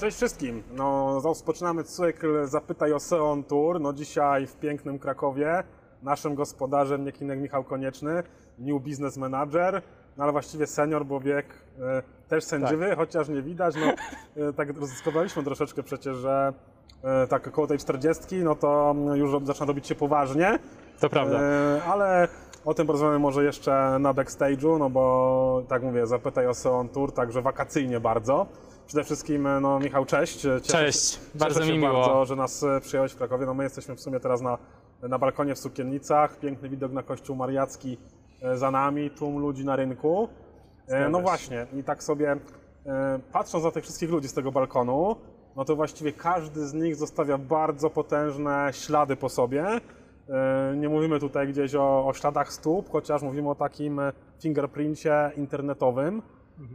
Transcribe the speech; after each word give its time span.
Cześć 0.00 0.16
wszystkim. 0.16 0.62
No, 0.72 1.20
rozpoczynamy 1.24 1.84
cykl 1.84 2.46
Zapytaj 2.46 2.92
o 2.92 3.00
SEO 3.00 3.30
on 3.30 3.44
Tour. 3.44 3.80
No, 3.80 3.92
dzisiaj 3.92 4.46
w 4.46 4.56
pięknym 4.56 4.98
Krakowie. 4.98 5.62
Naszym 6.02 6.34
gospodarzem 6.34 7.04
nie 7.04 7.12
Kinek 7.12 7.40
Michał 7.40 7.64
Konieczny, 7.64 8.22
New 8.58 8.82
Business 8.82 9.16
Manager, 9.16 9.82
no 10.16 10.24
ale 10.24 10.32
właściwie 10.32 10.66
senior, 10.66 11.06
bo 11.06 11.20
wiek 11.20 11.46
e, 11.80 12.02
też 12.28 12.44
sędziwy, 12.44 12.96
chociaż 12.96 13.28
nie 13.28 13.42
widać. 13.42 13.74
No, 13.76 13.92
e, 14.48 14.52
tak 14.52 14.78
rozdyskowaliśmy 14.78 15.44
troszeczkę 15.44 15.82
przecież, 15.82 16.16
że 16.16 16.52
e, 17.02 17.26
tak 17.26 17.48
około 17.48 17.66
tej 17.66 17.78
40, 17.78 18.36
no 18.36 18.54
to 18.54 18.94
już 19.14 19.30
zaczyna 19.46 19.66
robić 19.66 19.86
się 19.86 19.94
poważnie. 19.94 20.58
To 21.00 21.10
prawda. 21.10 21.40
Ale 21.86 22.28
o 22.64 22.74
tym 22.74 22.86
porozmawiamy 22.86 23.18
może 23.18 23.44
jeszcze 23.44 23.96
na 24.00 24.14
backstage'u, 24.14 24.78
no 24.78 24.90
bo 24.90 25.62
tak 25.68 25.82
mówię, 25.82 26.06
zapytaj 26.06 26.46
o 26.46 26.54
SEO 26.54 26.78
on 26.78 26.88
Tour, 26.88 27.12
także 27.12 27.42
wakacyjnie 27.42 28.00
bardzo. 28.00 28.46
Przede 28.90 29.04
wszystkim, 29.04 29.48
no 29.60 29.78
Michał, 29.80 30.04
cześć. 30.06 30.34
Cieszę 30.40 30.60
Cześć, 30.60 31.12
się, 31.12 31.18
bardzo 31.34 31.60
cieszę 31.60 31.72
mi 31.72 31.78
się 31.78 31.80
miło. 31.88 31.92
bardzo, 32.00 32.24
że 32.24 32.36
nas 32.36 32.62
e, 32.62 32.80
przyjąłeś 32.80 33.12
w 33.12 33.16
Krakowie. 33.16 33.46
No 33.46 33.54
my 33.54 33.64
jesteśmy 33.64 33.96
w 33.96 34.00
sumie 34.00 34.20
teraz 34.20 34.40
na, 34.40 34.58
na 35.02 35.18
balkonie 35.18 35.54
w 35.54 35.58
Sukiennicach, 35.58 36.38
piękny 36.38 36.68
widok 36.68 36.92
na 36.92 37.02
Kościół 37.02 37.36
Mariacki 37.36 37.98
e, 38.42 38.56
za 38.56 38.70
nami, 38.70 39.10
tłum 39.10 39.38
ludzi 39.38 39.64
na 39.64 39.76
rynku. 39.76 40.28
E, 40.88 41.08
No 41.08 41.18
się. 41.18 41.22
właśnie, 41.22 41.66
i 41.76 41.84
tak 41.84 42.02
sobie 42.02 42.36
e, 42.86 43.20
patrząc 43.32 43.64
na 43.64 43.70
tych 43.70 43.84
wszystkich 43.84 44.10
ludzi 44.10 44.28
z 44.28 44.34
tego 44.34 44.52
balkonu, 44.52 45.16
no 45.56 45.64
to 45.64 45.76
właściwie 45.76 46.12
każdy 46.12 46.66
z 46.66 46.74
nich 46.74 46.96
zostawia 46.96 47.38
bardzo 47.38 47.90
potężne 47.90 48.68
ślady 48.72 49.16
po 49.16 49.28
sobie. 49.28 49.66
E, 50.28 50.74
Nie 50.76 50.88
mówimy 50.88 51.20
tutaj 51.20 51.48
gdzieś 51.48 51.74
o, 51.74 52.06
o 52.06 52.14
śladach 52.14 52.52
stóp, 52.52 52.90
chociaż 52.90 53.22
mówimy 53.22 53.50
o 53.50 53.54
takim 53.54 54.00
e, 54.00 54.12
fingerprincie 54.40 55.30
internetowym, 55.36 56.22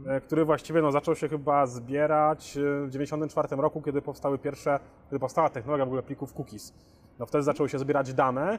e, 0.06 0.20
który 0.20 0.44
właściwie 0.44 0.82
no, 0.82 0.92
zaczął 0.92 1.14
się 1.14 1.28
chyba 1.28 1.66
zbierać 1.66 2.56
e, 2.56 2.60
w 2.60 2.92
1994 2.92 3.62
roku, 3.62 3.82
kiedy 3.82 4.02
powstały 4.02 4.38
pierwsze, 4.38 4.80
kiedy 5.06 5.18
powstała 5.18 5.50
technologia 5.50 5.84
w 5.84 5.88
ogóle 5.88 6.02
plików 6.02 6.34
cookies. 6.34 6.72
No 7.18 7.26
wtedy 7.26 7.44
zaczęły 7.44 7.68
się 7.68 7.78
zbierać 7.78 8.14
dane, 8.14 8.58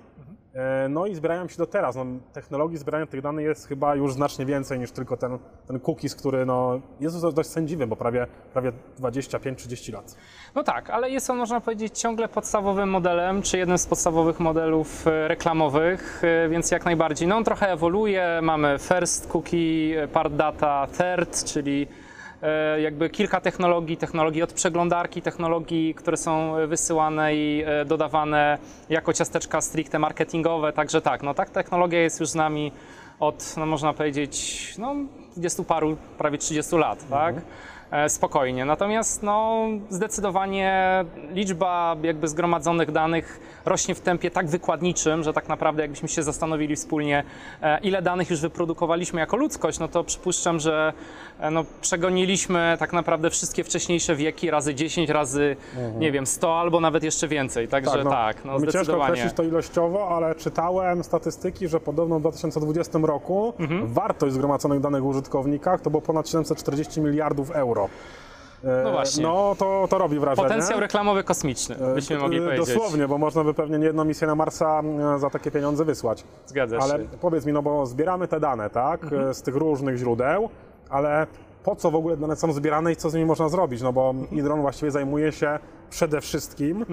e, 0.53 0.87
no 0.89 1.05
i 1.05 1.15
zbierają 1.15 1.47
się 1.47 1.57
do 1.57 1.65
teraz. 1.67 1.95
No, 1.95 2.05
technologii 2.33 2.77
zbierania 2.77 3.05
tych 3.05 3.21
danych 3.21 3.45
jest 3.45 3.67
chyba 3.67 3.95
już 3.95 4.13
znacznie 4.13 4.45
więcej 4.45 4.79
niż 4.79 4.91
tylko 4.91 5.17
ten, 5.17 5.39
ten 5.67 5.79
cookies, 5.79 6.15
który 6.15 6.45
no, 6.45 6.81
jest 6.99 7.27
dość 7.29 7.49
sędziwy, 7.49 7.87
bo 7.87 7.95
prawie, 7.95 8.27
prawie 8.53 8.71
25-30 8.99 9.93
lat. 9.93 10.15
No 10.55 10.63
tak, 10.63 10.89
ale 10.89 11.09
jest 11.09 11.29
on, 11.29 11.37
można 11.37 11.61
powiedzieć, 11.61 11.99
ciągle 11.99 12.27
podstawowym 12.27 12.89
modelem, 12.89 13.41
czy 13.41 13.57
jednym 13.57 13.77
z 13.77 13.87
podstawowych 13.87 14.39
modelów 14.39 15.07
e, 15.07 15.27
reklamowych, 15.27 16.21
e, 16.23 16.49
więc 16.49 16.71
jak 16.71 16.85
najbardziej. 16.85 17.27
No 17.27 17.37
on 17.37 17.43
trochę 17.43 17.71
ewoluuje, 17.71 18.39
mamy 18.41 18.77
first 18.79 19.27
cookie, 19.27 20.07
part 20.13 20.33
data, 20.33 20.87
third, 20.97 21.43
czyli 21.43 21.87
jakby 22.81 23.09
kilka 23.09 23.41
technologii, 23.41 23.97
technologii 23.97 24.43
od 24.43 24.53
przeglądarki, 24.53 25.21
technologii, 25.21 25.93
które 25.93 26.17
są 26.17 26.53
wysyłane 26.67 27.35
i 27.35 27.63
e, 27.65 27.85
dodawane 27.85 28.57
jako 28.89 29.13
ciasteczka 29.13 29.61
stricte 29.61 29.99
marketingowe, 29.99 30.73
także 30.73 31.01
tak, 31.01 31.23
no 31.23 31.33
tak 31.33 31.49
technologia 31.49 32.01
jest 32.01 32.19
już 32.19 32.29
z 32.29 32.35
nami 32.35 32.71
od, 33.19 33.53
no 33.57 33.65
można 33.65 33.93
powiedzieć, 33.93 34.73
no 34.77 34.95
20 35.35 35.63
paru, 35.63 35.97
prawie 36.17 36.37
30 36.37 36.75
lat, 36.75 37.09
tak? 37.09 37.35
E, 37.35 37.41
spokojnie. 38.07 38.65
Natomiast 38.65 39.23
no, 39.23 39.65
zdecydowanie 39.89 41.05
liczba 41.31 41.95
jakby 42.03 42.27
zgromadzonych 42.27 42.91
danych 42.91 43.39
rośnie 43.65 43.95
w 43.95 44.01
tempie 44.01 44.31
tak 44.31 44.47
wykładniczym, 44.47 45.23
że 45.23 45.33
tak 45.33 45.49
naprawdę 45.49 45.81
jakbyśmy 45.81 46.09
się 46.09 46.23
zastanowili 46.23 46.75
wspólnie, 46.75 47.23
e, 47.61 47.79
ile 47.79 48.01
danych 48.01 48.29
już 48.29 48.41
wyprodukowaliśmy 48.41 49.19
jako 49.19 49.37
ludzkość, 49.37 49.79
no 49.79 49.87
to 49.87 50.03
przypuszczam, 50.03 50.59
że 50.59 50.93
e, 51.39 51.51
no, 51.51 51.65
przegoniliśmy 51.81 52.75
tak 52.79 52.93
naprawdę 52.93 53.29
wszystkie 53.29 53.63
wcześniejsze 53.63 54.15
wieki 54.15 54.51
razy 54.51 54.75
10, 54.75 55.09
razy 55.09 55.55
nie 55.97 56.11
wiem, 56.11 56.27
100 56.27 56.59
albo 56.59 56.79
nawet 56.79 57.03
jeszcze 57.03 57.27
więcej. 57.27 57.67
Także 57.67 58.03
tak, 58.03 58.45
no, 58.45 58.53
mi 58.53 58.59
ciężko 58.59 58.71
zdecydowanie. 58.71 59.11
określić 59.11 59.33
to 59.33 59.43
ilościowo, 59.43 60.09
ale 60.17 60.35
czytałem 60.35 61.03
statystyki, 61.03 61.67
że 61.67 61.79
podobno 61.79 62.17
w 62.17 62.21
2020 62.21 62.99
roku 62.99 63.53
Mhm. 63.59 63.87
wartość 63.87 64.33
zgromadzonych 64.33 64.79
danych 64.79 65.03
o 65.03 65.05
użytkownikach 65.05 65.81
to 65.81 65.89
było 65.89 66.01
ponad 66.01 66.29
740 66.29 67.01
miliardów 67.01 67.51
euro. 67.51 67.76
E, 67.83 68.83
No 68.83 68.91
właśnie. 68.91 69.23
No 69.23 69.55
to, 69.59 69.87
to 69.89 69.97
robi 69.97 70.19
wrażenie. 70.19 70.47
Potencjał 70.47 70.79
reklamowy 70.79 71.23
kosmiczny, 71.23 71.75
byśmy 71.95 72.15
E, 72.15 72.19
mogli 72.19 72.37
e, 72.37 72.41
powiedzieć. 72.41 72.67
Dosłownie, 72.67 73.07
bo 73.07 73.17
można 73.17 73.43
by 73.43 73.53
pewnie 73.53 73.77
nie 73.79 73.85
jedną 73.85 74.05
misję 74.05 74.27
na 74.27 74.35
Marsa 74.35 74.81
za 75.17 75.29
takie 75.29 75.51
pieniądze 75.51 75.85
wysłać. 75.85 76.23
Zgadza 76.45 76.77
Ale 76.77 76.87
się. 76.93 76.99
Mhm. 77.01 77.19
powiedz 77.19 77.45
mi, 77.45 77.53
no 77.53 77.61
bo 77.61 77.85
zbieramy 77.85 78.27
te 78.27 78.39
dane, 78.39 78.69
tak, 78.69 79.01
e, 79.13 79.33
z 79.33 79.41
tych 79.41 79.55
różnych 79.55 79.97
źródeł, 79.97 80.49
ale 80.89 81.27
po 81.63 81.75
co 81.75 81.91
w 81.91 81.95
ogóle 81.95 82.17
dane 82.17 82.35
są 82.35 82.53
zbierane 82.53 82.91
i 82.91 82.95
co 82.95 83.09
z 83.09 83.13
nimi 83.13 83.25
można 83.25 83.49
zrobić? 83.49 83.81
No 83.81 83.93
bo 83.93 84.09
Mhm. 84.09 84.39
Idron 84.39 84.61
właściwie 84.61 84.91
zajmuje 84.91 85.31
się 85.31 85.59
przede 85.89 86.21
wszystkim 86.21 86.85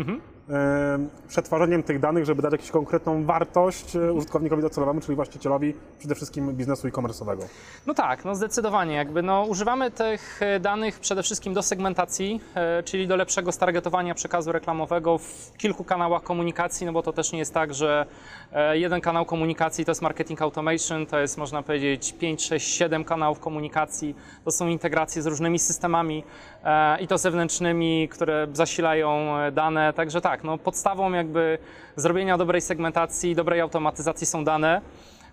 e, 0.50 0.98
przetwarzeniem 1.28 1.82
tych 1.82 2.00
danych, 2.00 2.24
żeby 2.24 2.42
dać 2.42 2.52
jakąś 2.52 2.70
konkretną 2.70 3.24
wartość 3.24 3.96
e, 3.96 4.12
użytkownikowi 4.12 4.62
docelowemu, 4.62 5.00
czyli 5.00 5.16
właścicielowi 5.16 5.74
przede 5.98 6.14
wszystkim 6.14 6.52
biznesu 6.52 6.88
e-commerce'owego. 6.88 7.44
No 7.86 7.94
tak, 7.94 8.24
no 8.24 8.34
zdecydowanie. 8.34 8.94
Jakby 8.94 9.22
no, 9.22 9.44
używamy 9.44 9.90
tych 9.90 10.42
e, 10.42 10.60
danych 10.60 11.00
przede 11.00 11.22
wszystkim 11.22 11.54
do 11.54 11.62
segmentacji, 11.62 12.40
czyli 12.84 13.08
do 13.08 13.16
lepszego 13.16 13.52
stargetowania 13.52 14.14
przekazu 14.14 14.52
reklamowego 14.52 15.18
w 15.18 15.52
kilku 15.58 15.84
kanałach 15.84 16.22
komunikacji, 16.22 16.86
no 16.86 16.92
bo 16.92 17.02
to 17.02 17.12
też 17.12 17.32
nie 17.32 17.38
jest 17.38 17.54
tak, 17.54 17.74
że 17.74 18.06
jeden 18.72 19.00
kanał 19.00 19.24
komunikacji 19.24 19.84
to 19.84 19.90
jest 19.90 20.02
marketing 20.02 20.42
automation, 20.42 21.06
to 21.06 21.18
jest 21.18 21.38
można 21.38 21.62
powiedzieć 21.62 22.14
5, 22.18 22.44
6, 22.44 22.68
7 22.68 23.04
kanałów 23.04 23.40
komunikacji, 23.40 24.16
to 24.44 24.50
są 24.50 24.68
integracje 24.68 25.22
z 25.22 25.26
różnymi 25.26 25.58
systemami 25.58 26.24
i 27.00 27.08
to 27.08 27.18
zewnętrznymi, 27.18 28.08
które 28.08 28.46
zasilają 28.52 29.38
e, 29.38 29.52
dane, 29.52 29.92
także 29.92 30.20
tak, 30.20 30.44
no 30.44 30.58
podstawą 30.58 31.12
jakby 31.12 31.58
zrobienia 31.96 32.38
dobrej 32.38 32.60
segmentacji, 32.60 33.34
dobrej 33.34 33.60
automatyzacji 33.60 34.26
są 34.26 34.44
dane. 34.44 34.80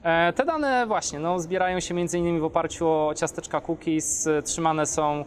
E, 0.03 0.33
Te 0.33 0.45
dane 0.45 0.85
właśnie 0.87 1.19
no, 1.19 1.39
zbierają 1.39 1.79
się 1.79 1.95
m.in. 1.95 2.39
w 2.39 2.43
oparciu 2.43 2.89
o 2.89 3.13
ciasteczka 3.15 3.61
cookies, 3.61 4.27
e, 4.27 4.41
trzymane 4.41 4.85
są 4.85 5.21
e, 5.21 5.25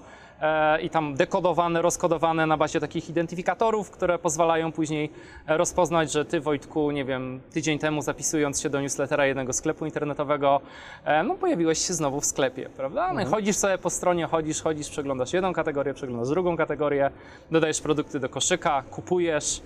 i 0.82 0.90
tam 0.90 1.14
dekodowane, 1.14 1.82
rozkodowane 1.82 2.46
na 2.46 2.56
bazie 2.56 2.80
takich 2.80 3.10
identyfikatorów, 3.10 3.90
które 3.90 4.18
pozwalają 4.18 4.72
później 4.72 5.10
e, 5.48 5.56
rozpoznać, 5.56 6.12
że 6.12 6.24
ty 6.24 6.40
Wojtku, 6.40 6.90
nie 6.90 7.04
wiem, 7.04 7.40
tydzień 7.52 7.78
temu 7.78 8.02
zapisując 8.02 8.60
się 8.60 8.70
do 8.70 8.80
newslettera 8.80 9.26
jednego 9.26 9.52
sklepu 9.52 9.84
internetowego, 9.84 10.60
e, 11.04 11.22
no 11.22 11.34
pojawiłeś 11.34 11.86
się 11.86 11.94
znowu 11.94 12.20
w 12.20 12.24
sklepie, 12.24 12.68
prawda? 12.76 13.12
No 13.12 13.20
i 13.20 13.24
chodzisz 13.24 13.56
sobie 13.56 13.78
po 13.78 13.90
stronie, 13.90 14.26
chodzisz, 14.26 14.62
chodzisz, 14.62 14.90
przeglądasz 14.90 15.32
jedną 15.32 15.52
kategorię, 15.52 15.94
przeglądasz 15.94 16.28
drugą 16.28 16.56
kategorię, 16.56 17.10
dodajesz 17.50 17.80
produkty 17.80 18.20
do 18.20 18.28
koszyka, 18.28 18.82
kupujesz, 18.90 19.62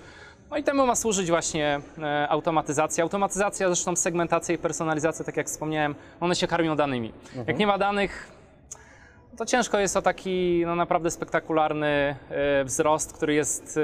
no 0.51 0.57
i 0.57 0.63
temu 0.63 0.87
ma 0.87 0.95
służyć 0.95 1.29
właśnie 1.29 1.79
e, 1.97 2.29
automatyzacja. 2.29 3.03
Automatyzacja, 3.03 3.67
zresztą 3.67 3.95
segmentacja 3.95 4.55
i 4.55 4.57
personalizacja, 4.57 5.25
tak 5.25 5.37
jak 5.37 5.47
wspomniałem, 5.47 5.95
one 6.19 6.35
się 6.35 6.47
karmią 6.47 6.75
danymi. 6.75 7.13
Jak 7.47 7.57
nie 7.57 7.67
ma 7.67 7.77
danych, 7.77 8.38
to 9.39 9.45
ciężko 9.45 9.79
jest 9.79 9.97
o 9.97 10.01
taki 10.01 10.63
no, 10.65 10.75
naprawdę 10.75 11.11
spektakularny 11.11 12.15
e, 12.29 12.63
wzrost, 12.63 13.13
który 13.13 13.33
jest 13.33 13.79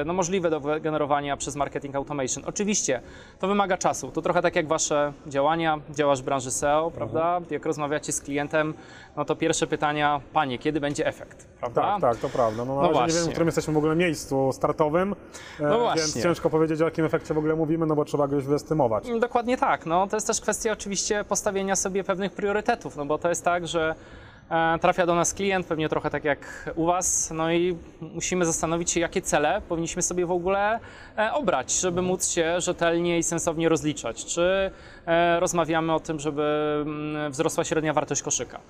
e, 0.00 0.04
no, 0.04 0.12
możliwy 0.12 0.50
do 0.50 0.60
generowania 0.60 1.36
przez 1.36 1.56
marketing 1.56 1.96
automation. 1.96 2.44
Oczywiście 2.46 3.00
to 3.38 3.48
wymaga 3.48 3.78
czasu. 3.78 4.10
To 4.10 4.22
trochę 4.22 4.42
tak 4.42 4.56
jak 4.56 4.66
wasze 4.68 5.12
działania, 5.26 5.80
działasz 5.90 6.22
w 6.22 6.24
branży 6.24 6.50
SEO, 6.50 6.90
prawda? 6.90 7.40
Jak 7.50 7.66
rozmawiacie 7.66 8.12
z 8.12 8.20
klientem, 8.20 8.74
no 9.16 9.24
to 9.24 9.36
pierwsze 9.36 9.66
pytania, 9.66 10.20
panie, 10.32 10.58
kiedy 10.58 10.80
będzie 10.80 11.06
efekt, 11.06 11.46
prawda? 11.60 11.82
Tak, 11.82 12.00
tak, 12.00 12.16
to 12.16 12.28
prawda. 12.28 12.64
No, 12.64 12.74
No 12.74 12.82
razie 12.82 12.92
nie 12.92 12.94
wiem, 12.98 13.04
właśnie. 13.12 13.28
w 13.28 13.30
którym 13.30 13.48
jesteśmy 13.48 13.74
w 13.74 13.76
ogóle 13.76 13.96
miejscu 13.96 14.50
startowym, 14.52 15.12
e, 15.60 15.62
No 15.62 15.78
właśnie. 15.78 16.02
więc 16.02 16.22
ciężko 16.22 16.50
powiedzieć, 16.50 16.80
o 16.82 16.84
jakim 16.84 17.04
efekcie 17.04 17.34
w 17.34 17.38
ogóle 17.38 17.56
mówimy, 17.56 17.86
no 17.86 17.96
bo 17.96 18.04
trzeba 18.04 18.28
go 18.28 18.36
już 18.36 18.44
wyestymować. 18.44 19.04
Dokładnie 19.20 19.56
tak. 19.56 19.86
No, 19.86 20.06
to 20.06 20.16
jest 20.16 20.26
też 20.26 20.40
kwestia 20.40 20.72
oczywiście 20.72 21.24
postawienia 21.24 21.76
sobie 21.76 22.04
pewnych 22.04 22.32
priorytetów, 22.32 22.96
no 22.96 23.06
bo 23.06 23.18
to 23.18 23.28
jest 23.28 23.44
tak, 23.44 23.66
że 23.66 23.90
e, 23.90 24.27
trafia 24.80 25.06
do 25.06 25.14
nas 25.14 25.34
klient, 25.34 25.66
pewnie 25.66 25.88
trochę 25.88 26.10
tak 26.10 26.24
jak 26.24 26.70
u 26.74 26.86
Was, 26.86 27.30
no 27.34 27.52
i 27.52 27.76
musimy 28.00 28.44
zastanowić 28.44 28.90
się, 28.90 29.00
jakie 29.00 29.22
cele 29.22 29.62
powinniśmy 29.68 30.02
sobie 30.02 30.26
w 30.26 30.30
ogóle 30.30 30.80
e, 31.18 31.32
obrać, 31.32 31.80
żeby 31.80 32.02
móc 32.02 32.28
się 32.30 32.60
rzetelnie 32.60 33.18
i 33.18 33.22
sensownie 33.22 33.68
rozliczać. 33.68 34.24
Czy 34.24 34.70
e, 35.06 35.40
rozmawiamy 35.40 35.94
o 35.94 36.00
tym, 36.00 36.20
żeby 36.20 36.82
mm, 36.86 37.32
wzrosła 37.32 37.64
średnia 37.64 37.92
wartość 37.92 38.22
koszyka? 38.22 38.60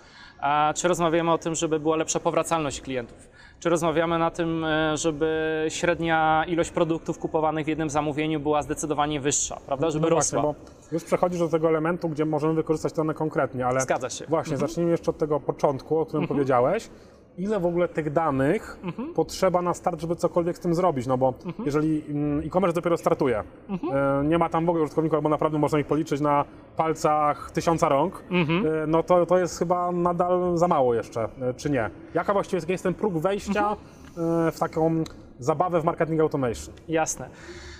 Czy 0.75 0.88
rozmawiamy 0.88 1.32
o 1.32 1.38
tym, 1.38 1.54
żeby 1.54 1.80
była 1.80 1.96
lepsza 1.96 2.20
powracalność 2.20 2.80
klientów? 2.80 3.28
Czy 3.60 3.69
rozmawiamy 3.69 4.19
na 4.19 4.31
tym, 4.31 4.64
e, 4.64 4.96
żeby 4.96 5.66
średnia 5.69 6.44
ilość 6.49 6.70
produktów 6.70 7.19
kupowanych 7.19 7.64
w 7.64 7.69
jednym 7.69 7.90
zamówieniu 7.90 8.40
była 8.40 8.62
zdecydowanie 8.62 9.20
wyższa, 9.20 9.60
prawda? 9.66 9.90
Żeby 9.90 10.08
No 10.10 10.14
właśnie, 10.14 10.37
rosła. 10.38 10.52
bo 10.52 10.58
już 10.93 11.05
przechodzisz 11.05 11.38
do 11.38 11.49
tego 11.49 11.69
elementu, 11.69 12.08
gdzie 12.08 12.25
możemy 12.25 12.55
wykorzystać 12.55 12.93
dane 12.93 13.14
konkretnie, 13.14 13.66
ale 13.66 13.81
Zgadza 13.81 14.10
się. 14.10 14.26
właśnie, 14.26 14.52
Mhm. 14.55 14.69
zacznijmy 14.69 14.90
jeszcze 14.90 15.10
od 15.10 15.19
tego 15.19 15.40
początku, 15.40 15.99
o 15.99 16.06
którym 16.06 16.28
powiedziałeś. 16.28 16.90
Ile 17.38 17.61
w 17.61 17.67
ogóle 17.67 17.88
tych 17.88 18.12
danych 18.12 18.79
Mhm. 18.85 19.14
potrzeba 19.14 19.62
na 19.62 19.75
start, 19.75 20.00
żeby 20.00 20.17
cokolwiek 20.17 20.56
z 20.56 20.61
tym 20.61 20.75
zrobić? 20.75 21.06
No 21.06 21.19
bo 21.19 21.35
jeżeli 21.67 22.05
mm, 22.08 22.46
e-commerce 22.46 22.75
dopiero 22.75 22.96
startuje, 22.96 23.43
Mhm. 23.69 23.96
e, 24.25 24.29
nie 24.29 24.38
ma 24.38 24.49
tam 24.49 24.67
w 24.67 24.69
ogóle 24.69 24.85
użytkowników, 24.85 25.14
albo 25.17 25.29
naprawdę 25.29 25.58
można 25.58 25.79
ich 25.79 25.87
policzyć 25.87 26.20
na 26.20 26.44
palcach 26.76 27.50
tysiąca 27.50 27.88
rąk, 27.88 28.23
Mhm. 28.31 28.67
e, 28.67 28.87
no 28.87 29.02
to, 29.02 29.26
to 29.26 29.38
jest 29.38 29.58
chyba 29.58 29.93
nadal 29.93 30.52
za 30.58 30.69
mało 30.69 30.94
jeszcze, 30.94 31.29
e, 31.40 31.55
czy 31.55 31.70
nie? 31.70 31.90
Jaka 32.14 32.32
właściwie 32.32 32.62
jest, 32.69 32.82
ten 32.85 32.94
próg 32.94 33.14
wejścia 33.19 33.76
Mhm. 34.17 34.52
w 34.52 34.58
taką 34.58 35.05
zabawę 35.38 35.81
w 35.81 35.85
marketing 35.85 36.20
automation. 36.20 36.75
Jasne. 36.88 37.29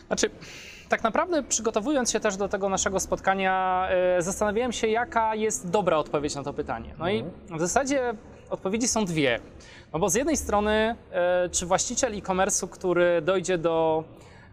Znaczy, 0.07 0.31
tak 0.89 1.03
naprawdę 1.03 1.43
przygotowując 1.43 2.11
się 2.11 2.21
też 2.21 2.37
do 2.37 2.49
tego 2.49 2.69
naszego 2.69 3.01
spotkania, 3.01 3.89
zastanawiałem 4.19 4.73
się, 4.73 4.87
jaka 4.89 5.35
jest 5.35 5.71
dobra 5.71 5.97
odpowiedź 5.97 6.35
na 6.35 6.43
to 6.43 6.53
pytanie. 6.53 6.95
No 6.99 7.11
i 7.11 7.25
w 7.57 7.61
zasadzie 7.61 8.15
odpowiedzi 8.51 8.89
są 8.89 9.05
dwie. 9.05 9.41
No 9.93 9.99
bo 9.99 10.09
z 10.11 10.15
jednej 10.15 10.37
strony, 10.37 10.95
e, 11.13 11.49
czy 11.49 11.67
właściciel 11.67 12.15
e-commerce'u, 12.15 12.69
który 12.69 13.23
dojdzie 13.23 13.59
do 13.59 14.05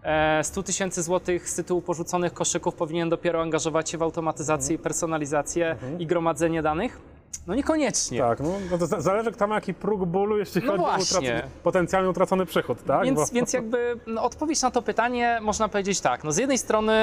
e, 0.04 0.44
100 0.44 0.64
tysięcy 0.64 1.04
złotych 1.04 1.50
z 1.50 1.56
tytułu 1.56 1.82
porzuconych 1.82 2.34
koszyków, 2.34 2.76
powinien 2.76 3.10
dopiero 3.10 3.42
angażować 3.42 3.90
się 3.90 3.98
w 3.98 4.02
automatyzację, 4.04 4.78
personalizację 4.80 5.76
i 6.00 6.08
gromadzenie 6.08 6.62
danych? 6.62 7.00
No 7.48 7.56
niekoniecznie. 7.56 8.20
Tak, 8.20 8.40
no, 8.40 8.50
no 8.72 8.78
to 8.78 8.88
za- 8.88 9.02
zależy 9.02 9.32
kto 9.32 9.48
ma 9.48 9.56
jaki 9.56 9.74
próg 9.74 10.06
bólu, 10.06 10.38
jeśli 10.38 10.62
No 10.62 10.72
chodzi 10.72 10.84
o 10.84 10.86
właśnie. 10.86 11.20
utracony, 11.20 11.42
potencjalnie 11.64 12.10
utracony 12.10 12.46
przychód, 12.46 12.78
tak? 12.88 13.06
Więc, 13.06 13.20
Bo- 13.20 13.26
więc 13.36 13.54
jakby 13.54 14.00
no, 14.08 14.24
odpowiedź 14.24 14.62
na 14.62 14.72
to 14.72 14.82
pytanie 14.82 15.40
można 15.42 15.68
powiedzieć 15.70 16.02
tak. 16.02 16.24
No, 16.24 16.32
z 16.32 16.38
jednej 16.38 16.58
strony 16.58 16.94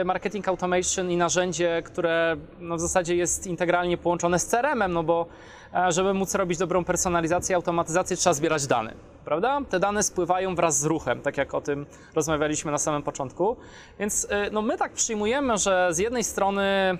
y, 0.00 0.04
marketing 0.04 0.48
automation 0.48 1.10
i 1.10 1.16
narzędzie, 1.16 1.82
które 1.84 2.36
no, 2.60 2.76
w 2.76 2.80
zasadzie 2.80 3.16
jest 3.16 3.46
integralnie 3.46 3.98
połączone 3.98 4.38
z 4.38 4.46
CRM-em, 4.46 4.92
no 4.92 5.02
bo 5.02 5.22
e, 5.22 5.57
żeby 5.88 6.14
móc 6.14 6.34
robić 6.34 6.58
dobrą 6.58 6.84
personalizację, 6.84 7.56
automatyzację, 7.56 8.16
trzeba 8.16 8.34
zbierać 8.34 8.66
dane. 8.66 8.94
Prawda? 9.24 9.60
Te 9.68 9.80
dane 9.80 10.02
spływają 10.02 10.54
wraz 10.54 10.78
z 10.78 10.84
ruchem, 10.84 11.20
tak 11.20 11.36
jak 11.36 11.54
o 11.54 11.60
tym 11.60 11.86
rozmawialiśmy 12.14 12.72
na 12.72 12.78
samym 12.78 13.02
początku. 13.02 13.56
Więc 13.98 14.24
y, 14.24 14.28
no, 14.52 14.62
my 14.62 14.76
tak 14.76 14.92
przyjmujemy, 14.92 15.58
że 15.58 15.88
z 15.90 15.98
jednej 15.98 16.24
strony 16.24 16.98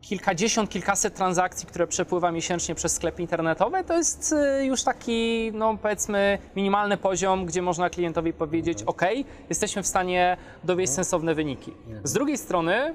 kilkadziesiąt, 0.00 0.70
kilkaset 0.70 1.14
transakcji, 1.14 1.66
które 1.66 1.86
przepływa 1.86 2.32
miesięcznie 2.32 2.74
przez 2.74 2.92
sklepy 2.92 3.22
internetowe, 3.22 3.84
to 3.84 3.96
jest 3.96 4.34
y, 4.60 4.64
już 4.64 4.82
taki, 4.82 5.50
no 5.54 5.76
powiedzmy, 5.82 6.38
minimalny 6.56 6.96
poziom, 6.96 7.46
gdzie 7.46 7.62
można 7.62 7.90
klientowi 7.90 8.32
powiedzieć, 8.32 8.82
OK, 8.82 9.02
jesteśmy 9.48 9.82
w 9.82 9.86
stanie 9.86 10.36
dowieść 10.64 10.92
sensowne 10.92 11.34
wyniki. 11.34 11.72
Z 12.04 12.12
drugiej 12.12 12.38
strony, 12.38 12.94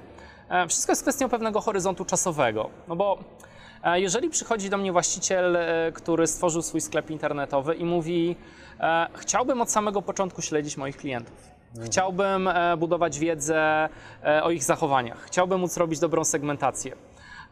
e, 0.50 0.68
wszystko 0.68 0.92
jest 0.92 1.02
kwestią 1.02 1.30
pewnego 1.30 1.62
horyzontu 1.62 2.06
czasowego, 2.06 2.70
no 2.88 2.96
bo 2.96 3.18
e, 3.20 3.45
jeżeli 3.94 4.30
przychodzi 4.30 4.70
do 4.70 4.78
mnie 4.78 4.92
właściciel, 4.92 5.56
e, 5.56 5.92
który 5.94 6.28
stworzył 6.28 6.62
swój 6.62 6.82
sklep 6.82 7.10
internetowy 7.10 7.76
i 7.76 7.86
mówi, 7.86 8.36
e, 8.80 9.08
chciałbym 9.14 9.62
od 9.62 9.72
samego 9.72 10.02
początku 10.02 10.42
śledzić 10.42 10.78
moich 10.78 10.98
klientów. 10.98 11.56
Chciałbym 11.86 12.48
e, 12.48 12.78
budować 12.78 13.20
wiedzę 13.20 13.90
e, 14.24 14.44
o 14.44 14.52
ich 14.52 14.64
zachowaniach. 14.64 15.24
Chciałbym 15.26 15.60
móc 15.60 15.78
robić 15.78 16.00
dobrą 16.00 16.24
segmentację. 16.24 16.96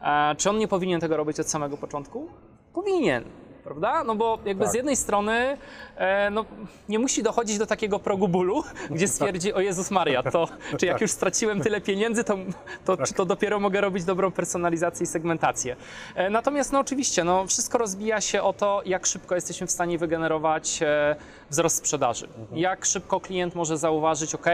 E, 0.02 0.34
Czy 0.38 0.50
on 0.50 0.58
nie 0.58 0.68
powinien 0.68 1.00
tego 1.00 1.16
robić 1.16 1.40
od 1.40 1.48
samego 1.50 1.76
początku? 1.76 2.28
Powinien. 2.72 3.24
Prawda? 3.64 4.04
No 4.04 4.14
bo 4.14 4.38
jakby 4.44 4.64
Tak. 4.64 4.72
z 4.72 4.74
jednej 4.74 4.96
strony 4.96 5.56
e, 5.96 6.30
no, 6.30 6.44
nie 6.88 6.98
musi 6.98 7.22
dochodzić 7.22 7.58
do 7.58 7.66
takiego 7.66 7.98
progu 7.98 8.28
bólu, 8.28 8.64
gdzie 8.90 9.08
stwierdzi, 9.08 9.52
o 9.52 9.60
Jezus 9.60 9.90
Maria, 9.90 10.22
to 10.22 10.48
czy 10.78 10.86
jak 10.86 10.94
Tak. 10.94 11.02
już 11.02 11.10
straciłem 11.10 11.60
tyle 11.60 11.80
pieniędzy, 11.80 12.24
to, 12.24 12.36
to, 12.84 12.96
czy 12.96 13.14
to 13.14 13.24
dopiero 13.24 13.60
mogę 13.60 13.80
robić 13.80 14.04
dobrą 14.04 14.30
personalizację 14.32 15.04
i 15.04 15.06
segmentację. 15.06 15.76
E, 16.14 16.30
Natomiast 16.30 16.72
no 16.72 16.78
oczywiście, 16.80 17.24
no, 17.24 17.46
wszystko 17.46 17.78
rozbija 17.78 18.20
się 18.20 18.42
o 18.42 18.52
to, 18.52 18.82
jak 18.86 19.06
szybko 19.06 19.34
jesteśmy 19.34 19.66
w 19.66 19.70
stanie 19.70 19.98
wygenerować 19.98 20.82
e, 20.82 21.16
wzrost 21.50 21.76
sprzedaży. 21.76 22.28
Jak 22.52 22.84
szybko 22.84 23.20
klient 23.20 23.54
może 23.54 23.78
zauważyć, 23.78 24.34
ok, 24.34 24.46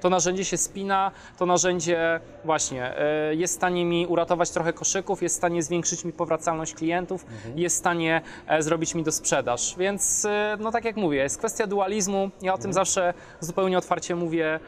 to 0.00 0.10
narzędzie 0.10 0.44
się 0.44 0.56
spina, 0.56 1.10
to 1.38 1.46
narzędzie 1.46 2.20
właśnie 2.44 2.98
e, 2.98 3.34
jest 3.34 3.54
w 3.54 3.56
stanie 3.56 3.84
mi 3.84 4.06
uratować 4.06 4.50
trochę 4.50 4.72
koszyków, 4.72 5.22
jest 5.22 5.34
w 5.34 5.38
stanie 5.38 5.62
zwiększyć 5.62 6.04
mi 6.04 6.12
powracalność 6.12 6.74
klientów, 6.74 7.26
jest 7.56 7.76
w 7.76 7.78
stanie 7.78 8.20
e, 8.46 8.57
zrobić 8.62 8.94
mi 8.94 9.02
do 9.02 9.12
sprzedaż. 9.12 9.74
Więc 9.78 10.24
e, 10.24 10.56
no 10.60 10.72
tak 10.72 10.84
jak 10.84 10.96
mówię, 10.96 11.18
jest 11.18 11.38
kwestia 11.38 11.66
dualizmu. 11.66 12.30
Ja 12.42 12.54
o 12.54 12.58
tym 12.58 12.72
zawsze 12.72 13.14
zupełnie 13.40 13.78
otwarcie 13.78 14.16
mówię. 14.16 14.60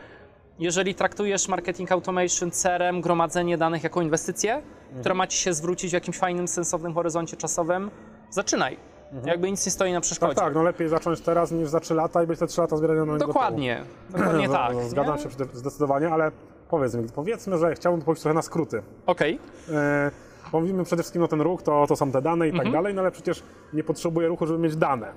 Jeżeli 0.58 0.94
traktujesz 0.94 1.48
marketing 1.48 1.92
automation, 1.92 2.50
CRM, 2.50 3.00
gromadzenie 3.00 3.58
danych 3.58 3.84
jako 3.84 4.02
inwestycję, 4.02 4.62
która 5.00 5.14
ma 5.14 5.26
ci 5.26 5.38
się 5.38 5.54
zwrócić 5.54 5.90
w 5.90 5.94
jakimś 5.94 6.18
fajnym, 6.18 6.48
sensownym 6.48 6.94
horyzoncie 6.94 7.36
czasowym, 7.36 7.90
zaczynaj. 8.30 8.76
Jakby 9.24 9.50
nic 9.50 9.66
nie 9.66 9.72
stoi 9.72 9.92
na 9.92 10.00
przeszkodzie. 10.00 10.34
Tak, 10.34 10.44
tak, 10.44 10.54
no 10.54 10.62
lepiej 10.62 10.88
zacząć 10.88 11.20
teraz 11.20 11.52
niż 11.52 11.68
za 11.68 11.80
3 11.80 11.94
lata 11.94 12.22
i 12.22 12.26
być 12.26 12.38
te 12.38 12.46
3 12.46 12.60
lata 12.60 12.76
zbierania 12.76 13.04
na 13.04 13.18
Dokładnie, 13.18 13.84
dokładnie 14.10 14.48
no, 14.48 14.54
tak. 14.54 14.82
Zgadzam 14.82 15.16
nie? 15.16 15.22
się 15.22 15.28
zdecydowanie, 15.52 16.08
ale 16.08 16.30
powiedz 16.68 16.94
mi, 16.94 17.08
powiedzmy, 17.14 17.58
że 17.58 17.74
chciałbym 17.74 18.02
pójść 18.02 18.22
trochę 18.22 18.34
na 18.34 18.42
skróty. 18.42 18.82
Okej, 19.06 19.38
E, 19.72 20.10
bo 20.52 20.60
mówimy 20.60 20.84
przede 20.84 21.02
wszystkim 21.02 21.22
o 21.22 21.28
ten 21.28 21.40
ruch, 21.40 21.62
to, 21.62 21.86
to 21.88 21.96
są 21.96 22.12
te 22.12 22.22
dane 22.22 22.46
i 22.48 22.50
Mhm. 22.50 22.64
tak 22.64 22.72
dalej, 22.72 22.94
no 22.94 23.00
ale 23.00 23.10
przecież 23.10 23.42
nie 23.72 23.84
potrzebuję 23.84 24.28
ruchu, 24.28 24.46
żeby 24.46 24.58
mieć 24.58 24.76
dane. 24.76 25.12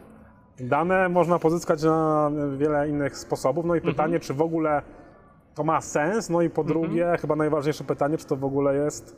Dane 0.60 1.10
można 1.10 1.40
pozyskać 1.40 1.84
na 1.84 2.32
wiele 2.58 2.90
innych 2.90 3.18
sposobów, 3.18 3.66
no 3.66 3.76
i 3.76 3.78
Mhm. 3.78 3.94
pytanie, 3.94 4.20
czy 4.20 4.34
w 4.34 4.42
ogóle 4.42 4.82
to 5.56 5.64
ma 5.64 5.82
sens, 5.82 6.30
no 6.30 6.42
i 6.42 6.50
po 6.50 6.64
drugie, 6.64 7.18
chyba 7.22 7.36
najważniejsze 7.36 7.84
pytanie, 7.84 8.18
czy 8.18 8.26
to 8.28 8.36
w 8.36 8.44
ogóle 8.46 8.76
jest, 8.76 9.16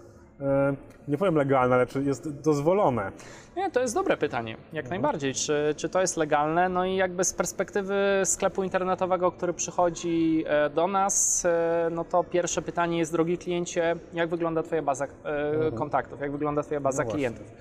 nie 1.08 1.18
powiem 1.18 1.36
legalne, 1.36 1.76
ale 1.76 1.86
czy 1.88 2.04
jest 2.04 2.42
dozwolone. 2.42 3.12
Nie, 3.58 3.72
to 3.72 3.82
jest 3.82 3.94
dobre 3.94 4.18
pytanie, 4.18 4.52
Mhm. 4.52 4.76
jak 4.76 4.90
najbardziej. 4.90 5.34
Czy, 5.34 5.74
czy 5.78 5.90
to 5.90 6.02
jest 6.02 6.18
legalne? 6.18 6.70
No 6.70 6.86
i 6.86 6.96
jakby 6.96 7.24
z 7.24 7.34
perspektywy 7.34 8.22
sklepu 8.26 8.64
internetowego, 8.64 9.32
który 9.32 9.54
przychodzi 9.54 10.44
e, 10.48 10.70
do 10.70 10.88
nas, 10.88 11.46
e, 11.46 11.90
no 11.92 12.04
to 12.04 12.24
pierwsze 12.24 12.62
pytanie 12.62 12.98
jest, 12.98 13.12
drogi 13.12 13.38
kliencie, 13.38 13.96
jak 14.14 14.30
wygląda 14.30 14.64
Twoja 14.64 14.82
baza 14.82 15.06
e, 15.06 15.72
kontaktów, 15.72 16.22
jak 16.22 16.32
wygląda 16.32 16.64
Twoja 16.64 16.80
baza 16.80 17.04
Mhm. 17.04 17.08
No 17.08 17.14
klientów? 17.16 17.52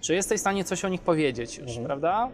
Czy 0.00 0.14
jesteś 0.14 0.38
w 0.38 0.40
stanie 0.40 0.64
coś 0.64 0.84
o 0.84 0.88
nich 0.88 1.00
powiedzieć 1.00 1.58
już, 1.58 1.68
Mhm. 1.68 1.86
prawda? 1.86 2.28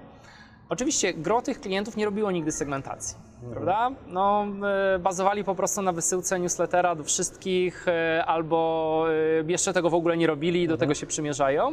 Oczywiście 0.68 1.14
gro 1.14 1.42
tych 1.42 1.60
klientów 1.60 1.96
nie 1.96 2.04
robiło 2.04 2.30
nigdy 2.30 2.52
segmentacji, 2.52 3.16
Mhm. 3.42 3.52
prawda? 3.52 3.90
No, 4.06 4.46
e, 4.94 4.98
bazowali 4.98 5.44
po 5.44 5.54
prostu 5.54 5.82
na 5.82 5.92
wysyłce 5.92 6.40
newslettera 6.40 6.94
do 6.94 7.04
wszystkich, 7.04 7.88
e, 7.88 8.24
albo 8.26 9.06
e, 9.40 9.52
jeszcze 9.52 9.72
tego 9.72 9.90
w 9.90 9.94
ogóle 9.94 10.16
nie 10.16 10.26
robili 10.26 10.62
i 10.62 10.68
do 10.68 10.76
tego 10.76 10.94
się 10.94 11.06
przymierzają. 11.06 11.72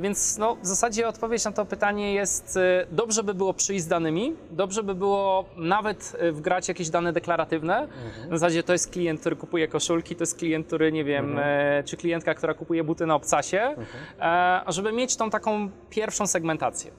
Więc 0.00 0.38
no, 0.38 0.56
w 0.56 0.66
zasadzie 0.66 1.08
odpowiedź 1.08 1.44
na 1.44 1.52
to 1.52 1.64
pytanie 1.64 2.14
jest, 2.14 2.58
dobrze 2.92 3.22
by 3.24 3.34
było 3.34 3.54
przyjść 3.54 3.84
z 3.84 3.88
danymi, 3.88 4.36
dobrze 4.50 4.82
by 4.82 4.94
było 4.94 5.44
nawet 5.56 6.16
wgrać 6.32 6.68
jakieś 6.68 6.90
dane 6.90 7.12
deklaratywne. 7.12 7.88
W 8.28 8.38
zasadzie 8.38 8.62
to 8.62 8.72
jest 8.72 8.90
klient, 8.90 9.20
który 9.20 9.36
kupuje 9.36 9.68
koszulki, 9.68 10.16
to 10.16 10.22
jest 10.22 10.38
klient, 10.38 10.66
który 10.66 10.92
nie 10.92 11.04
wiem, 11.04 11.38
e, 11.38 11.82
czy 11.86 11.96
klientka, 11.96 12.34
która 12.34 12.54
kupuje 12.54 12.84
buty 12.84 13.06
na 13.06 13.14
obcasie, 13.14 13.74
e, 14.20 14.60
żeby 14.68 14.92
mieć 14.92 15.16
tą 15.16 15.30
taką 15.30 15.70
pierwszą 15.90 16.26
segmentację. 16.26 16.90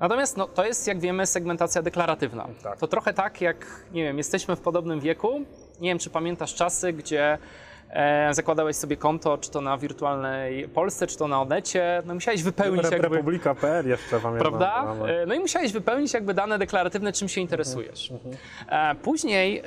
Natomiast 0.00 0.36
no, 0.36 0.46
to 0.48 0.64
jest, 0.66 0.86
jak 0.86 1.00
wiemy, 1.00 1.26
segmentacja 1.26 1.82
deklaratywna. 1.82 2.46
Tak. 2.62 2.78
To 2.78 2.86
trochę 2.86 3.12
tak, 3.14 3.40
jak 3.40 3.66
nie 3.92 4.04
wiem, 4.04 4.18
jesteśmy 4.18 4.56
w 4.56 4.60
podobnym 4.60 5.00
wieku. 5.00 5.40
Nie 5.80 5.88
wiem, 5.90 5.98
czy 5.98 6.10
pamiętasz 6.10 6.54
czasy, 6.54 6.92
gdzie 6.92 7.38
e, 7.90 8.34
zakładałeś 8.34 8.76
sobie 8.76 8.96
konto, 8.96 9.38
czy 9.38 9.50
to 9.50 9.60
na 9.60 9.78
wirtualnej 9.78 10.68
Polsce, 10.68 11.06
czy 11.06 11.18
to 11.18 11.28
na 11.28 11.40
Onecie. 11.42 12.02
No 12.06 12.14
musiałeś 12.14 12.42
wypełnić 12.42 12.84
Re- 12.84 12.90
jakby... 12.92 13.08
Republika.pl 13.16 13.88
jeszcze 13.88 14.20
pamiętam. 14.20 14.38
Prawda? 14.52 14.94
E, 15.06 15.26
No 15.26 15.34
i 15.34 15.38
musiałeś 15.38 15.72
wypełnić 15.72 16.14
jakby 16.14 16.34
dane 16.34 16.58
deklaratywne, 16.58 17.12
czym 17.12 17.28
się 17.28 17.40
interesujesz. 17.40 18.12
E, 18.68 18.94
Później 18.94 19.62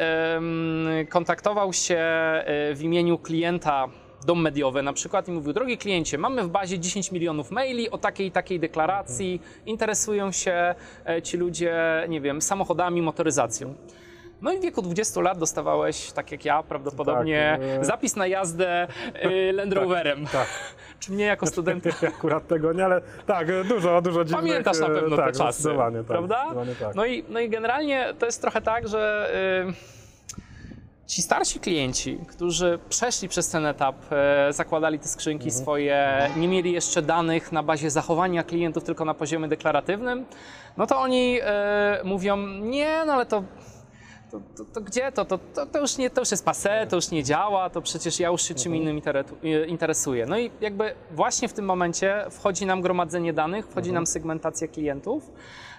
kontaktował 1.10 1.74
się 1.74 1.96
e, 1.98 2.44
w 2.76 2.82
imieniu 2.82 3.18
klienta 3.18 3.88
dom 4.26 4.42
mediowy 4.42 4.84
na 4.84 4.94
przykład 4.94 5.28
i 5.28 5.32
mówił, 5.32 5.54
drogi 5.54 5.78
kliencie, 5.78 6.18
mamy 6.18 6.44
w 6.44 6.50
bazie 6.50 6.80
10 6.80 7.12
milionów 7.12 7.52
maili 7.52 7.90
o 7.90 7.98
takiej 7.98 8.28
i 8.28 8.32
takiej 8.32 8.60
deklaracji, 8.60 9.42
interesują 9.66 10.32
się 10.32 10.76
e, 11.06 11.22
ci 11.22 11.38
ludzie, 11.38 12.06
nie 12.10 12.22
wiem, 12.22 12.42
samochodami, 12.42 13.02
motoryzacją. 13.02 13.76
No 14.42 14.54
i 14.54 14.58
w 14.58 14.62
wieku 14.62 14.82
20 14.82 15.22
lat 15.22 15.38
dostawałeś, 15.38 16.12
tak 16.12 16.32
jak 16.32 16.46
ja, 16.46 16.64
prawdopodobnie 16.64 17.58
Tak, 17.60 17.82
e- 17.82 17.86
zapis 17.86 18.16
na 18.16 18.28
jazdę 18.28 18.88
e, 19.14 19.52
Land 19.58 19.74
Roverem. 19.74 20.26
Tak. 20.26 20.48
Czy 21.00 21.12
mnie 21.12 21.26
jako 21.26 21.48
studenta 21.48 21.90
Akurat 22.08 22.48
tego 22.48 22.74
nie, 22.74 22.86
ale 22.86 23.02
tak, 23.26 23.48
dużo, 23.68 24.02
dużo 24.02 24.26
dziwnych... 24.26 24.42
Pamiętasz 24.46 24.80
na 24.80 24.88
pewno 24.88 25.18
tak, 25.18 25.26
te 25.26 25.38
czasy, 25.38 25.70
tak, 25.78 25.94
prawda? 26.08 26.46
Tak. 26.80 26.96
No 26.96 27.06
i, 27.06 27.24
no 27.30 27.40
i 27.40 27.50
generalnie 27.50 28.14
to 28.20 28.26
jest 28.26 28.42
trochę 28.42 28.62
tak, 28.62 28.88
że 28.88 29.32
y, 29.70 29.99
ci 31.10 31.22
starsi 31.22 31.60
klienci, 31.60 32.20
którzy 32.28 32.80
przeszli 32.90 33.30
przez 33.30 33.50
ten 33.50 33.66
etap, 33.66 33.96
e, 34.12 34.54
zakładali 34.54 35.00
te 35.00 35.08
skrzynki 35.08 35.46
Mhm. 35.48 35.62
swoje, 35.64 36.30
nie 36.38 36.48
mieli 36.48 36.72
jeszcze 36.72 37.02
danych 37.02 37.52
na 37.52 37.64
bazie 37.64 37.90
zachowania 37.90 38.44
klientów, 38.44 38.84
tylko 38.84 39.06
na 39.06 39.14
poziomie 39.14 39.48
deklaratywnym, 39.48 40.26
no 40.78 40.88
to 40.88 41.00
oni 41.00 41.40
e, 41.42 42.02
mówią, 42.04 42.38
nie, 42.48 43.04
no 43.06 43.14
ale 43.14 43.26
to 43.26 43.44
to, 44.32 44.40
to, 44.58 44.66
to 44.74 44.82
gdzie 44.82 45.12
to? 45.12 45.26
To, 45.26 45.38
to? 45.38 45.66
to 45.66 45.80
już 45.80 45.98
nie, 45.98 46.10
to 46.10 46.22
już 46.22 46.32
jest 46.32 46.46
passé, 46.46 46.88
to 46.88 46.96
już 46.96 47.12
nie 47.12 47.24
działa, 47.24 47.70
to 47.70 47.82
przecież 47.82 48.20
ja 48.20 48.28
już 48.30 48.42
się 48.42 48.56
czym 48.56 48.76
innym 48.76 49.00
interetu- 49.02 49.68
interesuję. 49.68 50.26
No 50.26 50.40
i 50.40 50.52
jakby 50.62 50.94
właśnie 51.12 51.48
w 51.48 51.54
tym 51.54 51.66
momencie 51.66 52.26
wchodzi 52.32 52.66
nam 52.66 52.82
gromadzenie 52.82 53.34
danych, 53.34 53.68
wchodzi 53.68 53.92
nam 53.92 54.08
segmentacja 54.08 54.68
klientów, 54.68 55.32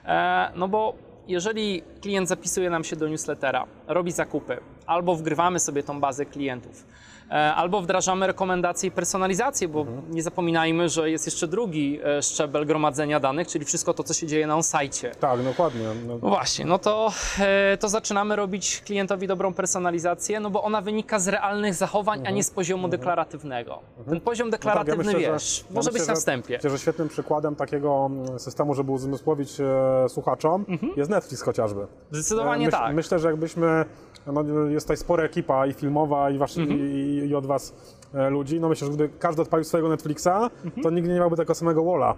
e, 0.05 0.51
no 0.55 0.69
bo 0.69 0.95
jeżeli 1.31 1.83
klient 2.01 2.29
zapisuje 2.29 2.71
nam 2.71 2.85
się 2.85 2.97
do 2.97 3.09
newslettera, 3.09 3.67
robi 3.87 4.13
zakupy, 4.13 4.61
albo 4.87 5.17
wgrywamy 5.17 5.59
sobie 5.61 5.83
tą 5.83 6.01
bazę 6.01 6.27
klientów, 6.27 6.87
Albo 7.31 7.81
wdrażamy 7.83 8.27
rekomendacje 8.27 8.89
i 8.89 8.91
personalizację, 8.93 9.69
bo 9.69 9.87
nie 10.11 10.23
zapominajmy, 10.23 10.89
że 10.89 11.11
jest 11.11 11.27
jeszcze 11.27 11.47
drugi 11.49 12.01
e, 12.05 12.23
szczebel 12.23 12.67
gromadzenia 12.67 13.21
danych, 13.21 13.49
czyli 13.49 13.65
wszystko 13.65 13.95
to, 13.95 14.03
co 14.05 14.15
się 14.15 14.27
dzieje 14.27 14.47
na 14.47 14.55
on-sajcie. 14.57 15.11
Tak, 15.21 15.43
dokładnie. 15.43 15.81
No, 16.07 16.15
No 16.23 16.29
właśnie, 16.29 16.65
no 16.65 16.79
to, 16.79 17.13
e, 17.41 17.77
to 17.77 17.89
zaczynamy 17.89 18.37
robić 18.37 18.81
klientowi 18.87 19.27
dobrą 19.27 19.55
personalizację, 19.55 20.41
no 20.41 20.51
bo 20.51 20.63
ona 20.63 20.81
wynika 20.81 21.19
z 21.19 21.29
realnych 21.29 21.75
zachowań, 21.75 22.27
a 22.27 22.31
nie 22.31 22.45
z 22.45 22.51
poziomu 22.51 22.89
deklaratywnego. 22.89 23.79
Ten 24.09 24.21
poziom 24.21 24.49
no 24.49 24.53
tak, 24.53 24.61
dekklaratywny, 24.61 25.05
myślę, 25.05 25.21
że- 25.21 25.33
wiesz, 25.33 25.65
ja 25.69 25.75
może 25.75 25.91
myślę, 25.91 25.99
być 26.01 26.09
na 26.09 26.15
że- 26.15 26.19
wstępie. 26.19 26.55
Myślę, 26.55 26.71
że 26.71 26.79
świetnym 26.79 27.09
przykładem 27.09 27.57
takiego 27.57 28.07
mm, 28.11 28.39
systemu, 28.39 28.75
żeby 28.75 28.93
uzmysłowić 28.93 29.61
e, 29.61 30.09
słuchaczom, 30.09 30.65
jest 30.97 31.11
Netflix 31.11 31.43
chociażby. 31.43 31.87
Zdecydowanie 32.11 32.67
Myśl- 32.69 32.71
tak. 32.71 32.95
Myślę, 32.95 33.19
że 33.19 33.29
jakbyśmy, 33.29 33.85
no, 34.27 34.43
jest 34.69 34.87
tutaj 34.87 34.97
spora 34.97 35.25
ekipa 35.25 35.67
i 35.67 35.73
filmowa, 35.73 36.31
i, 36.31 36.39
wasz, 36.39 36.59
Mhm. 36.59 36.81
i, 36.81 37.27
i 37.29 37.35
od 37.35 37.47
was 37.47 37.75
e, 38.15 38.31
ludzi, 38.31 38.61
no 38.61 38.69
myślę, 38.69 38.87
że 38.87 38.93
gdyby 38.95 39.19
każdy 39.19 39.43
odpalił 39.43 39.65
swojego 39.65 39.89
Netflixa, 39.89 40.29
Mhm. 40.65 40.83
to 40.83 40.91
nigdy 40.91 41.13
nie 41.13 41.19
miałby 41.21 41.37
tego 41.37 41.55
samego 41.55 41.85
walla. 41.85 42.15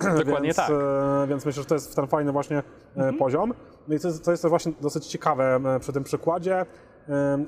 Dokładnie 0.00 0.40
więc, 0.48 0.56
tak. 0.56 0.70
Mhm. 0.70 1.22
e, 1.24 1.26
więc 1.26 1.46
myślę, 1.46 1.62
że 1.62 1.68
to 1.68 1.74
jest 1.74 1.96
ten 1.96 2.06
fajny 2.06 2.32
właśnie 2.32 2.62
e, 2.96 3.12
poziom. 3.12 3.54
No 3.88 3.94
i 3.94 3.98
co 3.98 4.08
jest, 4.08 4.24
co 4.24 4.30
jest 4.30 4.42
też 4.42 4.48
właśnie 4.50 4.72
dosyć 4.80 5.06
ciekawe 5.06 5.60
e, 5.76 5.80
przy 5.80 5.92
tym 5.92 6.04
przykładzie, 6.04 6.66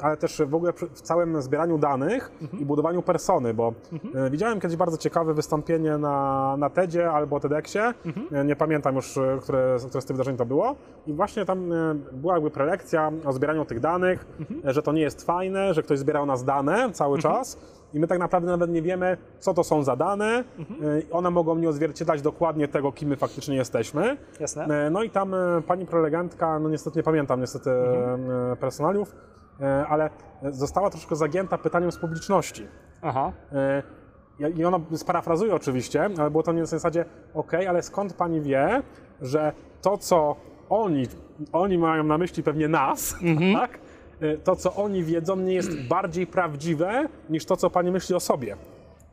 ale 0.01 0.17
też 0.17 0.43
w 0.47 0.55
ogóle 0.55 0.73
w 0.73 1.01
całym 1.03 1.43
zbieraniu 1.43 1.79
danych 1.79 2.33
Mhm. 2.43 2.63
i 2.63 2.67
budowaniu 2.67 3.03
persony, 3.03 3.55
bo 3.55 3.73
e, 4.15 4.31
widziałem 4.31 4.61
kiedyś 4.61 4.77
bardzo 4.77 4.97
ciekawe 4.99 5.35
wystąpienie 5.35 5.99
na, 5.99 6.57
na 6.59 6.71
TEDzie 6.71 7.11
albo 7.11 7.41
TEDxie, 7.41 7.95
Mhm. 8.07 8.27
e, 8.33 8.45
nie 8.45 8.57
pamiętam 8.57 8.95
już, 8.97 9.17
e, 9.17 9.39
które, 9.43 9.77
które 9.89 10.01
z 10.03 10.05
tych 10.05 10.17
wydarzeń 10.17 10.37
to 10.37 10.47
było 10.47 10.75
i 11.07 11.13
właśnie 11.13 11.45
tam 11.45 11.71
była 12.13 12.35
jakby 12.35 12.51
prelekcja 12.51 13.13
o 13.25 13.33
zbieraniu 13.33 13.65
tych 13.65 13.81
danych, 13.81 14.27
Mhm. 14.41 14.73
że 14.75 14.83
to 14.83 14.93
nie 14.93 15.03
jest 15.03 15.27
fajne, 15.27 15.75
że 15.75 15.83
ktoś 15.83 15.99
zbierał 15.99 16.27
nas 16.27 16.45
dane 16.45 16.91
cały 16.93 17.19
czas 17.19 17.59
i 17.95 18.01
my 18.01 18.07
tak 18.07 18.19
naprawdę 18.19 18.51
nawet 18.51 18.71
nie 18.71 18.83
wiemy, 18.83 19.17
co 19.39 19.55
to 19.55 19.65
są 19.65 19.83
za 19.83 19.97
dane. 19.97 20.45
Mhm. 20.59 21.03
One 21.11 21.31
mogą 21.31 21.55
nie 21.57 21.69
odzwierciedlać 21.69 22.23
dokładnie 22.23 22.69
tego, 22.69 22.93
kim 22.93 23.09
my 23.09 23.17
faktycznie 23.17 23.57
jesteśmy. 23.57 24.17
Jasne. 24.41 24.91
No 24.91 25.03
i 25.03 25.11
tam 25.11 25.35
pani 25.67 25.87
prelegentka, 25.87 26.59
no 26.59 26.69
niestety 26.69 26.99
nie 26.99 27.03
pamiętam 27.03 27.41
niestety 27.41 27.71
Mhm. 27.71 28.57
personaliów, 28.57 29.15
ale 29.89 30.11
została 30.51 30.91
troszkę 30.91 31.17
zagięta 31.17 31.59
pytaniem 31.59 31.93
z 31.93 31.99
publiczności. 31.99 32.67
Aha. 33.03 33.33
E, 33.53 33.83
I 34.57 34.65
ona 34.65 34.81
sparafrazuje 34.97 35.55
oczywiście, 35.55 36.11
ale 36.19 36.31
było 36.31 36.43
to 36.43 36.55
więcej 36.55 36.79
w 36.79 36.83
zasadzie, 36.83 37.05
ok, 37.35 37.53
ale 37.69 37.83
skąd 37.83 38.15
pani 38.15 38.41
wie, 38.41 38.83
że 39.21 39.53
to, 39.83 39.99
co 39.99 40.37
oni, 40.69 41.07
oni 41.53 41.79
mają 41.79 42.05
na 42.05 42.19
myśli 42.19 42.43
pewnie 42.43 42.69
nas, 42.69 43.15
tak? 43.55 43.79
E, 44.21 44.37
To, 44.37 44.57
co 44.57 44.75
oni 44.75 45.05
wiedzą, 45.05 45.37
nie 45.37 45.55
jest 45.55 45.83
bardziej 45.89 46.27
prawdziwe 46.27 47.09
niż 47.31 47.45
to, 47.45 47.57
co 47.57 47.71
pani 47.71 47.91
myśli 47.91 48.15
o 48.15 48.21
sobie. 48.21 48.57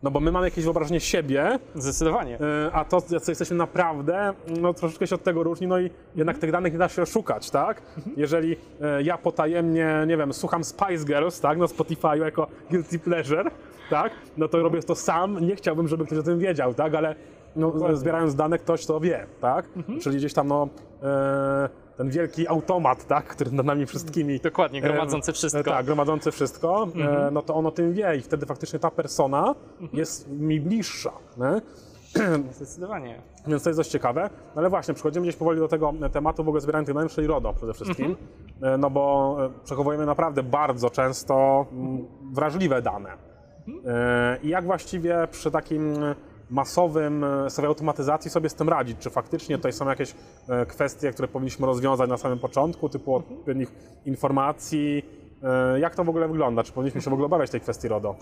No 0.03 0.11
bo 0.11 0.19
my 0.19 0.31
mamy 0.31 0.47
jakieś 0.47 0.63
wyobrażenie 0.63 0.99
siebie, 0.99 1.59
Zdecydowanie. 1.75 2.39
E, 2.67 2.71
a 2.73 2.85
to, 2.85 3.01
co 3.01 3.31
jesteśmy 3.31 3.57
naprawdę, 3.57 4.33
no 4.61 4.73
troszeczkę 4.73 5.07
się 5.07 5.15
od 5.15 5.23
tego 5.23 5.43
różni, 5.43 5.67
no 5.67 5.79
i 5.79 5.89
jednak 6.15 6.37
tych 6.37 6.51
danych 6.51 6.73
nie 6.73 6.79
da 6.79 6.89
się 6.89 7.01
oszukać, 7.01 7.49
tak? 7.49 7.81
Jeżeli 8.17 8.55
e, 8.81 9.03
ja 9.03 9.17
potajemnie, 9.17 10.03
nie 10.07 10.17
wiem, 10.17 10.33
słucham 10.33 10.63
Spice 10.63 11.05
Girls, 11.05 11.39
tak, 11.39 11.57
na 11.57 11.67
Spotify 11.67 12.17
jako 12.17 12.47
guilty 12.71 12.99
pleasure, 12.99 13.51
tak, 13.89 14.11
no 14.37 14.47
to 14.47 14.63
robię 14.63 14.83
to 14.83 14.95
sam, 14.95 15.47
nie 15.47 15.55
chciałbym, 15.55 15.87
żeby 15.87 16.05
ktoś 16.05 16.17
o 16.17 16.23
tym 16.23 16.39
wiedział, 16.39 16.73
tak, 16.73 16.95
ale 16.95 17.15
no, 17.55 17.95
zbierając 17.95 18.35
dane, 18.35 18.57
ktoś 18.57 18.85
to 18.85 18.99
wie, 18.99 19.25
tak? 19.41 19.65
Czyli 20.01 20.17
gdzieś 20.17 20.33
tam, 20.33 20.47
no, 20.47 20.67
e, 21.03 21.69
ten 21.99 22.09
wielki 22.09 22.47
automat, 22.47 23.07
tak, 23.07 23.25
który 23.25 23.51
nad 23.51 23.65
nami 23.65 23.85
wszystkimi 23.85 24.39
Dokładnie, 24.39 24.81
gromadzący 24.81 25.31
E, 25.31 25.33
wszystko. 25.33 25.63
Tak, 25.63 25.85
gromadzący 25.85 26.31
wszystko, 26.31 26.87
e, 26.95 27.31
no 27.31 27.41
to 27.41 27.55
on 27.55 27.65
o 27.65 27.71
tym 27.71 27.93
wie 27.93 28.15
i 28.17 28.21
wtedy 28.21 28.45
faktycznie 28.45 28.79
ta 28.79 28.91
persona 28.91 29.55
jest 29.93 30.31
mi 30.31 30.61
bliższa. 30.61 31.11
Nie? 31.37 31.61
Zdecydowanie. 32.55 33.21
Więc 33.47 33.63
to 33.63 33.69
jest 33.69 33.79
dość 33.79 33.89
ciekawe. 33.89 34.29
No 34.55 34.59
ale 34.61 34.69
właśnie, 34.69 34.93
przechodzimy 34.93 35.23
gdzieś 35.23 35.35
powoli 35.35 35.59
do 35.59 35.67
tego 35.67 35.93
tematu 36.11 36.43
w 36.43 36.47
ogóle 36.47 36.61
zbierania 36.61 36.85
tych 36.85 36.95
danych, 36.95 37.11
czyli 37.11 37.27
RODO 37.27 37.53
przede 37.53 37.73
wszystkim. 37.73 38.15
E, 38.61 38.77
No 38.77 38.89
bo 38.89 39.37
e, 39.45 39.49
przechowujemy 39.63 40.05
naprawdę 40.05 40.43
bardzo 40.43 40.89
często 40.89 41.65
mm, 41.71 42.05
wrażliwe 42.31 42.81
dane. 42.81 43.09
E, 43.85 44.37
I 44.43 44.49
jak 44.49 44.65
właściwie 44.65 45.27
przy 45.31 45.51
takim 45.51 45.93
masowym 46.49 47.23
e, 47.23 47.49
sobie 47.49 47.67
automatyzacji 47.67 48.31
sobie 48.31 48.49
z 48.49 48.55
tym 48.55 48.69
radzić? 48.69 48.97
Czy 48.99 49.09
faktycznie 49.09 49.57
tutaj 49.57 49.73
są 49.73 49.89
jakieś 49.89 50.15
e, 50.49 50.65
kwestie, 50.65 51.11
które 51.11 51.27
powinniśmy 51.27 51.65
rozwiązać 51.67 52.09
na 52.09 52.17
samym 52.17 52.39
początku, 52.39 52.89
typu 52.89 53.15
odpowiednich 53.15 53.71
informacji? 54.05 55.05
E, 55.43 55.79
Jak 55.79 55.95
to 55.95 56.03
w 56.03 56.09
ogóle 56.09 56.27
wygląda? 56.27 56.63
Czy 56.63 56.71
powinniśmy 56.71 57.01
się 57.01 57.09
w 57.09 57.13
ogóle 57.13 57.25
obawiać 57.25 57.49
tej 57.49 57.61
kwestii 57.61 57.87
RODO? 57.87 58.15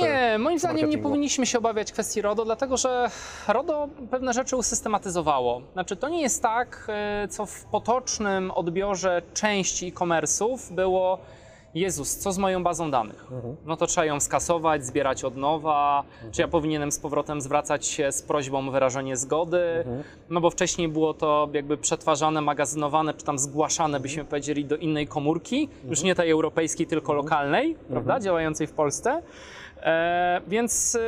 Nie, 0.00 0.36
moim 0.38 0.58
zdaniem 0.58 0.90
nie 0.90 0.98
powinniśmy 0.98 1.46
się 1.46 1.58
obawiać 1.58 1.92
kwestii 1.92 2.22
RODO, 2.22 2.44
dlatego 2.44 2.76
że 2.76 3.10
RODO 3.48 3.88
pewne 4.10 4.32
rzeczy 4.32 4.56
usystematyzowało. 4.56 5.62
Znaczy, 5.72 5.96
to 5.96 6.08
nie 6.08 6.22
jest 6.22 6.42
tak, 6.42 6.88
co 7.30 7.46
w 7.46 7.64
potocznym 7.64 8.50
odbiorze 8.50 9.22
części 9.34 9.88
e-commerce'ów 9.88 10.72
było 10.74 11.18
Jezus, 11.74 12.16
co 12.16 12.32
z 12.32 12.38
moją 12.38 12.62
bazą 12.62 12.90
danych? 12.90 13.26
No 13.66 13.76
to 13.76 13.86
trzeba 13.86 14.04
ją 14.04 14.20
skasować, 14.20 14.84
zbierać 14.84 15.24
od 15.24 15.36
nowa, 15.36 16.04
czy 16.32 16.40
ja 16.40 16.48
powinienem 16.48 16.92
z 16.92 16.98
powrotem 16.98 17.40
zwracać 17.40 17.86
się 17.86 18.12
z 18.12 18.22
prośbą 18.22 18.68
o 18.68 18.70
wyrażenie 18.70 19.16
zgody, 19.16 19.84
no 20.30 20.40
bo 20.40 20.50
wcześniej 20.50 20.88
było 20.88 21.14
to 21.14 21.48
jakby 21.52 21.76
przetwarzane, 21.76 22.40
magazynowane, 22.40 23.14
czy 23.14 23.24
tam 23.24 23.38
zgłaszane, 23.38 24.00
byśmy 24.00 24.24
powiedzieli, 24.24 24.64
do 24.64 24.76
innej 24.76 25.06
komórki, 25.06 25.68
już 25.88 26.02
nie 26.02 26.14
tej 26.14 26.30
europejskiej, 26.30 26.86
tylko 26.86 27.12
lokalnej, 27.12 27.76
prawda, 27.88 28.20
działającej 28.20 28.66
w 28.66 28.72
Polsce. 28.72 29.22
E, 29.82 30.40
więc 30.48 30.94
y, 30.94 31.00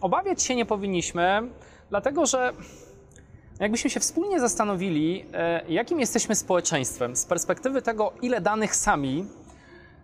obawiać 0.00 0.42
się 0.42 0.54
nie 0.54 0.66
powinniśmy, 0.66 1.42
dlatego 1.90 2.26
że 2.26 2.52
jakbyśmy 3.60 3.90
się 3.90 4.00
wspólnie 4.00 4.40
zastanowili, 4.40 5.24
e, 5.32 5.62
jakim 5.68 6.00
jesteśmy 6.00 6.34
społeczeństwem 6.34 7.16
z 7.16 7.24
perspektywy 7.24 7.82
tego, 7.82 8.12
ile 8.22 8.40
danych 8.40 8.76
sami 8.76 9.24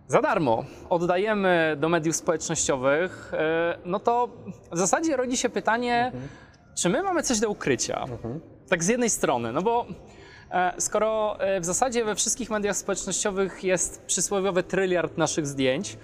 za 0.07 0.21
darmo 0.21 0.65
oddajemy 0.89 1.75
do 1.79 1.89
mediów 1.89 2.15
społecznościowych, 2.15 3.31
e, 3.33 3.77
no 3.85 3.99
to 3.99 4.29
w 4.71 4.77
zasadzie 4.77 5.17
rodzi 5.17 5.37
się 5.37 5.49
pytanie, 5.49 6.11
czy 6.75 6.89
my 6.89 7.03
mamy 7.03 7.23
coś 7.23 7.39
do 7.39 7.49
ukrycia? 7.49 8.05
Tak 8.69 8.83
z 8.83 8.87
jednej 8.87 9.09
strony, 9.09 9.53
no 9.53 9.61
bo 9.61 9.85
e, 10.51 10.73
skoro 10.81 11.39
e, 11.39 11.59
w 11.59 11.65
zasadzie 11.65 12.05
we 12.05 12.15
wszystkich 12.15 12.49
mediach 12.49 12.77
społecznościowych 12.77 13.63
jest 13.63 14.05
przysłowiowy 14.05 14.63
tryliard 14.63 15.17
naszych 15.17 15.47
zdjęć, 15.47 15.97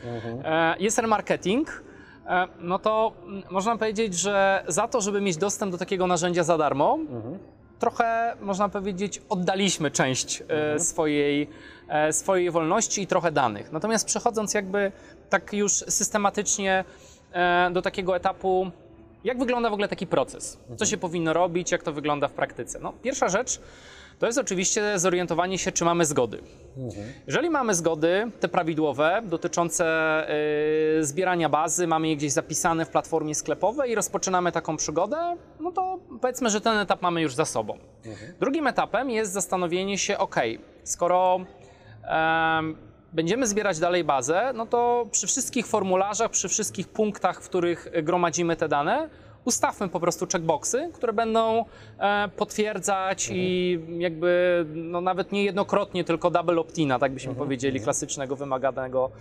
e, 0.43 0.75
jest 0.79 0.97
remarketing, 0.99 1.83
no 2.59 2.79
to 2.79 3.13
mm, 3.25 3.43
można 3.51 3.77
powiedzieć, 3.77 4.13
że 4.19 4.63
za 4.67 4.87
to, 4.87 5.01
żeby 5.01 5.21
mieć 5.21 5.37
dostęp 5.37 5.71
do 5.71 5.77
takiego 5.77 6.07
narzędzia 6.07 6.43
za 6.43 6.57
darmo, 6.57 6.99
trochę, 7.83 8.35
można 8.41 8.69
powiedzieć, 8.69 9.21
oddaliśmy 9.29 9.91
część 9.91 10.43
e, 10.47 10.79
swojej, 10.79 11.49
e, 11.87 12.13
swojej 12.13 12.51
wolności 12.51 13.01
i 13.01 13.07
trochę 13.07 13.31
danych. 13.31 13.71
Natomiast 13.71 14.05
przechodząc 14.05 14.53
jakby 14.53 14.91
tak 15.29 15.53
już 15.53 15.71
systematycznie 15.73 16.83
e, 17.31 17.69
do 17.71 17.81
takiego 17.81 18.15
etapu, 18.15 18.71
jak 19.23 19.39
wygląda 19.39 19.69
w 19.69 19.73
ogóle 19.73 19.87
taki 19.87 20.07
proces? 20.07 20.57
Co 20.77 20.85
się 20.85 20.97
powinno 20.97 21.33
robić, 21.33 21.71
jak 21.71 21.83
to 21.83 21.93
wygląda 21.93 22.27
w 22.27 22.31
praktyce? 22.31 22.79
No, 22.79 22.93
pierwsza 23.03 23.29
rzecz 23.29 23.59
to 24.19 24.25
jest 24.25 24.37
oczywiście 24.37 24.99
zorientowanie 24.99 25.57
się, 25.57 25.71
czy 25.71 25.85
mamy 25.85 26.05
zgody. 26.05 26.41
Jeżeli 27.27 27.49
mamy 27.49 27.75
zgody, 27.75 28.31
te 28.39 28.47
prawidłowe, 28.47 29.21
dotyczące 29.23 29.85
y, 30.99 31.05
zbierania 31.05 31.49
bazy, 31.49 31.87
mamy 31.87 32.07
je 32.07 32.15
gdzieś 32.15 32.31
zapisane 32.31 32.85
w 32.85 32.89
platformie 32.89 33.35
sklepowej 33.35 33.91
i 33.91 33.95
rozpoczynamy 33.95 34.51
taką 34.51 34.77
przygodę, 34.77 35.35
no 35.59 35.71
to 35.71 35.99
powiedzmy, 36.21 36.49
że 36.49 36.61
ten 36.61 36.77
etap 36.77 37.01
mamy 37.01 37.21
już 37.21 37.35
za 37.35 37.45
sobą. 37.45 37.77
Drugim 38.39 38.67
etapem 38.67 39.09
jest 39.09 39.31
zastanowienie 39.31 39.97
się, 39.97 40.17
ok, 40.17 40.35
skoro 40.83 41.39
em, 42.03 42.77
będziemy 43.13 43.47
zbierać 43.47 43.79
dalej 43.79 44.03
bazę, 44.03 44.51
no 44.55 44.65
to 44.65 45.05
przy 45.11 45.27
wszystkich 45.27 45.67
formularzach, 45.67 46.31
przy 46.31 46.49
wszystkich 46.49 46.87
punktach, 46.87 47.41
w 47.41 47.49
których 47.49 47.87
gromadzimy 48.03 48.55
te 48.55 48.67
dane, 48.67 49.09
ustawmy 49.45 49.89
po 49.89 49.99
prostu 49.99 50.27
checkboxy, 50.31 50.89
które 50.93 51.13
będą 51.13 51.65
e, 51.99 52.27
potwierdzać 52.27 53.29
i 53.31 53.79
jakby 53.97 54.65
no, 54.73 55.01
nawet 55.01 55.31
nie 55.31 55.43
jednokrotnie, 55.43 56.03
tylko 56.03 56.31
double 56.31 56.59
opt-ina, 56.59 56.99
tak 56.99 57.11
byśmy 57.11 57.35
powiedzieli, 57.35 57.79
klasycznego, 57.79 58.35
wymaganego 58.35 59.11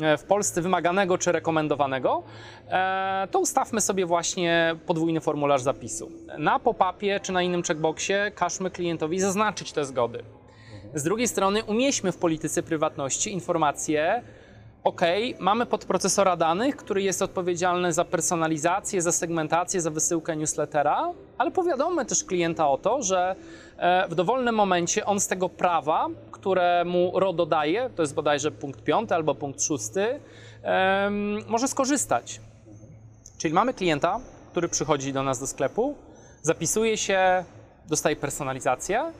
e, 0.00 0.16
w 0.16 0.24
Polsce, 0.24 0.62
wymaganego 0.62 1.18
czy 1.18 1.32
rekomendowanego, 1.32 2.22
e, 2.68 3.28
to 3.30 3.38
ustawmy 3.38 3.80
sobie 3.80 4.06
właśnie 4.06 4.76
podwójny 4.86 5.20
formularz 5.20 5.62
zapisu. 5.62 6.10
Na 6.38 6.58
pop-upie 6.58 7.20
czy 7.20 7.32
na 7.32 7.42
innym 7.42 7.62
checkboxie 7.62 8.32
każmy 8.34 8.70
klientowi 8.70 9.20
zaznaczyć 9.20 9.72
te 9.72 9.84
zgody. 9.84 10.22
Z 10.94 11.02
drugiej 11.02 11.28
strony 11.28 11.64
umieśćmy 11.64 12.12
w 12.12 12.16
polityce 12.16 12.62
prywatności 12.62 13.32
informacje, 13.32 14.22
OK, 14.84 15.00
mamy 15.38 15.66
podprocesora 15.66 16.36
danych, 16.36 16.76
który 16.76 17.02
jest 17.02 17.22
odpowiedzialny 17.22 17.92
za 17.92 18.04
personalizację, 18.04 19.02
za 19.02 19.12
segmentację, 19.12 19.80
za 19.80 19.90
wysyłkę 19.90 20.36
newslettera, 20.36 21.12
ale 21.38 21.50
powiadommy 21.50 22.04
też 22.04 22.24
klienta 22.24 22.68
o 22.68 22.78
to, 22.78 23.02
że 23.02 23.36
e, 23.76 24.08
w 24.08 24.14
dowolnym 24.14 24.54
momencie 24.54 25.06
on 25.06 25.20
z 25.20 25.26
tego 25.26 25.48
prawa, 25.48 26.06
które 26.30 26.84
mu 26.84 27.20
RODO 27.20 27.46
daje, 27.46 27.90
to 27.96 28.02
jest 28.02 28.14
bodajże 28.14 28.50
punkt 28.50 28.84
piąty 28.84 29.14
albo 29.14 29.34
punkt 29.34 29.62
szósty, 29.62 30.20
em, 30.62 31.38
może 31.48 31.68
skorzystać. 31.68 32.40
Czyli 33.38 33.54
mamy 33.54 33.74
klienta, 33.74 34.20
który 34.50 34.68
przychodzi 34.68 35.12
do 35.12 35.22
nas 35.22 35.40
do 35.40 35.46
sklepu, 35.46 35.94
zapisuje 36.42 36.96
się, 36.96 37.44
dostaje 37.88 38.16
personalizację. 38.16 39.12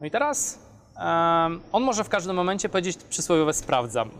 No 0.00 0.06
i 0.06 0.10
teraz 0.10 0.58
on 1.72 1.82
może 1.82 2.04
w 2.04 2.08
każdym 2.08 2.36
momencie 2.36 2.68
powiedzieć 2.68 2.96
przysłowiowe 2.96 3.52
sprawdzam. 3.54 4.10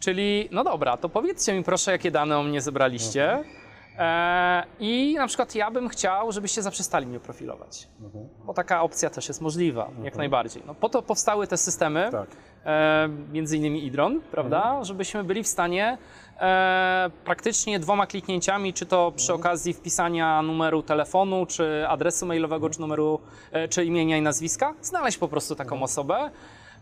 Czyli, 0.00 0.48
no 0.52 0.64
dobra, 0.64 0.96
to 0.96 1.08
powiedzcie 1.08 1.54
mi 1.54 1.64
proszę, 1.64 1.92
jakie 1.92 2.10
dane 2.10 2.38
o 2.38 2.42
mnie 2.42 2.60
zebraliście. 2.60 3.44
E, 3.98 4.64
I 4.80 5.14
na 5.18 5.26
przykład 5.26 5.54
ja 5.54 5.70
bym 5.70 5.88
chciał, 5.88 6.32
żebyście 6.32 6.62
zaprzestali 6.62 7.06
mnie 7.06 7.20
profilować. 7.20 7.88
Bo 8.44 8.54
taka 8.54 8.82
opcja 8.82 9.10
też 9.10 9.28
jest 9.28 9.40
możliwa, 9.40 9.90
jak 10.02 10.16
najbardziej. 10.16 10.62
No, 10.66 10.74
po 10.74 10.88
to 10.88 11.02
powstały 11.02 11.46
te 11.46 11.56
systemy, 11.56 12.08
Tak. 12.12 12.28
e, 12.64 13.08
między 13.32 13.56
innymi 13.56 13.84
Idron, 13.86 14.20
prawda, 14.30 14.84
żebyśmy 14.84 15.24
byli 15.24 15.42
w 15.42 15.48
stanie 15.48 15.98
e, 16.40 17.10
praktycznie 17.24 17.78
dwoma 17.80 18.06
kliknięciami, 18.06 18.72
czy 18.72 18.86
to 18.86 19.12
przy 19.16 19.34
okazji 19.34 19.72
wpisania 19.74 20.42
numeru 20.42 20.82
telefonu, 20.82 21.46
czy 21.46 21.84
adresu 21.88 22.26
mailowego, 22.26 22.70
czy 22.70 22.80
numeru, 22.80 23.20
e, 23.52 23.68
czy 23.68 23.84
imienia 23.84 24.16
i 24.16 24.22
nazwiska, 24.22 24.74
znaleźć 24.82 25.18
po 25.18 25.28
prostu 25.28 25.54
taką 25.54 25.82
osobę. 25.82 26.30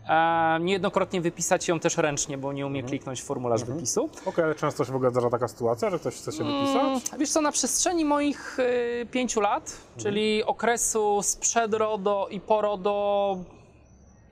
E, 0.08 0.58
niejednokrotnie 0.60 1.20
wypisać 1.20 1.68
ją 1.68 1.80
też 1.80 1.96
ręcznie, 1.96 2.38
bo 2.38 2.52
nie 2.52 2.66
umie 2.66 2.82
kliknąć 2.82 3.22
w 3.22 3.24
formularz 3.24 3.64
wypisu. 3.64 4.08
Okej, 4.26 4.44
ale 4.44 4.54
często 4.54 4.84
się 4.84 4.92
w 4.92 4.96
ogóle 4.96 5.10
zdarza 5.10 5.30
taka 5.30 5.48
sytuacja, 5.48 5.90
że 5.90 5.98
ktoś 5.98 6.14
chce 6.14 6.32
się 6.32 6.44
wypisać? 6.44 6.76
Mm, 6.82 7.00
Wiesz 7.18 7.30
co, 7.30 7.40
na 7.40 7.52
przestrzeni 7.52 8.04
moich 8.04 8.58
y, 8.58 9.06
pięciu 9.10 9.40
lat, 9.40 9.76
czyli 9.96 10.44
okresu 10.44 11.22
sprzed 11.22 11.74
RODO 11.74 12.28
i 12.30 12.40
po 12.40 12.60
RODO, 12.60 13.36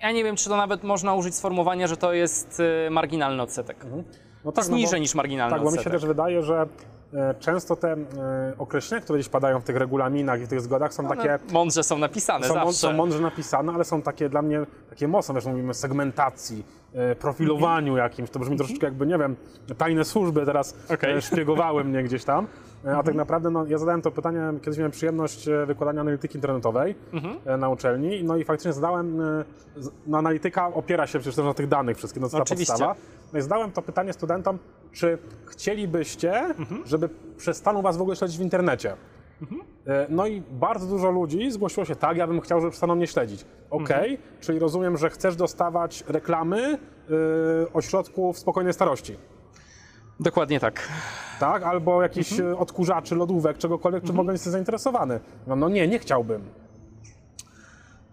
ja 0.03 0.13
nie 0.13 0.25
wiem, 0.25 0.37
czy 0.37 0.49
to 0.49 0.57
nawet 0.57 0.83
można 0.85 1.15
użyć 1.15 1.35
sformułowania, 1.35 1.87
że 1.87 1.97
to 1.97 2.13
jest 2.13 2.61
y, 2.87 2.91
marginalny 2.91 3.43
odsetek. 3.43 3.87
No 4.45 4.53
To 4.53 4.61
jest 4.61 4.71
no 4.71 4.75
bo- 4.75 4.79
niżej 4.81 5.01
niż 5.01 5.15
marginalny 5.15 5.55
Tak, 5.57 5.63
bo 5.65 5.71
mi 5.71 5.75
się 5.75 5.81
odsetek. 5.81 6.01
też 6.01 6.07
wydaje, 6.09 6.43
że 6.43 6.67
często 7.41 7.77
te 7.77 7.93
e, 7.93 7.97
określenia, 8.59 9.05
które 9.05 9.19
gdzieś 9.19 9.29
padają 9.29 9.61
w 9.61 9.65
tych 9.65 9.77
regulaminach 9.77 10.41
i 10.41 10.45
w 10.45 10.49
tych 10.49 10.61
zgodach 10.61 10.95
są 10.95 11.09
takie... 11.09 11.35
One 11.35 11.53
mądrze 11.53 11.83
są 11.83 11.99
napisane 11.99 12.47
Są, 12.49 12.55
zawsze. 12.55 12.73
są 12.73 12.93
mądrze 12.93 13.21
napisane, 13.21 13.73
ale 13.73 13.85
są 13.85 14.03
takie 14.03 14.29
dla 14.29 14.43
mnie 14.43 14.61
takie 14.91 15.09
mocne, 15.09 15.35
wiesz, 15.35 15.47
mówimy 15.47 15.75
segmentacji, 15.75 16.65
e, 16.95 17.15
profilowaniu 17.15 17.97
jakimś, 17.97 18.31
to 18.31 18.39
brzmi 18.39 18.57
troszeczkę 18.57 18.87
jakby, 18.87 19.07
nie 19.07 19.19
wiem, 19.19 19.37
tajne 19.79 20.05
służby 20.05 20.47
teraz 20.47 20.77
e, 21.03 21.23
szpiegowały 21.23 21.85
mnie 21.85 22.03
gdzieś 22.03 22.25
tam, 22.25 22.47
e, 22.87 22.97
a 22.97 23.03
tak 23.03 23.15
naprawdę 23.15 23.51
no, 23.51 23.67
ja 23.67 23.79
zadałem 23.79 24.03
to 24.03 24.11
pytanie, 24.11 24.41
kiedyś 24.63 24.79
miałem 24.79 24.93
przyjemność 24.93 25.49
e, 25.49 25.67
wykładania 25.67 26.01
analityki 26.01 26.37
internetowej 26.37 26.95
e, 27.47 27.57
na 27.57 27.69
uczelni, 27.69 28.25
no 28.25 28.37
i 28.37 28.45
faktycznie 28.45 28.73
zadałem, 28.73 29.23
no, 30.07 30.19
analityka 30.19 30.67
opiera 30.67 31.07
się 31.07 31.19
przecież 31.19 31.45
na 31.45 31.55
tych 31.55 31.69
danych 31.69 31.97
wszystkich, 31.97 32.23
no 32.23 32.29
to 32.29 32.37
ta 32.37 32.43
Oczywiście. 32.43 32.73
podstawa, 32.73 32.95
no 33.33 33.39
i 33.39 33.43
zadałem 33.43 33.73
to 33.73 33.83
pytanie 33.83 34.13
studentom, 34.13 34.59
czy 34.93 35.19
chcielibyście, 35.47 36.55
żeby 36.85 37.09
przestaną 37.37 37.83
was 37.83 37.97
w 37.97 38.01
ogóle 38.01 38.17
śledzić 38.17 38.39
w 38.39 38.43
internecie? 38.43 38.97
E, 39.87 40.07
No 40.09 40.27
i 40.27 40.43
bardzo 40.51 40.87
dużo 40.87 41.11
ludzi 41.11 41.51
zgłosiło 41.51 41.85
się 41.85 41.97
tak, 41.97 42.17
ja 42.17 42.27
bym 42.27 42.41
chciał, 42.41 42.61
żeby 42.61 42.71
przestaną 42.71 42.95
mnie 42.95 43.07
śledzić. 43.07 43.45
Okej, 43.71 44.19
czyli 44.41 44.59
rozumiem, 44.59 44.97
że 44.97 45.11
chcesz 45.11 45.37
dostawać 45.37 46.05
reklamy 46.09 46.75
y, 46.75 47.73
ośrodków 47.73 48.39
spokojnej 48.39 48.73
starości, 48.73 49.17
Dokładnie 50.21 50.61
tak. 50.61 50.89
tak? 51.41 51.63
Albo 51.63 52.03
jakichś 52.03 52.39
y, 52.39 52.59
odkurzaczy, 52.59 53.15
lodówek, 53.15 53.59
czegokolwiek, 53.59 54.05
czy 54.05 54.09
w 54.09 54.11
ogóle 54.11 54.27
nie 54.27 54.33
jesteś 54.33 54.53
zainteresowany. 54.53 55.21
No, 55.47 55.57
no 55.57 55.69
nie, 55.69 55.89
nie 55.89 55.99
chciałbym. 55.99 56.43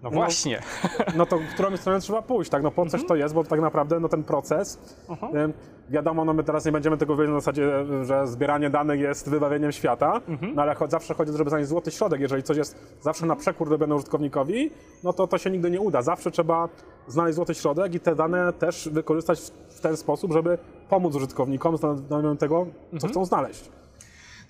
No 0.03 0.09
właśnie. 0.09 0.61
No 1.15 1.25
to 1.25 1.37
w 1.37 1.53
którą 1.53 1.77
stronę 1.77 1.99
trzeba 1.99 2.21
pójść, 2.21 2.51
tak? 2.51 2.63
No 2.63 2.71
po 2.71 2.85
coś 2.85 3.05
to 3.05 3.15
jest, 3.15 3.33
bo 3.33 3.43
tak 3.43 3.61
naprawdę 3.61 3.99
no, 3.99 4.09
ten 4.09 4.23
proces, 4.23 4.79
y, 5.09 5.53
wiadomo, 5.89 6.25
no 6.25 6.33
my 6.33 6.43
teraz 6.43 6.65
nie 6.65 6.71
będziemy 6.71 6.97
tego 6.97 7.15
wiedzieć 7.15 7.33
na 7.33 7.39
zasadzie, 7.39 7.71
że 8.03 8.27
zbieranie 8.27 8.69
danych 8.69 8.99
jest 8.99 9.29
wybawieniem 9.29 9.71
świata, 9.71 10.21
no 10.55 10.61
ale 10.61 10.75
zawsze 10.87 11.13
chodzi, 11.13 11.31
żeby 11.37 11.49
znaleźć 11.49 11.69
złoty 11.69 11.91
środek. 11.91 12.21
Jeżeli 12.21 12.43
coś 12.43 12.57
jest 12.57 12.97
zawsze 13.01 13.25
na 13.25 13.35
przekór 13.35 13.69
robione 13.69 13.95
użytkownikowi, 13.95 14.71
no 15.03 15.13
to 15.13 15.27
to 15.27 15.37
się 15.37 15.49
nigdy 15.49 15.71
nie 15.71 15.81
uda. 15.81 16.01
Zawsze 16.01 16.31
trzeba 16.31 16.69
znaleźć 17.07 17.35
złoty 17.35 17.55
środek 17.55 17.95
i 17.95 17.99
te 17.99 18.15
dane 18.15 18.53
też 18.53 18.89
wykorzystać 18.91 19.39
w, 19.69 19.79
ten 19.81 19.97
sposób, 19.97 20.33
żeby 20.33 20.57
pomóc 20.89 21.15
użytkownikom 21.15 21.77
z 21.77 21.79
znalezieniem 21.79 22.37
tego, 22.37 22.67
co 22.99 23.07
chcą 23.07 23.25
znaleźć. 23.25 23.80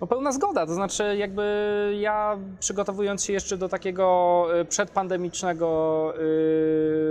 No 0.02 0.08
pełna 0.08 0.32
zgoda, 0.32 0.66
to 0.66 0.74
znaczy 0.74 1.16
jakby 1.18 1.44
ja 2.00 2.38
przygotowując 2.60 3.26
się 3.26 3.34
jeszcze 3.34 3.58
do 3.58 3.70
takiego 3.70 4.48
y, 4.62 4.66
przedpandemicznego 4.66 6.14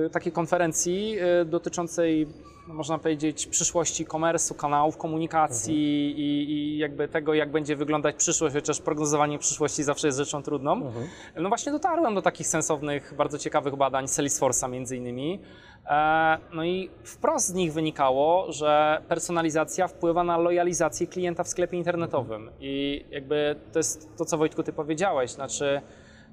y, 0.06 0.10
takiej 0.10 0.32
konferencji 0.32 1.16
y, 1.42 1.44
dotyczącej 1.44 2.26
no, 2.68 2.74
można 2.74 2.98
powiedzieć 2.98 3.46
przyszłości 3.46 4.04
komersu, 4.04 4.54
kanałów 4.54 4.96
komunikacji 4.96 6.10
i, 6.20 6.52
i 6.52 6.78
jakby 6.78 7.08
tego 7.08 7.34
jak 7.34 7.50
będzie 7.50 7.76
wyglądać 7.76 8.16
przyszłość, 8.16 8.54
chociaż 8.54 8.80
prognozowanie 8.80 9.38
przyszłości 9.38 9.82
zawsze 9.82 10.08
jest 10.08 10.18
rzeczą 10.18 10.42
trudną. 10.42 10.92
No 11.36 11.48
właśnie 11.48 11.72
dotarłem 11.72 12.14
do 12.14 12.22
takich 12.22 12.46
sensownych, 12.46 13.14
bardzo 13.16 13.38
ciekawych 13.38 13.76
badań 13.76 14.06
Salesforce'a 14.06 14.70
między 14.70 14.96
innymi. 14.96 15.40
E, 15.86 16.38
No 16.52 16.64
i 16.64 16.90
wprost 17.04 17.46
z 17.46 17.54
nich 17.54 17.72
wynikało, 17.72 18.52
że 18.52 19.02
personalizacja 19.08 19.88
wpływa 19.88 20.24
na 20.24 20.38
lojalizację 20.38 21.06
klienta 21.06 21.44
w 21.44 21.48
sklepie 21.48 21.76
internetowym. 21.76 22.50
I 22.60 23.04
jakby 23.10 23.56
to 23.72 23.78
jest 23.78 24.16
to, 24.16 24.24
co 24.24 24.38
Wojtku 24.38 24.62
ty 24.62 24.72
powiedziałeś, 24.72 25.30
znaczy 25.30 25.80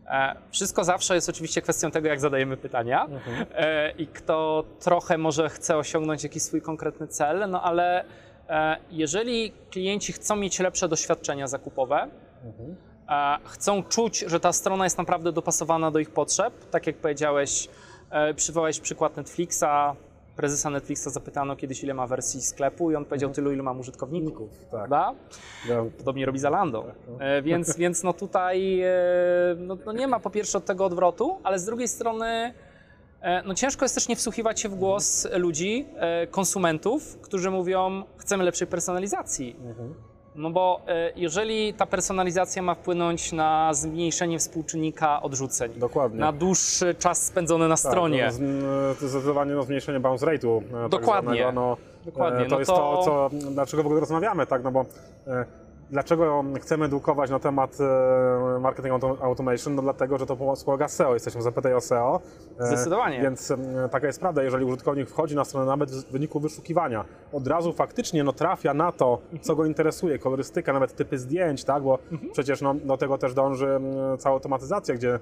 e, 0.07 0.35
wszystko 0.51 0.83
zawsze 0.83 1.15
jest 1.15 1.29
oczywiście 1.29 1.61
kwestią 1.61 1.91
tego, 1.91 2.07
jak 2.07 2.19
zadajemy 2.19 2.57
pytania 2.57 3.07
e, 3.55 3.91
i 3.91 4.07
kto 4.07 4.63
trochę 4.79 5.17
może 5.17 5.49
chce 5.49 5.77
osiągnąć 5.77 6.23
jakiś 6.23 6.43
swój 6.43 6.61
konkretny 6.61 7.07
cel, 7.07 7.49
no 7.49 7.61
ale 7.63 8.03
jeżeli 8.91 9.51
klienci 9.71 10.13
chcą 10.13 10.35
mieć 10.35 10.59
lepsze 10.59 10.87
doświadczenia 10.87 11.47
zakupowe, 11.47 12.07
e, 13.09 13.37
chcą 13.45 13.83
czuć, 13.83 14.19
że 14.19 14.39
ta 14.39 14.53
strona 14.53 14.83
jest 14.83 14.97
naprawdę 14.97 15.31
dopasowana 15.31 15.91
do 15.91 15.99
ich 15.99 16.09
potrzeb. 16.09 16.53
Tak 16.71 16.87
jak 16.87 16.95
powiedziałeś, 16.97 17.69
przywołałeś 18.35 18.79
przykład 18.79 19.17
Netflixa. 19.17 19.65
Prezesa 20.35 20.69
Netflixa 20.69 21.07
zapytano 21.09 21.55
kiedyś, 21.55 21.83
ile 21.83 21.93
ma 21.93 22.07
wersji 22.07 22.41
sklepu 22.41 22.91
i 22.91 22.95
on 22.95 23.05
powiedział 23.05 23.29
tylu, 23.29 23.51
ile 23.51 23.63
mam 23.63 23.79
użytkowników. 23.79 24.49
Tak. 24.71 24.89
Ja, 25.69 25.85
Podobnie 25.97 26.25
robi 26.25 26.39
Zalando. 26.39 26.85
E, 27.19 27.41
więc, 27.41 27.75
więc 27.77 28.03
no 28.03 28.13
tutaj 28.13 28.81
e, 28.81 28.89
no, 29.57 29.77
no 29.85 29.91
nie 29.91 30.07
ma 30.07 30.19
po 30.19 30.29
pierwsze 30.29 30.57
od 30.57 30.65
tego 30.65 30.85
odwrotu, 30.85 31.39
ale 31.43 31.59
z 31.59 31.65
drugiej 31.65 31.87
strony 31.87 32.53
e, 33.21 33.43
no 33.43 33.53
ciężko 33.53 33.85
jest 33.85 33.95
też 33.95 34.07
nie 34.07 34.15
wsłuchiwać 34.15 34.59
się 34.61 34.69
w 34.69 34.75
głos 34.75 35.27
ludzi, 35.33 35.85
e, 35.95 36.27
konsumentów, 36.27 37.17
którzy 37.21 37.51
mówią, 37.51 38.03
chcemy 38.17 38.43
lepszej 38.43 38.67
personalizacji. 38.67 39.55
No 40.37 40.49
bo 40.49 40.81
e, 40.87 41.11
jeżeli 41.15 41.73
ta 41.73 41.85
personalizacja 41.85 42.61
ma 42.61 42.75
wpłynąć 42.75 43.31
na 43.31 43.73
zmniejszenie 43.73 44.39
współczynnika 44.39 45.21
odrzuceń, 45.21 45.71
Dokładnie. 45.75 46.19
na 46.19 46.31
dłuższy 46.31 46.95
czas 46.95 47.25
spędzony 47.25 47.67
na 47.67 47.77
stronie, 47.77 48.23
Tak, 48.31 48.33
no, 48.39 49.07
zdecydowanie 49.09 49.51
no, 49.53 49.63
zmniejszenie 49.63 49.99
bounce 49.99 50.25
rate'u. 50.25 50.57
e, 50.57 50.61
tak 50.81 50.89
Dokładnie. 50.89 51.29
zwanego, 51.39 51.51
No, 51.51 51.77
Dokładnie, 52.05 52.39
e, 52.45 52.49
To 52.49 52.51
no 52.55 52.59
jest 52.59 52.71
to- 52.71 52.77
to, 53.05 53.29
co, 53.39 53.51
dlaczego 53.51 53.83
w 53.83 53.85
ogóle 53.85 53.99
rozmawiamy, 54.01 54.47
tak? 54.47 54.63
No 54.63 54.71
bo 54.71 54.85
dlaczego 55.91 56.43
chcemy 56.61 56.85
edukować 56.85 57.29
na 57.29 57.39
temat 57.39 57.77
e, 57.79 58.59
marketing 58.59 58.93
auto, 58.93 59.17
automation? 59.21 59.75
No 59.75 59.81
dlatego, 59.81 60.17
że 60.17 60.25
to 60.25 60.55
wspomaga 60.55 60.87
SEO. 60.87 61.13
Jesteśmy 61.13 61.41
zapytaj 61.41 61.73
o 61.73 61.81
SEO. 61.81 62.21
E, 62.59 62.67
Zdecydowanie. 62.67 63.21
Więc 63.21 63.51
e, 63.51 63.57
taka 63.91 64.07
jest 64.07 64.19
prawda, 64.19 64.43
jeżeli 64.43 64.65
użytkownik 64.65 65.09
wchodzi 65.09 65.35
na 65.35 65.45
stronę 65.45 65.65
nawet 65.65 65.91
w 65.91 66.11
wyniku 66.11 66.39
wyszukiwania, 66.39 67.05
od 67.33 67.47
razu 67.47 67.73
faktycznie 67.73 68.23
no, 68.23 68.33
trafia 68.33 68.73
na 68.73 68.91
to, 68.91 69.21
co 69.41 69.55
go 69.55 69.65
interesuje, 69.65 70.19
kolorystyka, 70.19 70.73
nawet 70.73 70.95
typy 70.95 71.17
zdjęć, 71.17 71.63
tak? 71.63 71.83
Bo 71.83 71.99
przecież 72.31 72.61
no, 72.61 72.73
do 72.73 72.97
tego 72.97 73.17
też 73.17 73.33
dąży 73.33 73.79
cała 74.19 74.35
automatyzacja, 74.35 74.95
gdzie 74.95 75.19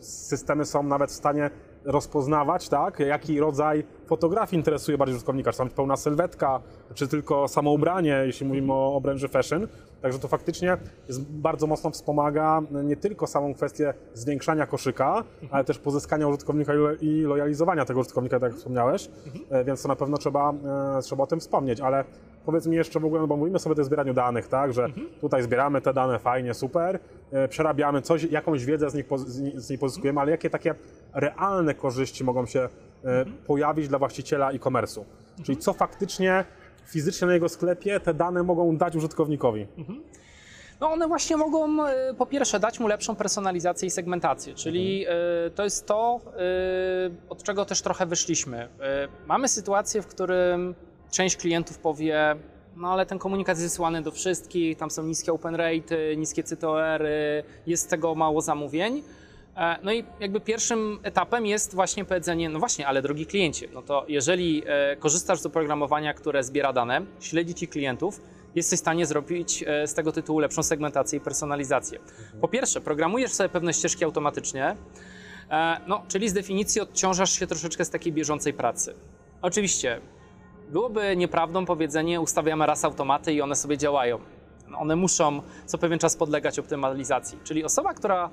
systemy 0.00 0.64
są 0.64 0.82
nawet 0.82 1.10
w 1.10 1.14
stanie 1.14 1.50
rozpoznawać, 1.84 2.68
tak, 2.68 3.00
jaki 3.00 3.40
rodzaj 3.40 3.84
fotografii 4.08 4.56
interesuje 4.58 4.98
bardziej 4.98 5.14
użytkownika, 5.16 5.52
czy 5.52 5.58
tam 5.58 5.68
pełna 5.70 5.96
sylwetka, 5.96 6.60
czy 6.94 7.08
tylko 7.08 7.48
samo 7.48 7.70
ubranie, 7.72 8.22
jeśli 8.26 8.46
mówimy 8.46 8.72
o, 8.72 8.94
o 8.94 9.00
branży 9.00 9.28
fashion. 9.28 9.68
Także 10.02 10.18
to 10.18 10.28
faktycznie 10.28 10.76
jest, 11.08 11.22
bardzo 11.22 11.66
mocno 11.66 11.90
wspomaga 11.90 12.62
nie 12.84 12.96
tylko 12.96 13.26
samą 13.26 13.54
kwestię 13.54 13.94
zwiększania 14.14 14.66
koszyka, 14.66 15.24
ale 15.50 15.64
też 15.64 15.78
pozyskania 15.78 16.28
użytkownika 16.28 16.74
i 16.74 16.76
lo- 16.76 16.94
i 16.94 17.20
lojalizowania 17.22 17.84
tego 17.84 18.00
użytkownika, 18.00 18.40
tak 18.40 18.50
jak 18.50 18.58
wspomniałeś, 18.58 19.08
E, 19.50 19.64
więc 19.64 19.82
to 19.82 19.88
na 19.88 19.96
pewno 19.96 20.16
trzeba, 20.16 20.52
e, 20.98 21.02
trzeba 21.02 21.22
o 21.24 21.26
tym 21.26 21.40
wspomnieć, 21.40 21.80
ale 21.80 22.04
powiedz 22.46 22.66
mi 22.66 22.76
jeszcze 22.76 23.00
w 23.00 23.04
ogóle, 23.04 23.20
no 23.20 23.26
bo 23.26 23.36
mówimy 23.36 23.58
sobie 23.58 23.80
o 23.82 23.84
zbieraniu 23.84 24.14
danych, 24.14 24.48
tak, 24.48 24.72
że 24.72 24.86
tutaj 25.20 25.42
zbieramy 25.42 25.80
te 25.80 25.94
dane, 25.94 26.18
fajnie, 26.18 26.54
super, 26.54 26.98
e, 27.32 27.48
przerabiamy 27.48 28.02
coś, 28.02 28.24
jakąś 28.24 28.64
wiedzę 28.64 28.90
z 28.90 28.94
nich, 28.94 29.06
z 29.54 29.70
nich 29.70 29.80
pozyskujemy, 29.80 30.20
ale 30.20 30.30
jakie 30.30 30.50
takie 30.50 30.74
realne 31.14 31.74
korzyści 31.74 32.24
mogą 32.24 32.46
się 32.46 32.68
e, 33.04 33.24
pojawić 33.46 33.88
dla 33.88 33.98
właściciela 33.98 34.50
e-commerce'u? 34.50 35.04
Czyli 35.44 35.58
co 35.58 35.72
faktycznie 35.72 36.44
fizycznie 36.86 37.26
na 37.26 37.34
jego 37.34 37.48
sklepie 37.48 38.00
te 38.00 38.14
dane 38.14 38.42
mogą 38.42 38.76
dać 38.76 38.96
użytkownikowi? 38.96 39.66
No 40.80 40.90
one 40.92 41.08
właśnie 41.08 41.36
mogą 41.36 41.86
e, 41.86 42.14
po 42.14 42.26
pierwsze 42.26 42.60
dać 42.60 42.80
mu 42.80 42.88
lepszą 42.88 43.16
personalizację 43.16 43.86
i 43.86 43.90
segmentację, 43.90 44.54
czyli 44.54 45.06
e, 45.08 45.50
to 45.50 45.64
jest 45.64 45.86
to, 45.86 46.20
od 47.28 47.42
czego 47.42 47.64
też 47.64 47.82
trochę 47.82 48.06
wyszliśmy. 48.06 48.68
Mamy 49.26 49.48
sytuację, 49.48 50.02
w 50.02 50.06
którym 50.06 50.74
część 51.10 51.36
klientów 51.36 51.78
powie, 51.78 52.36
no 52.76 52.92
ale 52.92 53.06
ten 53.06 53.18
komunikat 53.18 53.56
jest 53.56 53.70
wysyłany 53.70 54.02
do 54.02 54.10
wszystkich, 54.10 54.76
tam 54.76 54.90
są 54.90 55.02
niskie 55.02 55.32
open 55.32 55.54
rate, 55.54 56.16
niskie 56.16 56.42
CTOR, 56.42 57.02
jest 57.66 57.90
tego 57.90 58.14
mało 58.14 58.40
zamówień. 58.40 59.02
E, 59.58 59.78
No 59.82 59.92
i 59.92 60.04
jakby 60.20 60.40
pierwszym 60.40 60.98
etapem 61.02 61.46
jest 61.46 61.74
właśnie 61.74 62.04
powiedzenie, 62.04 62.48
no 62.48 62.58
właśnie, 62.58 62.86
ale 62.86 63.02
drogi 63.02 63.26
kliencie, 63.26 63.68
no 63.74 63.82
to 63.82 64.04
jeżeli 64.08 64.62
e, 64.66 64.96
korzystasz 64.96 65.40
z 65.40 65.46
oprogramowania, 65.46 66.14
które 66.14 66.44
zbiera 66.44 66.72
dane, 66.72 67.00
śledzi 67.20 67.54
ci 67.54 67.68
klientów, 67.68 68.20
jesteś 68.54 68.78
w 68.78 68.80
stanie 68.80 69.06
zrobić 69.06 69.64
e, 69.66 69.86
z 69.86 69.94
tego 69.94 70.12
tytułu 70.12 70.38
lepszą 70.38 70.62
segmentację 70.62 71.18
i 71.18 71.20
personalizację. 71.20 71.98
Po 72.40 72.48
pierwsze, 72.48 72.80
programujesz 72.80 73.32
sobie 73.32 73.48
pewne 73.48 73.74
ścieżki 73.74 74.04
automatycznie, 74.04 74.76
no, 75.86 76.02
czyli 76.08 76.28
z 76.28 76.32
definicji 76.32 76.80
odciążasz 76.80 77.32
się 77.38 77.46
troszeczkę 77.46 77.84
z 77.84 77.90
takiej 77.90 78.12
bieżącej 78.12 78.52
pracy. 78.52 78.94
Oczywiście, 79.42 80.00
byłoby 80.68 81.16
nieprawdą 81.16 81.66
powiedzenie, 81.66 82.20
ustawiamy 82.20 82.66
raz 82.66 82.84
automaty 82.84 83.32
i 83.32 83.40
one 83.40 83.56
sobie 83.56 83.78
działają. 83.78 84.18
One 84.76 84.96
muszą 84.96 85.42
co 85.66 85.78
pewien 85.78 85.98
czas 85.98 86.16
podlegać 86.16 86.58
optymalizacji. 86.58 87.38
Czyli 87.44 87.64
osoba, 87.64 87.94
która 87.94 88.30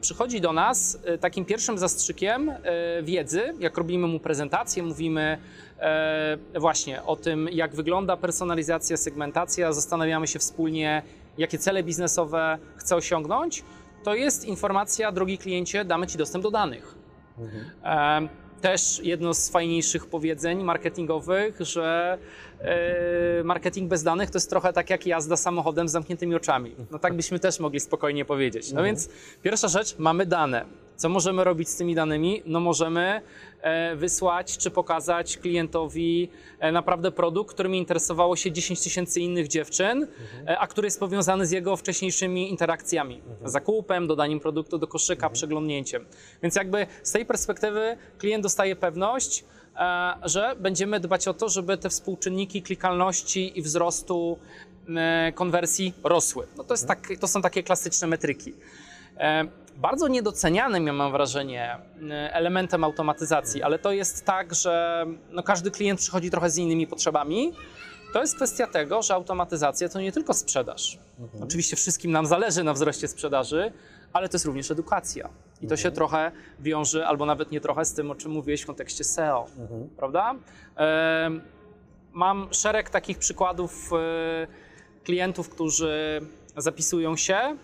przychodzi 0.00 0.40
do 0.40 0.52
nas, 0.52 0.98
e, 1.04 1.18
takim 1.18 1.44
pierwszym 1.44 1.78
zastrzykiem 1.78 2.50
e, 2.50 3.02
wiedzy, 3.02 3.54
jak 3.58 3.78
robimy 3.78 4.06
mu 4.06 4.20
prezentację, 4.20 4.82
mówimy 4.82 5.38
e, 5.78 6.38
właśnie 6.60 7.02
o 7.02 7.16
tym, 7.16 7.48
jak 7.52 7.74
wygląda 7.74 8.16
personalizacja, 8.16 8.96
segmentacja, 8.96 9.72
zastanawiamy 9.72 10.26
się 10.26 10.38
wspólnie, 10.38 11.02
jakie 11.38 11.58
cele 11.58 11.82
biznesowe 11.82 12.58
chce 12.76 12.96
osiągnąć, 12.96 13.64
to 14.04 14.14
jest 14.14 14.44
informacja, 14.44 15.12
drogi 15.12 15.38
kliencie, 15.38 15.84
damy 15.84 16.06
Ci 16.06 16.18
dostęp 16.18 16.42
do 16.42 16.50
danych. 16.50 16.94
E, 17.84 18.45
Też 18.60 19.00
jedno 19.02 19.34
z 19.34 19.48
fajniejszych 19.48 20.06
powiedzeń 20.06 20.62
marketingowych, 20.62 21.60
że 21.60 22.18
e, 22.60 23.44
marketing 23.44 23.88
bez 23.88 24.02
danych 24.02 24.30
to 24.30 24.36
jest 24.36 24.50
trochę 24.50 24.72
tak 24.72 24.90
jak 24.90 25.06
jazda 25.06 25.36
samochodem 25.36 25.88
z 25.88 25.92
zamkniętymi 25.92 26.34
oczami. 26.34 26.74
No 26.90 26.98
tak 26.98 27.14
byśmy 27.14 27.38
też 27.38 27.60
mogli 27.60 27.80
spokojnie 27.80 28.24
powiedzieć. 28.24 28.72
No 28.72 28.82
więc 28.82 29.08
pierwsza 29.42 29.68
rzecz, 29.68 29.98
mamy 29.98 30.26
dane. 30.26 30.85
Co 30.96 31.08
możemy 31.08 31.44
robić 31.44 31.68
z 31.68 31.76
tymi 31.76 31.94
danymi? 31.94 32.42
No 32.46 32.60
możemy 32.60 33.20
e, 33.60 33.96
wysłać 33.96 34.58
czy 34.58 34.70
pokazać 34.70 35.38
klientowi 35.38 36.28
e, 36.58 36.72
naprawdę 36.72 37.12
produkt, 37.12 37.54
którym 37.54 37.74
interesowało 37.74 38.36
się 38.36 38.52
10 38.52 38.80
tysięcy 38.80 39.20
innych 39.20 39.48
dziewczyn, 39.48 40.06
e, 40.46 40.58
a 40.58 40.66
który 40.66 40.86
jest 40.86 41.00
powiązany 41.00 41.46
z 41.46 41.50
jego 41.50 41.76
wcześniejszymi 41.76 42.50
interakcjami. 42.50 43.22
Zakupem, 43.44 44.06
dodaniem 44.06 44.40
produktu 44.40 44.78
do 44.78 44.86
koszyka, 44.86 45.30
przeglądnięciem. 45.30 46.04
Więc 46.42 46.54
jakby 46.54 46.86
z 47.02 47.12
tej 47.12 47.26
perspektywy 47.26 47.96
klient 48.18 48.42
dostaje 48.42 48.76
pewność, 48.76 49.44
że 50.22 50.56
będziemy 50.60 51.00
dbać 51.00 51.28
o 51.28 51.34
to, 51.34 51.48
żeby 51.48 51.78
te 51.78 51.90
współczynniki 51.90 52.62
klikalności 52.62 53.58
i 53.58 53.62
wzrostu 53.62 54.38
konwersji 55.34 55.94
rosły. 56.04 56.46
No 56.56 56.64
to, 56.64 56.74
jest 56.74 56.88
tak, 56.88 57.08
to 57.20 57.28
są 57.28 57.42
takie 57.42 57.62
klasyczne 57.62 58.08
metryki. 58.08 58.52
E, 59.76 59.80
Bardzo 59.80 60.08
niedocenianym, 60.08 60.86
ja 60.86 60.92
mam 60.92 61.12
wrażenie, 61.12 61.76
e, 62.10 62.34
elementem 62.34 62.84
automatyzacji, 62.84 63.62
ale 63.62 63.78
to 63.78 63.92
jest 63.92 64.24
tak, 64.24 64.54
że 64.54 65.06
no 65.30 65.42
każdy 65.42 65.70
klient 65.70 66.00
przychodzi 66.00 66.30
trochę 66.30 66.50
z 66.50 66.58
innymi 66.58 66.86
potrzebami. 66.86 67.52
To 68.12 68.20
jest 68.20 68.36
kwestia 68.36 68.66
tego, 68.66 69.02
że 69.02 69.14
automatyzacja 69.14 69.88
to 69.88 70.00
nie 70.00 70.12
tylko 70.12 70.34
sprzedaż. 70.34 70.98
Oczywiście 71.42 71.76
wszystkim 71.76 72.10
nam 72.10 72.26
zależy 72.26 72.64
na 72.64 72.72
wzroście 72.72 73.08
sprzedaży, 73.08 73.72
ale 74.12 74.28
to 74.28 74.34
jest 74.34 74.44
również 74.44 74.70
edukacja. 74.70 75.28
I 75.62 75.66
to 75.66 75.76
się 75.76 75.90
trochę 75.90 76.32
wiąże, 76.60 77.06
albo 77.06 77.26
nawet 77.26 77.50
nie 77.50 77.60
trochę, 77.60 77.84
z 77.84 77.92
tym, 77.94 78.10
o 78.10 78.14
czym 78.14 78.32
mówiłeś 78.32 78.62
w 78.62 78.66
kontekście 78.66 79.04
SEO, 79.04 79.46
prawda? 79.96 80.34
Em, 80.76 81.40
Mam 82.12 82.48
szereg 82.50 82.90
takich 82.90 83.18
przykładów 83.18 83.90
e, 83.92 83.96
klientów, 85.04 85.48
którzy 85.48 86.20
zapisują 86.56 87.16
się 87.16 87.34
e, 87.36 87.56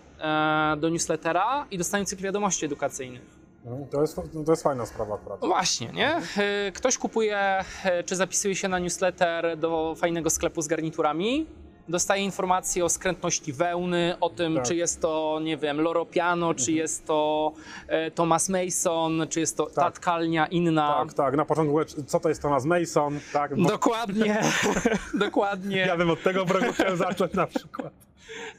do 0.77 0.89
newslettera 0.89 1.65
i 1.71 1.77
dostają 1.77 2.05
cykl 2.05 2.23
wiadomości 2.23 2.65
edukacyjnych. 2.65 3.21
Mhm. 3.65 3.87
To 3.87 4.01
jest, 4.01 4.15
to 4.45 4.51
jest 4.51 4.63
fajna 4.63 4.85
sprawa 4.85 5.15
akurat. 5.15 5.41
No 5.41 5.47
właśnie, 5.47 5.87
nie? 5.87 6.15
E, 6.37 6.71
Ktoś 6.71 6.97
kupuje, 6.97 7.37
e, 7.83 8.03
czy 8.03 8.15
zapisuje 8.15 8.55
się 8.55 8.67
na 8.67 8.79
newsletter 8.79 9.57
do 9.57 9.95
fajnego 9.97 10.29
sklepu 10.29 10.61
z 10.61 10.67
garniturami, 10.67 11.45
dostaje 11.89 12.23
informacje 12.23 12.85
o 12.85 12.89
skrętności 12.89 13.53
wełny, 13.53 14.15
o 14.21 14.29
tym, 14.29 14.55
Tak. 14.55 14.65
czy 14.65 14.75
jest 14.75 15.01
to, 15.01 15.39
nie 15.43 15.57
wiem, 15.57 15.81
Loro 15.81 16.05
Piano, 16.05 16.53
czy 16.53 16.71
jest 16.71 17.05
to 17.05 17.51
e, 17.87 18.11
Thomas 18.11 18.49
Mason, 18.49 19.27
czy 19.29 19.39
jest 19.39 19.57
to 19.57 19.65
ta 19.65 19.91
tkalnia 19.91 20.47
inna. 20.47 20.93
Tak, 21.05 21.13
tak. 21.13 21.35
Na 21.35 21.45
początku, 21.45 21.85
co 22.07 22.19
to 22.19 22.29
jest 22.29 22.41
Thomas 22.41 22.65
Mason? 22.65 23.19
Tak, 23.33 23.55
bo 23.55 23.69
Dokładnie, 23.69 24.41
dokładnie. 25.13 25.77
ja 25.77 25.97
bym 25.97 26.09
od 26.09 26.23
tego 26.23 26.45
progu 26.45 26.73
chciał 26.73 26.95
zacząć 26.95 27.33
na 27.33 27.47
przykład. 27.47 27.93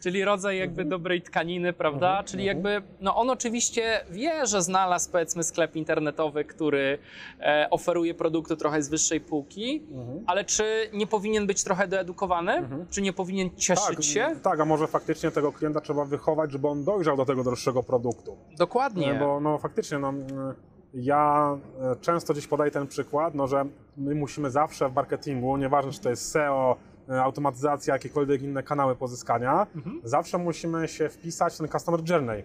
Czyli 0.01 0.25
rodzaj 0.25 0.59
jakby 0.59 0.85
dobrej 0.85 1.23
tkaniny, 1.23 1.73
prawda? 1.73 2.23
Czyli 2.23 2.45
jakby, 2.45 2.83
no 3.01 3.17
on 3.17 3.31
oczywiście 3.31 4.05
wie, 4.11 4.47
że 4.47 4.63
znalazł 4.63 5.11
powiedzmy 5.13 5.45
sklep 5.45 5.77
internetowy, 5.77 6.45
który 6.45 6.99
e, 7.41 7.67
oferuje 7.71 8.15
produkty 8.15 8.57
trochę 8.57 8.83
z 8.83 8.89
wyższej 8.89 9.21
półki, 9.21 9.83
ale 10.27 10.45
czy 10.45 10.65
nie 10.93 11.07
powinien 11.07 11.47
być 11.47 11.65
trochę 11.65 11.89
doedukowany? 11.89 12.69
Czy 12.91 13.03
nie 13.03 13.13
powinien 13.13 13.51
cieszyć 13.57 13.97
Tak, 13.97 14.05
się? 14.05 14.37
tak, 14.43 14.61
a 14.61 14.65
może 14.65 14.87
faktycznie 14.87 15.31
tego 15.31 15.53
klienta 15.53 15.81
trzeba 15.81 16.05
wychować, 16.05 16.53
żeby 16.53 16.69
on 16.69 16.85
dojrzał 16.85 17.17
do 17.17 17.25
tego 17.25 17.45
droższego 17.45 17.83
produktu. 17.83 18.37
Dokładnie. 18.59 19.15
Bo 19.15 19.41
no 19.41 19.59
faktycznie, 19.59 19.99
no, 19.99 20.09
mm, 20.09 20.55
ja 20.95 21.57
e, 21.93 21.97
często 22.01 22.33
gdzieś 22.33 22.47
podaję 22.47 22.71
ten 22.71 22.87
przykład, 22.87 23.35
no, 23.35 23.47
że 23.47 23.65
my 23.97 24.15
musimy 24.15 24.51
zawsze 24.51 24.89
w 24.89 24.95
marketingu, 24.95 25.57
nieważne 25.57 25.93
czy 25.93 26.01
to 26.01 26.11
jest 26.11 26.31
SEO, 26.31 26.77
e, 26.77 26.94
automatyzacja, 27.09 27.95
jakiekolwiek 27.95 28.43
inne 28.43 28.63
kanały 28.63 28.97
pozyskania, 28.97 29.67
Mhm. 29.77 30.01
zawsze 30.05 30.39
musimy 30.39 30.89
się 30.89 31.09
wpisać 31.09 31.55
w 31.55 31.59
ten 31.59 31.69
customer 31.69 32.01
journey. 32.11 32.45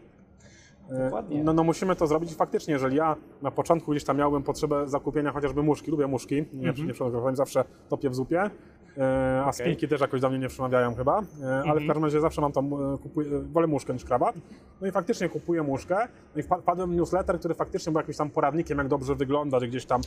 E, 0.92 1.04
Dokładnie. 1.04 1.44
No, 1.44 1.54
no 1.54 1.64
musimy 1.64 1.96
to 1.96 2.08
zrobić 2.08 2.34
faktycznie, 2.36 2.74
jeżeli 2.74 2.96
ja 2.98 3.16
na 3.42 3.52
początku 3.52 3.92
gdzieś 3.92 4.04
tam 4.04 4.18
miałbym 4.18 4.44
potrzebę 4.44 4.88
zakupienia 4.88 5.32
chociażby 5.32 5.64
muszki, 5.64 5.92
lubię 5.92 6.08
muszki, 6.08 6.36
nie, 6.54 6.70
Mhm. 6.70 6.88
nie 6.88 6.94
przemawiam, 6.94 7.36
zawsze 7.36 7.64
topię 7.90 8.10
w 8.10 8.16
zupie, 8.16 8.50
e, 8.98 9.44
a 9.46 9.52
spinki 9.52 9.88
też 9.88 10.02
jakoś 10.02 10.22
do 10.22 10.30
mnie 10.30 10.40
nie 10.40 10.48
przemawiają 10.48 10.96
chyba, 10.96 11.20
e, 11.20 11.24
ale 11.48 11.58
Mhm. 11.60 11.84
w 11.84 11.88
każdym 11.88 12.04
razie 12.04 12.22
zawsze 12.22 12.42
mam 12.42 12.52
tam, 12.52 12.70
kupuję, 13.04 13.30
wolę 13.40 13.68
muszkę 13.68 13.94
niż 13.94 14.04
krawat. 14.06 14.36
No 14.82 14.88
i 14.88 14.92
faktycznie 14.92 15.30
kupuję 15.30 15.64
muszkę, 15.64 16.08
no 16.36 16.42
i 16.42 16.44
wpa- 16.44 16.62
wpadłem 16.62 16.92
w 16.92 16.96
newsletter, 16.96 17.40
który 17.40 17.54
faktycznie 17.54 17.92
był 17.92 18.00
jakimś 18.00 18.18
tam 18.18 18.30
poradnikiem, 18.30 18.78
jak 18.78 18.88
dobrze 18.88 19.16
wyglądać 19.16 19.68
gdzieś 19.68 19.86
tam 19.86 20.02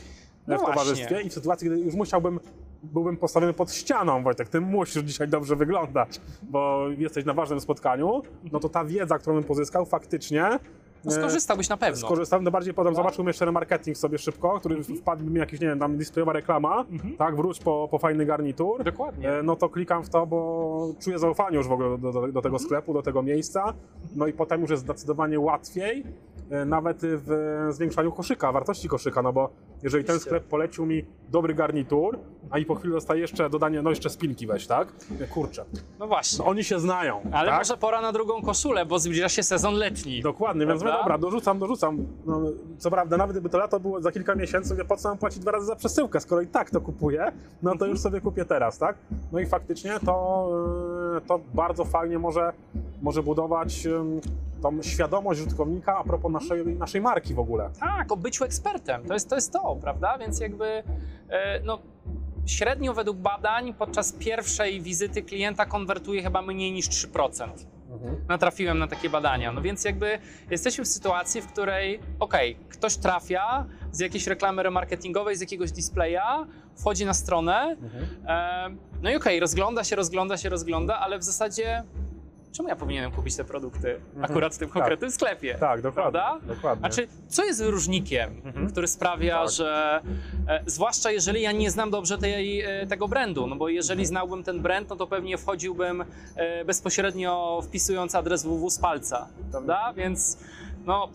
No 0.47 0.57
w 0.57 0.59
właśnie. 0.59 0.73
towarzystwie 0.73 1.21
i 1.21 1.29
w 1.29 1.33
sytuacji, 1.33 1.67
gdy 1.69 1.79
już 1.79 1.95
musiałbym, 1.95 2.39
byłbym 2.83 3.17
postawiony 3.17 3.53
pod 3.53 3.71
ścianą, 3.73 4.23
Wojtek, 4.23 4.49
ty 4.49 4.61
musisz 4.61 5.03
dzisiaj 5.03 5.27
dobrze 5.27 5.55
wyglądać, 5.55 6.21
bo 6.43 6.85
jesteś 6.97 7.25
na 7.25 7.33
ważnym 7.33 7.59
spotkaniu, 7.59 8.21
no 8.51 8.59
to 8.59 8.69
ta 8.69 8.85
wiedza, 8.85 9.17
którą 9.19 9.35
bym 9.35 9.43
pozyskał 9.43 9.85
faktycznie 9.85 10.59
No, 11.05 11.11
skorzystałbyś 11.11 11.69
na 11.69 11.77
pewno. 11.77 12.07
Skorzystałem, 12.07 12.43
no 12.43 12.51
bardziej 12.51 12.73
potem 12.73 12.95
zobaczyłem 12.95 13.27
jeszcze 13.27 13.45
remarketing 13.45 13.97
sobie 13.97 14.17
szybko, 14.17 14.59
który 14.59 14.83
wpadł 14.83 15.25
mi 15.25 15.39
jakiś, 15.39 15.59
nie 15.59 15.67
wiem, 15.67 15.79
tam 15.79 15.97
displayowa 15.97 16.33
reklama, 16.33 16.85
tak, 17.17 17.35
wróć 17.35 17.59
po, 17.59 17.87
po 17.91 17.99
fajny 17.99 18.25
garnitur. 18.25 18.83
Dokładnie. 18.83 19.31
E, 19.31 19.43
No 19.43 19.55
to 19.55 19.69
klikam 19.69 20.03
w 20.03 20.09
to, 20.09 20.25
bo 20.27 20.87
czuję 20.99 21.19
zaufanie 21.19 21.57
już 21.57 21.67
w 21.67 21.71
ogóle 21.71 21.97
do, 21.97 22.11
do, 22.11 22.27
do 22.27 22.41
tego 22.41 22.59
sklepu, 22.59 22.93
do 22.93 23.01
tego 23.01 23.23
miejsca. 23.23 23.73
No 24.15 24.27
i 24.27 24.33
potem 24.33 24.61
już 24.61 24.69
jest 24.69 24.83
zdecydowanie 24.83 25.39
łatwiej, 25.39 26.03
nawet 26.65 26.97
w 27.01 27.67
zwiększaniu 27.69 28.11
koszyka, 28.11 28.51
wartości 28.51 28.87
koszyka, 28.89 29.21
no 29.21 29.33
bo 29.33 29.49
jeżeli 29.83 30.03
ten 30.03 30.19
sklep 30.19 30.43
polecił 30.43 30.85
mi 30.85 31.05
dobry 31.29 31.53
garnitur, 31.53 32.19
a 32.49 32.59
i 32.59 32.65
po 32.65 32.75
chwili 32.75 32.93
dostaje 32.93 33.21
jeszcze 33.21 33.49
dodanie, 33.49 33.81
no 33.81 33.89
jeszcze 33.89 34.09
spinki 34.09 34.47
weź, 34.47 34.67
tak? 34.67 34.87
E, 35.21 35.27
Kurczę, 35.27 35.65
No 35.99 36.07
właśnie. 36.07 36.37
no 36.39 36.45
oni 36.45 36.63
się 36.63 36.79
znają, 36.79 37.21
Ale 37.31 37.49
tak? 37.49 37.59
może 37.59 37.77
pora 37.77 38.01
na 38.01 38.11
drugą 38.11 38.41
koszulę, 38.41 38.85
bo 38.85 38.99
zbliża 38.99 39.29
się 39.29 39.43
sezon 39.43 39.73
letni. 39.73 40.21
Dokładnie, 40.21 40.65
więc 40.65 40.81
Prawda? 40.81 40.97
mówię, 40.97 41.03
dobra, 41.03 41.17
dorzucam, 41.17 41.59
dorzucam. 41.59 41.97
No, 42.25 42.41
co 42.77 42.91
prawda, 42.91 43.17
nawet 43.17 43.33
gdyby 43.33 43.49
to 43.49 43.57
lato 43.57 43.79
było 43.79 44.01
za 44.01 44.11
kilka 44.11 44.35
miesięcy, 44.35 44.73
mówię, 44.73 44.85
po 44.85 44.97
co 44.97 45.09
mam 45.09 45.17
płacić 45.17 45.39
dwa 45.39 45.51
razy 45.51 45.65
za 45.65 45.75
przesyłkę, 45.75 46.19
skoro 46.19 46.41
i 46.41 46.47
tak 46.47 46.69
to 46.69 46.81
kupuję, 46.81 47.31
no 47.63 47.77
to 47.77 47.85
już 47.85 47.99
sobie 47.99 48.21
kupię 48.21 48.45
teraz, 48.45 48.77
tak? 48.77 48.95
No 49.31 49.39
i 49.39 49.45
faktycznie 49.45 49.91
to, 50.05 50.47
yy, 51.15 51.21
to 51.21 51.39
bardzo 51.53 51.85
fajnie 51.85 52.19
może, 52.19 52.53
może 53.01 53.23
budować 53.23 53.85
yy, 53.85 53.93
tą 54.63 54.83
świadomość 54.83 55.39
użytkownika 55.39 55.97
a 55.97 56.03
propos 56.03 56.31
naszej, 56.31 56.65
naszej 56.65 57.01
marki 57.01 57.33
w 57.33 57.39
ogóle. 57.39 57.69
Tak, 57.79 58.11
o 58.11 58.17
byciu 58.17 58.43
ekspertem. 58.43 59.05
To 59.07 59.13
jest 59.13 59.29
to, 59.29 59.35
jest 59.35 59.53
to 59.53 59.77
prawda? 59.81 60.17
Więc 60.17 60.39
jakby 60.39 60.83
e, 61.29 61.59
no, 61.63 61.79
średnio 62.45 62.93
według 62.93 63.17
badań 63.17 63.73
podczas 63.73 64.11
pierwszej 64.11 64.81
wizyty 64.81 65.21
klienta 65.21 65.65
konwertuje 65.65 66.23
chyba 66.23 66.41
mniej 66.41 66.71
niż 66.71 66.89
3%. 66.89 67.49
Natrafiłem 68.27 68.79
na 68.79 68.87
takie 68.87 69.09
badania. 69.09 69.51
No 69.51 69.61
więc 69.61 69.85
jakby 69.85 70.19
jesteśmy 70.51 70.83
w 70.83 70.87
sytuacji, 70.87 71.41
w 71.41 71.47
której 71.47 71.99
okej, 72.19 72.55
ktoś 72.69 72.97
trafia 72.97 73.65
z 73.91 73.99
jakiejś 73.99 74.27
reklamy 74.27 74.63
remarketingowej, 74.63 75.35
z 75.35 75.41
jakiegoś 75.41 75.71
displaya, 75.71 76.47
wchodzi 76.75 77.05
na 77.05 77.13
stronę, 77.13 77.75
e, 78.27 78.69
no 79.01 79.11
i 79.11 79.15
okej, 79.15 79.39
rozgląda 79.39 79.83
się, 79.83 79.95
rozgląda 79.95 80.37
się, 80.37 80.49
rozgląda, 80.49 80.99
ale 80.99 81.19
w 81.19 81.23
zasadzie 81.23 81.83
czemu 82.53 82.69
ja 82.69 82.75
powinienem 82.75 83.11
kupić 83.11 83.35
te 83.35 83.43
produkty 83.43 83.99
akurat 84.21 84.55
w 84.55 84.57
tym 84.57 84.69
konkretnym 84.69 85.11
sklepie? 85.11 85.55
Tak, 85.59 85.81
dokładnie. 85.81 86.11
Prawda? 86.11 86.39
dokładnie. 86.55 86.79
Znaczy, 86.79 87.07
co 87.29 87.45
jest 87.45 87.63
wyróżnikiem, 87.63 88.41
Mhm. 88.45 88.69
który 88.69 88.87
sprawia, 88.87 89.39
Tak. 89.41 89.49
że 89.51 90.01
e, 90.47 90.63
zwłaszcza 90.65 91.11
jeżeli 91.11 91.41
ja 91.41 91.51
nie 91.51 91.71
znam 91.71 91.91
dobrze 91.91 92.17
tej, 92.17 92.61
e, 92.61 92.87
tego 92.87 93.07
brandu, 93.07 93.47
no 93.47 93.55
bo 93.55 93.69
jeżeli 93.69 94.01
Mhm. 94.01 94.07
znałbym 94.07 94.43
ten 94.43 94.61
brand, 94.61 94.89
no 94.89 94.95
to 94.95 95.07
pewnie 95.07 95.37
wchodziłbym 95.37 96.03
e, 96.35 96.65
bezpośrednio 96.65 97.61
wpisując 97.63 98.15
adres 98.15 98.43
www 98.43 98.69
z 98.69 98.79
palca, 98.79 99.27
prawda? 99.51 99.93
Więc 99.95 100.37
no 100.85 101.09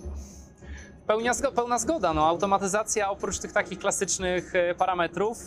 pełnia, 1.06 1.32
pełna 1.54 1.78
zgoda, 1.78 2.14
no 2.14 2.26
automatyzacja 2.26 3.10
oprócz 3.10 3.38
tych 3.38 3.52
takich 3.52 3.78
klasycznych 3.78 4.54
e, 4.54 4.74
parametrów 4.74 5.38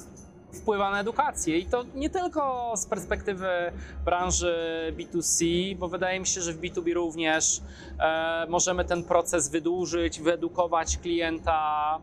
wpływa 0.53 0.91
na 0.91 0.99
edukację 0.99 1.57
i 1.57 1.65
to 1.65 1.83
nie 1.95 2.09
tylko 2.09 2.73
z 2.75 2.85
perspektywy 2.85 3.47
branży 4.05 4.55
B2C, 4.97 5.45
bo 5.77 5.87
wydaje 5.87 6.19
mi 6.19 6.27
się, 6.27 6.41
że 6.41 6.53
w 6.53 6.61
B2B 6.61 6.93
również 6.93 7.61
e, 7.99 8.45
możemy 8.49 8.85
ten 8.85 9.03
proces 9.03 9.49
wydłużyć, 9.49 10.21
wyedukować 10.21 10.97
klienta. 10.97 11.99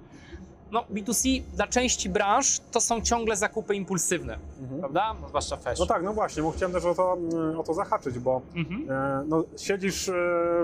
No, 0.72 0.85
B2C 0.94 1.42
dla 1.54 1.66
części 1.66 2.09
branż 2.09 2.61
to 2.72 2.81
są 2.81 3.00
ciągle 3.00 3.37
zakupy 3.37 3.74
impulsywne, 3.74 4.38
prawda? 4.81 5.14
No, 5.22 5.28
zwłaszcza 5.28 5.57
fashion. 5.57 5.76
No 5.81 5.87
tak, 5.94 6.02
no 6.02 6.12
właśnie, 6.12 6.42
bo 6.42 6.50
chciałem 6.50 6.72
też 6.72 6.85
o 6.85 6.94
to, 6.94 7.16
o 7.59 7.62
to 7.62 7.74
zahaczyć, 7.74 8.18
bo 8.18 8.40
Mhm. 8.57 8.90
e, 8.90 9.24
no, 9.28 9.44
siedzisz 9.57 10.09
e, 10.09 10.12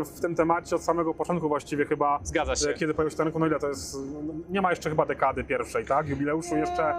w 0.05 0.21
tym 0.21 0.35
temacie 0.35 0.77
od 0.77 0.83
samego 0.83 1.15
początku 1.15 1.49
właściwie 1.49 1.85
chyba, 1.85 2.19
Zgadza 2.23 2.57
się. 2.57 2.69
e, 2.71 2.75
kiedy 2.75 2.95
pojawił 2.95 3.11
się 3.11 3.17
ten 3.17 3.25
rynku, 3.27 3.39
no 3.39 3.47
ile 3.47 3.59
to 3.61 3.69
jest, 3.69 3.97
no, 4.25 4.33
nie 4.51 4.61
ma 4.61 4.71
jeszcze 4.71 4.91
chyba 4.91 5.07
dekady 5.07 5.45
pierwszej, 5.45 5.87
tak, 5.87 6.09
jubileuszu 6.09 6.57
jeszcze. 6.57 6.95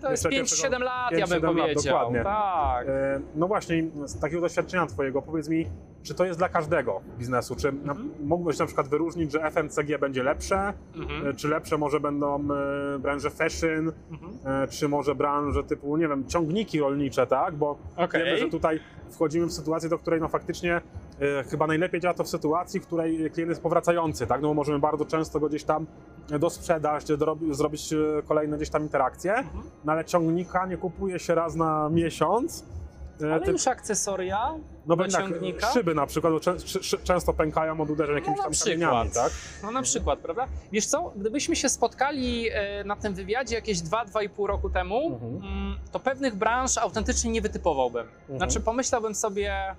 To 0.00 0.10
jest 0.10 0.24
jeszcze 0.24 0.28
5-7 0.28 0.32
pierwszego- 0.40 0.78
lat, 0.84 1.12
ja 1.12 1.26
bym 1.26 1.38
5-7 1.40 1.42
lat, 1.56 1.56
powiedział. 1.56 1.82
dokładnie. 1.94 2.24
Tak. 2.24 2.88
E, 2.88 3.20
No 3.34 3.48
właśnie, 3.48 3.84
z 4.04 4.20
takiego 4.20 4.40
doświadczenia 4.40 4.86
Twojego, 4.86 5.22
powiedz 5.22 5.48
mi, 5.48 5.66
czy 6.02 6.14
to 6.14 6.24
jest 6.24 6.38
dla 6.38 6.48
każdego 6.48 7.00
biznesu? 7.18 7.56
Czy 7.56 7.72
na, 7.72 7.94
mógłbyś 8.20 8.58
na 8.58 8.66
przykład 8.66 8.88
wyróżnić, 8.88 9.32
że 9.32 9.50
FMCG 9.50 9.98
będzie 10.00 10.22
lepsze, 10.22 10.72
Mhm. 10.96 11.26
e, 11.26 11.34
czy 11.34 11.48
lepsze 11.48 11.78
może 11.78 12.00
będą 12.00 12.48
e, 12.94 12.98
branże 12.98 13.30
fashion, 13.30 13.92
Mhm. 14.10 14.62
e, 14.64 14.68
czy 14.68 14.88
może 14.88 15.14
branże 15.14 15.64
typu, 15.64 15.96
nie 15.96 16.08
wiem, 16.08 16.26
ciągniki 16.28 16.80
rolnicze, 16.80 17.26
tak? 17.26 17.54
Bo 17.56 17.78
Okej. 17.96 18.24
wiemy, 18.24 18.38
że 18.38 18.48
tutaj 18.48 18.80
wchodzimy 19.10 19.46
w 19.46 19.52
sytuację, 19.52 19.88
do 19.88 19.98
której 19.98 20.20
no 20.20 20.28
faktycznie 20.28 20.80
e, 21.20 21.44
chyba 21.44 21.66
najlepiej 21.66 22.00
działa 22.00 22.14
to 22.14 22.24
w 22.24 22.28
sytuacji, 22.28 22.80
w 22.80 22.86
której 22.86 23.30
klient 23.30 23.48
jest 23.48 23.62
powracający, 23.62 24.26
tak? 24.26 24.42
No 24.42 24.48
bo 24.48 24.54
możemy 24.54 24.78
bardzo 24.78 25.04
często 25.04 25.40
go 25.40 25.48
gdzieś 25.48 25.64
tam 25.64 25.86
dosprzedać, 26.40 27.04
dorobi- 27.04 27.54
zrobić 27.54 27.92
e, 27.92 27.96
kolejne 28.28 28.56
gdzieś 28.56 28.70
tam 28.70 28.82
interakcje, 28.82 29.34
Mhm. 29.34 29.64
no 29.84 29.92
ale 29.92 30.04
ciągnika 30.04 30.66
nie 30.66 30.76
kupuje 30.76 31.18
się 31.18 31.34
raz 31.34 31.54
na 31.56 31.88
miesiąc. 31.88 32.66
E, 33.22 33.34
Ale 33.34 33.52
już 33.52 33.66
akcesoria 33.66 34.54
no 34.86 34.96
bo 34.96 35.02
tak, 35.02 35.12
ciągnika? 35.12 35.72
szyby 35.72 35.94
na 35.94 36.06
przykład, 36.06 36.32
bo 36.32 36.40
często 37.04 37.32
pękają 37.32 37.80
od 37.80 37.90
uderzeń 37.90 38.14
jakimiś 38.14 38.36
na 38.38 38.42
tam 38.44 38.52
przykład. 38.52 38.74
kamieniami, 38.80 39.10
tak? 39.10 39.32
No 39.62 39.70
na 39.70 39.82
przykład, 39.82 40.18
prawda? 40.18 40.46
Wiesz 40.72 40.86
co, 40.86 41.12
gdybyśmy 41.16 41.56
się 41.56 41.68
spotkali 41.68 42.48
e, 42.52 42.84
na 42.84 42.96
tym 42.96 43.14
wywiadzie 43.14 43.54
jakieś 43.54 43.78
2-2,5 43.78 44.46
roku 44.46 44.70
temu, 44.70 45.06
Mhm. 45.06 45.36
mm, 45.36 45.78
to 45.92 46.00
pewnych 46.00 46.34
branż 46.34 46.78
autentycznie 46.78 47.30
nie 47.30 47.40
wytypowałbym. 47.42 48.06
Mhm. 48.20 48.38
Znaczy 48.38 48.60
pomyślałbym 48.60 49.14
sobie 49.14 49.74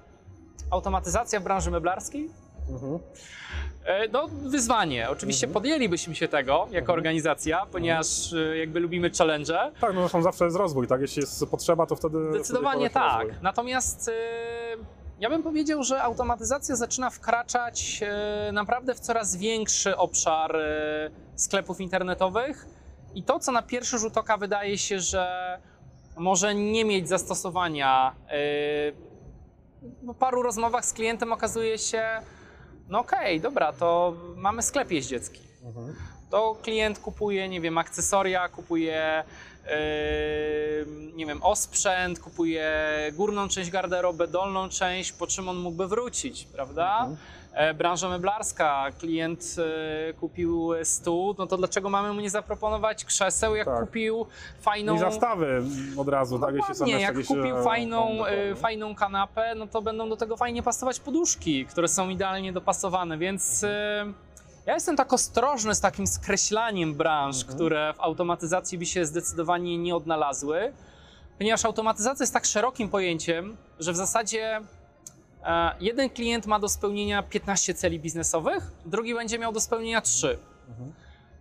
automatyzacja 0.72 1.40
w 1.40 1.44
branży 1.44 1.72
meblarskiej, 1.72 2.30
Mhm. 2.70 3.00
E, 3.86 4.08
No, 4.08 4.28
wyzwanie. 4.28 5.10
Oczywiście 5.10 5.48
Mhm. 5.48 5.54
podjęlibyśmy 5.54 6.16
się 6.16 6.28
tego 6.28 6.68
jako 6.72 6.94
organizacja, 6.94 7.66
ponieważ 7.72 8.34
e, 8.34 8.58
jakby 8.58 8.80
lubimy 8.80 9.10
challenge. 9.18 9.72
Tak, 9.82 9.94
no 9.94 10.00
zresztą 10.02 10.22
zawsze 10.22 10.46
jest 10.46 10.58
rozwój, 10.58 10.88
tak? 10.88 11.02
Jeśli 11.02 11.20
jest 11.22 11.46
potrzeba, 11.52 11.86
to 11.86 11.96
wtedy... 11.96 12.18
Zdecydowanie 12.30 12.90
wtedy 12.90 13.06
tak. 13.06 13.20
rozwój. 13.22 13.36
Natomiast 13.42 14.08
e, 14.10 14.12
ja 15.20 15.30
bym 15.30 15.44
powiedział, 15.44 15.84
że 15.84 16.04
automatyzacja 16.04 16.76
zaczyna 16.76 17.10
wkraczać 17.10 18.00
naprawdę 18.54 18.96
w 18.96 19.00
coraz 19.00 19.36
większy 19.36 19.98
obszar 19.98 20.56
sklepów 21.36 21.82
internetowych 21.82 22.66
i 23.16 23.24
to, 23.24 23.40
co 23.40 23.52
na 23.52 23.62
pierwszy 23.62 23.98
rzut 23.98 24.18
oka 24.18 24.38
wydaje 24.38 24.78
się, 24.78 25.00
że 25.00 25.58
może 26.18 26.56
nie 26.56 26.86
mieć 26.86 27.10
zastosowania, 27.10 28.16
po 30.08 30.14
paru 30.14 30.42
rozmowach 30.42 30.86
z 30.86 30.94
klientem 30.94 31.34
okazuje 31.34 31.78
się, 31.78 32.04
no 32.92 33.00
okej, 33.00 33.42
dobra, 33.42 33.74
to 33.74 34.14
mamy 34.36 34.62
sklep 34.62 34.92
jeździecki 34.92 35.42
Mhm. 35.64 35.96
to 36.32 36.56
klient 36.64 37.00
kupuje, 37.00 37.50
nie 37.50 37.62
wiem, 37.62 37.78
akcesoria, 37.78 38.50
kupuje, 38.50 39.24
yy, 39.66 39.72
nie 41.16 41.26
wiem, 41.26 41.44
osprzęt, 41.44 42.20
kupuje 42.20 42.72
górną 43.14 43.48
część 43.50 43.70
garderoby, 43.70 44.28
dolną 44.28 44.70
część, 44.70 45.12
po 45.12 45.28
czym 45.28 45.50
on 45.50 45.58
mógłby 45.58 45.88
wrócić, 45.88 46.46
prawda? 46.46 46.98
Mhm. 47.00 47.18
E, 47.54 47.74
Branża 47.74 48.10
meblarska, 48.10 48.86
klient 49.00 49.56
e, 50.10 50.14
kupił 50.14 50.70
stół, 50.84 51.36
no 51.38 51.48
to 51.48 51.58
dlaczego 51.58 51.90
mamy 51.90 52.14
mu 52.14 52.22
nie 52.22 52.30
zaproponować 52.30 53.06
krzeseł, 53.06 53.56
jak 53.56 53.68
Tak. 53.68 53.80
kupił 53.80 54.26
fajną... 54.62 54.96
I 54.96 55.00
zastawy 55.00 55.64
od 55.98 56.08
razu, 56.10 56.40
tak? 56.40 56.56
Jeśli 56.56 56.76
są 56.76 56.86
jak 56.86 57.02
jakieś... 57.02 57.28
kupił 57.28 57.58
e, 57.58 57.64
fajną, 57.64 58.18
fajną 58.56 58.96
kanapę, 58.96 59.56
no 59.56 59.68
to 59.68 59.82
będą 59.82 60.10
do 60.10 60.18
tego 60.18 60.38
fajnie 60.38 60.64
pasować 60.64 61.00
poduszki, 61.00 61.66
które 61.66 61.88
są 61.88 62.10
idealnie 62.10 62.54
dopasowane, 62.54 63.18
więc 63.18 63.66
ja 64.66 64.74
jestem 64.74 64.96
tak 64.98 65.14
ostrożny 65.14 65.76
z 65.76 65.82
takim 65.82 66.08
skreślaniem 66.08 66.94
branż, 66.94 67.36
Mhm. 67.42 67.56
które 67.56 67.94
w 67.94 68.00
automatyzacji 68.02 68.78
by 68.78 68.86
się 68.86 69.06
zdecydowanie 69.06 69.78
nie 69.78 69.96
odnalazły, 69.96 70.74
ponieważ 71.38 71.66
automatyzacja 71.66 72.24
jest 72.24 72.34
tak 72.34 72.46
szerokim 72.46 72.90
pojęciem, 72.90 73.58
że 73.80 73.94
w 73.94 73.96
zasadzie 73.96 74.62
jeden 75.80 76.10
klient 76.10 76.46
ma 76.46 76.60
do 76.60 76.70
spełnienia 76.70 77.24
15 77.24 77.74
celi 77.74 78.00
biznesowych, 78.00 78.72
drugi 78.86 79.14
będzie 79.14 79.40
miał 79.40 79.54
do 79.54 79.62
spełnienia 79.62 80.02
3. 80.02 80.38
Mhm. 80.70 80.94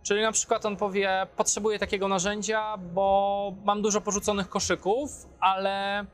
Czyli 0.03 0.23
na 0.23 0.33
przykład 0.33 0.67
on 0.67 0.77
powie, 0.77 1.27
potrzebuję 1.37 1.79
takiego 1.79 2.09
narzędzia, 2.09 2.77
bo 2.77 3.55
mam 3.65 3.83
dużo 3.83 4.01
porzuconych 4.01 4.49
koszyków, 4.49 5.11
ale 5.41 6.05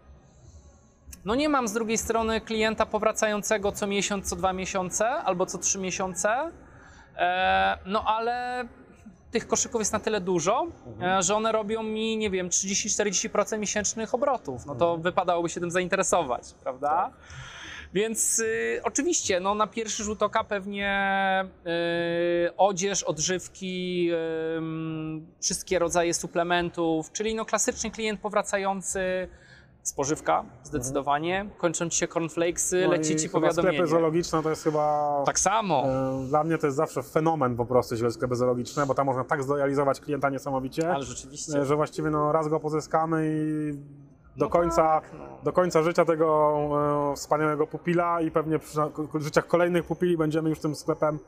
no 1.25 1.35
nie 1.35 1.49
mam 1.49 1.69
z 1.69 1.73
drugiej 1.73 1.99
strony 1.99 2.41
klienta 2.41 2.87
powracającego 2.87 3.73
co 3.73 3.87
miesiąc, 3.87 4.29
co 4.29 4.37
dwa 4.37 4.53
miesiące 4.53 5.09
albo 5.09 5.47
co 5.47 5.59
trzy 5.59 5.79
miesiące. 5.79 6.51
E, 7.17 7.79
no 7.87 8.05
ale 8.07 8.65
tych 9.31 9.47
koszyków 9.47 9.81
jest 9.81 9.93
na 9.93 10.01
tyle 10.01 10.21
dużo, 10.21 10.67
e, 11.03 11.23
że 11.23 11.35
one 11.35 11.53
robią 11.53 11.83
mi, 11.83 12.17
nie 12.17 12.31
wiem, 12.31 12.49
30-40% 12.49 13.59
miesięcznych 13.59 14.15
obrotów. 14.15 14.67
No 14.67 14.75
to 14.75 14.97
wypadałoby 14.97 15.49
się 15.49 15.61
tym 15.61 15.71
zainteresować, 15.71 16.55
prawda? 16.63 17.11
Więc 17.95 18.39
y, 18.39 18.81
oczywiście, 18.85 19.41
no, 19.41 19.55
na 19.55 19.67
pierwszy 19.67 20.05
rzut 20.05 20.23
oka 20.23 20.45
pewnie 20.45 20.91
y, 22.47 22.57
odzież, 22.57 23.03
odżywki, 23.03 24.09
y, 24.13 24.17
wszystkie 25.41 25.79
rodzaje 25.79 26.15
suplementów, 26.15 27.13
czyli 27.13 27.35
no, 27.35 27.45
klasyczny 27.45 27.91
klient 27.91 28.21
powracający, 28.21 29.29
spożywka 29.83 30.45
zdecydowanie, 30.63 31.47
kończą 31.59 31.89
ci 31.89 31.99
się 31.99 32.09
cornflakesy, 32.09 32.83
No 32.85 32.91
leci 32.91 33.17
ci 33.17 33.29
powiadomienie. 33.31 33.77
sklepy 33.77 33.91
zoologiczne 33.91 34.43
to 34.43 34.51
jest 34.51 34.65
chyba... 34.65 35.23
Tak 35.27 35.39
samo. 35.39 35.85
e, 35.87 36.27
Dla 36.29 36.45
mnie 36.45 36.59
to 36.59 36.67
jest 36.67 36.77
zawsze 36.77 37.03
fenomen 37.03 37.57
po 37.57 37.67
prostu, 37.67 37.95
jeśli 37.95 38.11
sklepy 38.13 38.37
zoologiczne, 38.37 38.87
bo 38.87 38.95
tam 38.95 39.07
można 39.07 39.25
tak 39.25 39.43
zlojalizować 39.43 40.01
klienta 40.01 40.31
niesamowicie, 40.31 40.91
Ale 40.95 41.05
rzeczywiście. 41.05 41.59
e, 41.59 41.65
że 41.67 41.77
właściwie 41.77 42.11
no, 42.11 42.33
raz 42.33 42.49
go 42.49 42.61
pozyskamy 42.61 43.27
i 43.31 43.73
do, 44.37 44.45
No 44.45 44.51
końca, 44.51 44.83
tak, 45.01 45.05
no. 45.19 45.25
do 45.45 45.53
końca 45.53 45.83
życia 45.83 46.05
tego 46.05 46.59
e, 47.13 47.17
wspaniałego 47.17 47.67
pupila 47.67 48.21
i 48.21 48.31
pewnie 48.31 48.59
przy 48.59 48.79
na- 48.79 48.91
życiach 49.15 49.47
kolejnych 49.47 49.85
pupili 49.85 50.17
będziemy 50.17 50.49
już 50.51 50.59
tym 50.59 50.75
sklepem, 50.75 51.19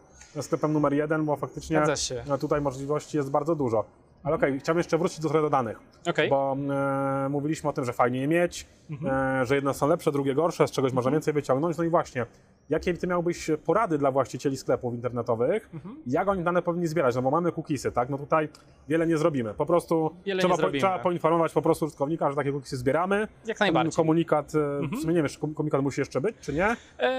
sklepem 0.40 0.72
numer 0.72 0.92
jeden, 0.92 1.24
bo 1.24 1.36
faktycznie 1.36 1.76
Zgadza 1.76 1.96
się. 1.96 2.24
e, 2.34 2.38
tutaj 2.38 2.60
możliwości 2.60 3.16
jest 3.16 3.30
bardzo 3.30 3.54
dużo. 3.54 3.84
Ale 4.22 4.36
okej, 4.36 4.60
chciałbym 4.60 4.78
jeszcze 4.78 4.98
wrócić 4.98 5.20
do 5.20 5.28
trochę 5.28 5.42
do 5.42 5.50
danych. 5.50 5.80
Okej. 6.10 6.30
Bo 6.30 6.56
e, 6.70 7.28
mówiliśmy 7.28 7.70
o 7.70 7.72
tym, 7.72 7.84
że 7.84 7.92
fajnie 7.92 8.20
je 8.20 8.28
mieć, 8.28 8.66
e, 9.06 9.46
że 9.46 9.54
jedne 9.54 9.74
są 9.74 9.88
lepsze, 9.88 10.12
drugie 10.12 10.34
gorsze, 10.34 10.68
z 10.68 10.70
czegoś 10.70 10.92
można 10.92 11.10
więcej 11.10 11.34
wyciągnąć. 11.34 11.76
No 11.78 11.84
i 11.84 11.88
właśnie, 11.88 12.26
jakie 12.70 12.94
ty 12.94 13.06
miałbyś 13.06 13.50
porady 13.64 13.98
dla 13.98 14.10
właścicieli 14.10 14.56
sklepów 14.56 14.94
internetowych? 14.94 15.70
Jak 16.06 16.28
oni 16.28 16.44
dane 16.44 16.62
powinni 16.62 16.86
zbierać? 16.86 17.14
No 17.14 17.22
bo 17.22 17.30
mamy 17.30 17.52
cookiesy, 17.52 17.92
tak? 17.92 18.08
No 18.08 18.18
tutaj 18.18 18.48
wiele 18.88 19.06
nie 19.06 19.18
zrobimy. 19.18 19.54
Po 19.54 19.66
prostu 19.66 20.10
Wiele 20.26 20.40
trzeba, 20.42 20.56
po, 20.56 20.70
trzeba 20.70 20.98
poinformować 20.98 21.52
po 21.52 21.62
prostu 21.62 21.84
użytkownika, 21.84 22.30
że 22.30 22.36
takie 22.36 22.52
cookiesy 22.52 22.76
zbieramy. 22.76 23.28
Jak 23.46 23.60
najbardziej. 23.60 23.92
Komunikat, 23.92 24.52
e, 24.54 24.58
w 24.96 25.00
sumie 25.00 25.14
nie 25.14 25.20
wiem, 25.22 25.28
czy 25.28 25.38
komunikat 25.38 25.82
musi 25.82 26.00
jeszcze 26.00 26.20
być, 26.20 26.36
czy 26.40 26.52
nie? 26.52 26.76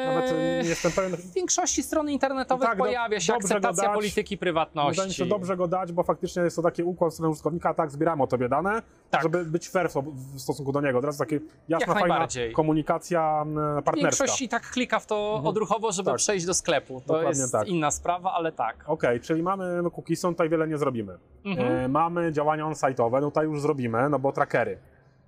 Nawet 0.08 0.32
e, 0.32 0.36
Eee, 0.36 0.64
nie 0.64 0.70
jestem 0.70 0.92
pewien. 0.92 1.12
W 1.18 1.34
większości 1.34 1.84
stron 1.84 2.10
internetowych 2.10 2.68
Tak, 2.68 2.78
do- 2.78 2.84
pojawia 2.84 3.20
się 3.20 3.34
akceptacja 3.34 3.84
dać. 3.88 3.96
polityki 3.96 4.38
Wydaje 4.38 4.56
mi 4.56 4.66
się 4.66 4.68
prywatności. 4.76 5.28
dobrze 5.28 5.58
go 5.58 5.68
dać, 5.68 5.92
bo 5.92 6.04
faktycznie 6.04 6.44
jest 6.44 6.56
to 6.56 6.62
taki 6.62 6.84
układ 6.84 7.12
w 7.12 7.14
stronę 7.14 7.30
użytkownika, 7.32 7.74
tak, 7.74 7.92
zbieramy 7.92 8.24
o 8.24 8.28
tobie 8.28 8.50
dane, 8.50 8.82
Tak. 9.10 9.24
żeby 9.24 9.46
być 9.46 9.70
fair 9.70 9.90
w, 9.90 9.96
w 10.36 10.40
stosunku 10.42 10.72
do 10.72 10.82
niego. 10.82 11.02
Teraz 11.02 11.18
taka 11.18 11.36
jasna, 11.70 11.94
fajna 11.94 12.28
komunikacja 12.54 13.46
partnerska. 13.86 14.24
Większość 14.24 14.42
i 14.42 14.50
tak 14.50 14.70
klika 14.72 15.00
w 15.00 15.06
to 15.06 15.39
odruchowo, 15.48 15.92
żeby 15.92 16.06
Tak. 16.06 16.18
przejść 16.18 16.46
do 16.46 16.54
sklepu. 16.54 17.02
To 17.02 17.14
Dokładnie 17.14 17.42
jest 17.42 17.52
tak. 17.52 17.68
inna 17.68 17.92
sprawa, 17.92 18.34
ale 18.34 18.52
tak. 18.52 18.84
Okej, 18.88 19.20
czyli 19.20 19.44
mamy 19.44 19.82
no 19.84 19.92
tutaj 20.34 20.50
wiele 20.50 20.68
nie 20.68 20.78
zrobimy. 20.78 21.18
Mhm. 21.46 21.68
E, 21.72 21.88
mamy 21.88 22.32
działania 22.32 22.66
on-site'owe, 22.66 23.22
no 23.22 23.28
tutaj 23.28 23.46
już 23.46 23.62
zrobimy, 23.62 24.10
no 24.10 24.20
bo 24.20 24.32
trackery. 24.32 24.78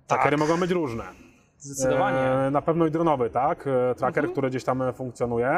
Trackery 0.06 0.36
mogą 0.36 0.56
być 0.60 0.70
różne. 0.70 1.04
Zdecydowanie. 1.58 2.18
E, 2.18 2.50
na 2.50 2.62
pewno 2.62 2.86
i 2.86 2.90
dronowy, 2.90 3.30
tak? 3.30 3.66
E, 3.66 3.94
Tracker, 3.94 4.24
Mhm. 4.24 4.32
który 4.32 4.50
gdzieś 4.50 4.64
tam 4.64 4.82
funkcjonuje. 4.94 5.48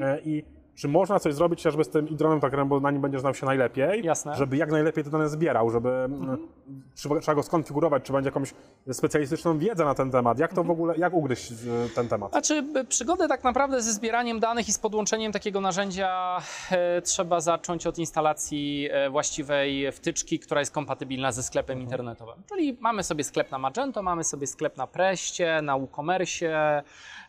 E, 0.00 0.20
I 0.24 0.44
czy 0.80 0.88
można 0.88 1.20
coś 1.20 1.34
zrobić 1.34 1.58
chociażby 1.58 1.84
z 1.84 1.88
tym 1.88 2.06
dronem 2.16 2.40
trackerem, 2.40 2.68
bo 2.68 2.80
na 2.80 2.90
nim 2.90 3.02
będziesz 3.02 3.20
znał 3.20 3.34
się 3.34 3.46
najlepiej, 3.46 4.04
Jasne. 4.04 4.34
żeby 4.34 4.56
jak 4.56 4.70
najlepiej 4.70 5.04
te 5.04 5.10
dane 5.10 5.28
zbierał, 5.28 5.70
żeby 5.70 5.88
mm, 5.88 6.48
trzeba, 6.94 7.20
trzeba 7.20 7.34
go 7.34 7.42
skonfigurować, 7.42 8.02
czy 8.02 8.12
będzie 8.12 8.28
jakąś 8.28 8.54
specjalistyczną 8.92 9.58
wiedzę 9.58 9.84
na 9.84 9.94
ten 9.94 10.10
temat. 10.10 10.38
Jak 10.38 10.54
to 10.54 10.64
w 10.64 10.70
ogóle, 10.70 10.96
jak 10.96 11.12
ugryźć 11.12 11.52
e, 11.52 11.54
ten 11.94 12.08
temat? 12.08 12.30
Znaczy, 12.30 12.64
przygodę 12.88 13.28
tak 13.28 13.44
naprawdę 13.44 13.82
ze 13.82 13.92
zbieraniem 13.92 14.40
danych 14.40 14.68
i 14.68 14.72
z 14.72 14.78
podłączeniem 14.78 15.32
takiego 15.32 15.60
narzędzia 15.60 16.38
e, 16.70 17.02
trzeba 17.02 17.40
zacząć 17.40 17.86
od 17.86 17.98
instalacji 17.98 18.88
e, 18.90 19.10
właściwej 19.10 19.92
wtyczki, 19.92 20.38
która 20.38 20.60
jest 20.60 20.72
kompatybilna 20.72 21.32
ze 21.32 21.42
sklepem 21.42 21.80
internetowym. 21.80 22.42
Czyli 22.48 22.76
mamy 22.80 23.02
sobie 23.02 23.24
sklep 23.24 23.50
na 23.50 23.58
Magento, 23.58 24.02
mamy 24.02 24.24
sobie 24.24 24.46
sklep 24.46 24.76
na 24.76 24.86
Preście, 24.86 25.62
na 25.62 25.78
WooCommerce, 25.78 26.82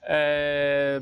e, 0.04 1.02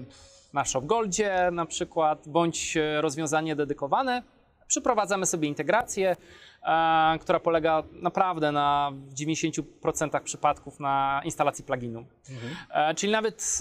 na 0.54 0.66
ShopGoldzie 0.66 1.50
na 1.52 1.66
przykład, 1.66 2.28
bądź 2.28 2.78
e, 2.78 3.02
rozwiązanie 3.02 3.56
dedykowane. 3.56 4.24
Przyprowadzamy 4.68 5.26
sobie 5.26 5.48
integrację, 5.48 6.16
e, 6.64 7.18
która 7.22 7.40
polega 7.40 7.84
naprawdę 7.92 8.52
na 8.52 8.92
w 8.94 9.14
90% 9.14 10.22
przypadków 10.24 10.80
na 10.80 11.22
instalacji 11.26 11.64
pluginu. 11.64 12.06
E, 12.70 12.96
czyli 12.96 13.12
nawet 13.12 13.58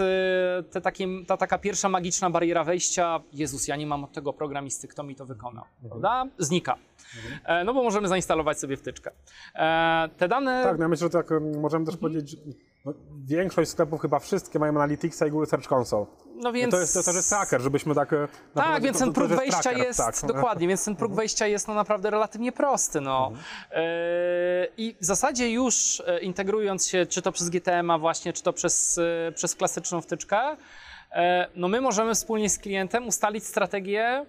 te 0.71 0.81
takie, 0.81 1.07
ta 1.27 1.37
taka 1.37 1.59
pierwsza 1.59 1.89
magiczna 1.89 2.31
bariera 2.31 2.65
wejścia, 2.65 3.21
Jezus, 3.33 3.69
ja 3.69 3.77
nie 3.77 3.87
mam 3.87 4.05
od 4.05 4.13
tego 4.13 4.33
programisty, 4.33 4.89
kto 4.89 5.03
mi 5.03 5.15
to 5.15 5.27
wykonał, 5.27 5.65
prawda? 5.89 6.27
Znika. 6.39 6.77
E, 7.45 7.65
no 7.65 7.75
bo 7.75 7.83
możemy 7.83 8.09
zainstalować 8.09 8.61
sobie 8.61 8.77
wtyczkę. 8.77 9.11
Te 10.17 10.29
dane... 10.29 10.63
Tak, 10.65 10.79
no 10.79 10.85
ja 10.85 10.89
myślę, 10.89 11.07
że 11.07 11.11
tak 11.11 11.33
em, 11.33 11.61
możemy 11.61 11.87
też 11.87 11.97
powiedzieć, 11.97 12.31
że 12.31 12.37
no, 12.89 12.95
większość 13.25 13.71
sklepów, 13.71 14.01
chyba 14.01 14.19
wszystkie 14.19 14.59
mają 14.59 14.73
Analyticsa 14.73 15.27
i 15.27 15.31
Google 15.31 15.47
Search 15.47 15.73
Console. 15.73 16.07
no 16.37 16.53
więc... 16.53 16.71
To 16.71 16.81
jest, 16.81 16.95
to 16.95 17.03
też 17.03 17.15
jest 17.15 17.29
tracker, 17.29 17.61
żebyśmy 17.61 17.95
tak... 17.95 18.13
e, 18.13 18.29
Tak, 18.55 18.83
więc 18.83 18.99
to- 18.99 19.05
ten 19.05 19.15
to 19.15 19.21
próg 19.21 19.29
wejścia 19.33 19.63
tracker, 19.63 19.87
jest, 19.87 19.99
tak. 19.99 20.15
dokładnie, 20.27 20.69
więc 20.69 20.85
ten 20.85 20.97
próg 20.97 21.15
wejścia 21.15 21.47
jest 21.47 21.69
no 21.69 21.75
naprawdę 21.75 22.11
relatywnie 22.11 22.53
prosty. 22.53 23.01
No. 23.01 23.33
E, 23.71 23.83
I 24.77 24.97
w 25.01 25.05
zasadzie 25.05 25.51
już 25.51 26.03
e, 26.07 26.19
integrując 26.21 26.87
się, 26.89 27.07
czy 27.07 27.23
to 27.23 27.33
przez 27.33 27.49
GTM-a 27.51 27.99
właśnie, 27.99 28.33
czy 28.33 28.43
to 28.43 28.53
przez, 28.53 29.01
przez 29.35 29.55
klasyczną 29.55 30.01
wtyczkę, 30.01 30.57
no 31.57 31.69
my 31.69 31.81
możemy 31.81 32.15
wspólnie 32.15 32.51
z 32.51 32.59
klientem 32.59 33.07
ustalić 33.07 33.45
strategię, 33.45 34.27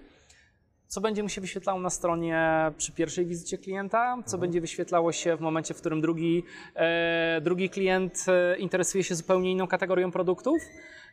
co 0.90 1.02
będzie 1.02 1.24
mu 1.24 1.30
się 1.30 1.42
wyświetlało 1.42 1.80
na 1.80 1.90
stronie 1.90 2.72
przy 2.78 2.92
pierwszej 2.92 3.26
wizycie 3.26 3.58
klienta, 3.58 4.18
co 4.26 4.38
będzie 4.38 4.62
wyświetlało 4.62 5.12
się 5.12 5.38
w 5.38 5.40
momencie, 5.40 5.74
w 5.74 5.78
którym 5.78 6.02
drugi, 6.02 6.44
e, 6.76 7.42
drugi 7.42 7.70
klient 7.70 8.26
e, 8.28 8.58
interesuje 8.58 9.04
się 9.04 9.16
zupełnie 9.16 9.52
inną 9.52 9.68
kategorią 9.68 10.12
produktów, 10.12 10.62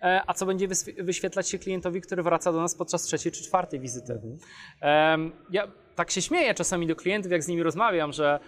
e, 0.02 0.22
a 0.26 0.34
co 0.34 0.46
będzie 0.46 0.68
wyświetlać 0.98 1.48
się 1.48 1.58
klientowi, 1.58 2.00
który 2.00 2.22
wraca 2.22 2.52
do 2.52 2.60
nas 2.60 2.74
podczas 2.74 3.02
trzeciej 3.02 3.32
czy 3.32 3.44
czwartej 3.44 3.80
wizyty. 3.80 4.20
Em, 4.80 5.32
ja 5.50 5.68
tak 5.94 6.10
się 6.10 6.22
śmieję 6.22 6.54
czasami 6.54 6.86
do 6.86 6.96
klientów, 6.96 7.32
jak 7.32 7.42
z 7.42 7.48
nimi 7.48 7.62
rozmawiam, 7.62 8.12
że 8.12 8.40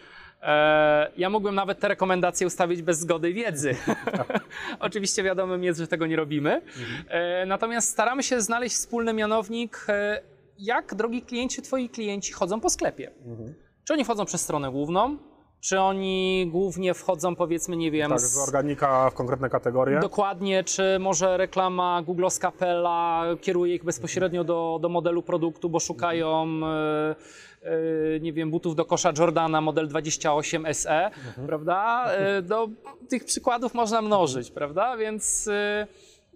e, 0.42 1.10
ja 1.16 1.30
mógłbym 1.30 1.54
nawet 1.54 1.80
te 1.80 1.88
rekomendacje 1.88 2.46
ustawić 2.46 2.82
bez 2.82 2.98
zgody 2.98 3.32
wiedzy. 3.32 3.76
Oczywiście 4.80 5.22
wiadomym 5.22 5.64
jest, 5.64 5.80
że 5.80 5.86
tego 5.86 6.06
nie 6.06 6.16
robimy. 6.16 6.62
E, 7.08 7.46
natomiast 7.46 7.90
staramy 7.90 8.22
się 8.22 8.40
znaleźć 8.40 8.76
wspólny 8.76 9.12
mianownik, 9.12 9.86
e, 9.88 10.37
jak 10.58 10.94
drogi 10.94 11.22
klienci, 11.22 11.62
twoi 11.62 11.88
klienci 11.88 12.32
chodzą 12.32 12.60
po 12.60 12.70
sklepie. 12.70 13.10
Czy 13.84 13.92
oni 13.92 14.04
wchodzą 14.04 14.24
przez 14.24 14.40
stronę 14.40 14.70
główną, 14.70 15.16
czy 15.60 15.80
oni 15.80 16.48
głównie 16.52 16.94
wchodzą, 16.94 17.36
powiedzmy, 17.36 17.76
nie 17.76 17.90
wiem, 17.90 18.10
Tak, 18.10 18.20
z- 18.20 18.38
organika 18.48 19.10
w 19.10 19.14
konkretne 19.14 19.50
kategorie. 19.50 20.00
Dokładnie, 20.00 20.64
czy 20.64 20.98
może 21.00 21.36
reklama 21.36 22.02
Googlowska 22.02 22.52
Pella 22.52 23.24
kieruje 23.40 23.74
ich 23.74 23.84
bezpośrednio 23.84 24.44
do, 24.44 24.78
do 24.82 24.88
modelu 24.88 25.22
produktu, 25.22 25.70
bo 25.70 25.80
szukają, 25.80 26.46
e, 27.62 28.20
nie 28.20 28.32
wiem, 28.32 28.50
butów 28.50 28.74
do 28.76 28.84
kosza 28.84 29.12
Jordana 29.18 29.60
model 29.60 29.88
28 29.88 30.66
SE, 30.74 31.10
prawda? 31.46 32.04
E, 32.12 32.42
do, 32.42 32.68
tych 33.08 33.24
przykładów 33.24 33.74
można 33.74 34.02
mnożyć, 34.02 34.50
prawda? 34.50 34.96
Więc 34.96 35.48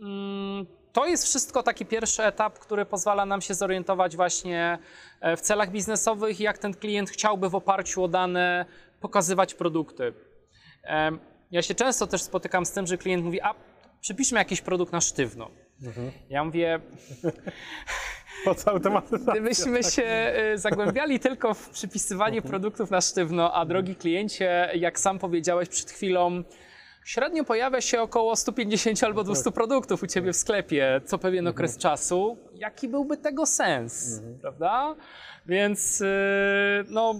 mm, 0.00 0.66
to 0.92 1.07
jest 1.07 1.24
wszystko 1.24 1.62
taki 1.62 1.87
pierwszy 1.87 2.22
etap, 2.24 2.59
który 2.59 2.85
pozwala 2.85 3.26
nam 3.26 3.40
się 3.40 3.55
zorientować 3.55 4.16
właśnie 4.16 4.78
e, 5.20 5.37
w 5.37 5.40
celach 5.40 5.70
biznesowych, 5.70 6.40
jak 6.40 6.59
ten 6.59 6.74
klient 6.74 7.11
chciałby 7.11 7.48
w 7.48 7.55
oparciu 7.55 8.05
o 8.05 8.09
dane 8.09 8.66
pokazywać 9.00 9.55
produkty. 9.55 10.12
Ja 11.50 11.62
się 11.62 11.74
często 11.74 12.07
też 12.07 12.22
spotykam 12.22 12.66
z 12.66 12.72
tym, 12.72 12.87
że 12.87 12.98
klient 12.98 13.24
mówi, 13.24 13.40
a 13.40 13.55
przypiszmy 14.00 14.38
jakiś 14.38 14.61
produkt 14.61 14.92
na 14.92 15.00
sztywno. 15.00 15.50
Ja 16.31 16.44
mówię, 16.44 16.81
Po 18.44 18.55
cały 18.55 18.81
temat. 18.81 19.11
gdybyśmy 19.31 19.83
się 19.83 20.33
y, 20.55 20.59
zagłębiali 20.59 21.20
tylko 21.20 21.55
w 21.55 21.68
przypisywanie 21.68 22.42
produktów 22.42 22.90
na 22.90 23.00
sztywno, 23.00 23.55
a 23.55 23.64
drogi 23.64 23.96
kliencie, 23.96 24.70
jak 24.74 25.00
sam 25.00 25.18
powiedziałeś 25.18 25.68
przed 25.68 25.90
chwilą, 25.90 26.42
średnio 27.04 27.44
pojawia 27.44 27.80
się 27.80 28.00
około 28.00 28.36
150 28.36 29.04
albo 29.04 29.24
200 29.24 29.50
produktów 29.50 30.02
u 30.02 30.06
Ciebie 30.06 30.32
w 30.32 30.36
sklepie 30.36 31.00
co 31.04 31.18
pewien 31.18 31.46
okres 31.46 31.78
czasu, 31.78 32.36
jaki 32.54 32.88
byłby 32.88 33.16
tego 33.16 33.46
sens, 33.46 34.20
prawda? 34.40 34.94
Więc 35.46 36.00
y, 36.00 36.04
no... 36.88 37.14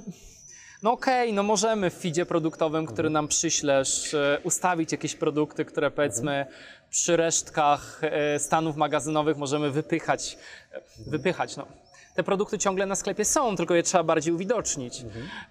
No 0.83 0.93
okej, 0.93 1.33
no 1.33 1.43
możemy 1.43 1.91
w 1.91 1.95
feedzie 1.95 2.27
produktowym, 2.27 2.87
który 2.87 3.11
nam 3.11 3.29
przyślesz, 3.29 4.15
e, 4.15 4.39
ustawić 4.45 4.93
jakieś 4.93 5.15
produkty, 5.15 5.65
które 5.65 5.91
powiedzmy 5.91 6.47
przy 6.91 7.17
resztkach 7.17 8.01
e, 8.05 8.39
stanów 8.39 8.77
magazynowych 8.77 9.37
możemy 9.37 9.71
wypychać, 9.71 10.39
wypychać, 11.07 11.57
no. 11.57 11.67
Te 12.15 12.23
produkty 12.23 12.59
ciągle 12.59 12.87
na 12.87 12.95
sklepie 12.95 13.25
są, 13.25 13.57
tylko 13.57 13.75
je 13.75 13.83
trzeba 13.83 14.05
bardziej 14.05 14.35
uwidocznić. 14.35 15.05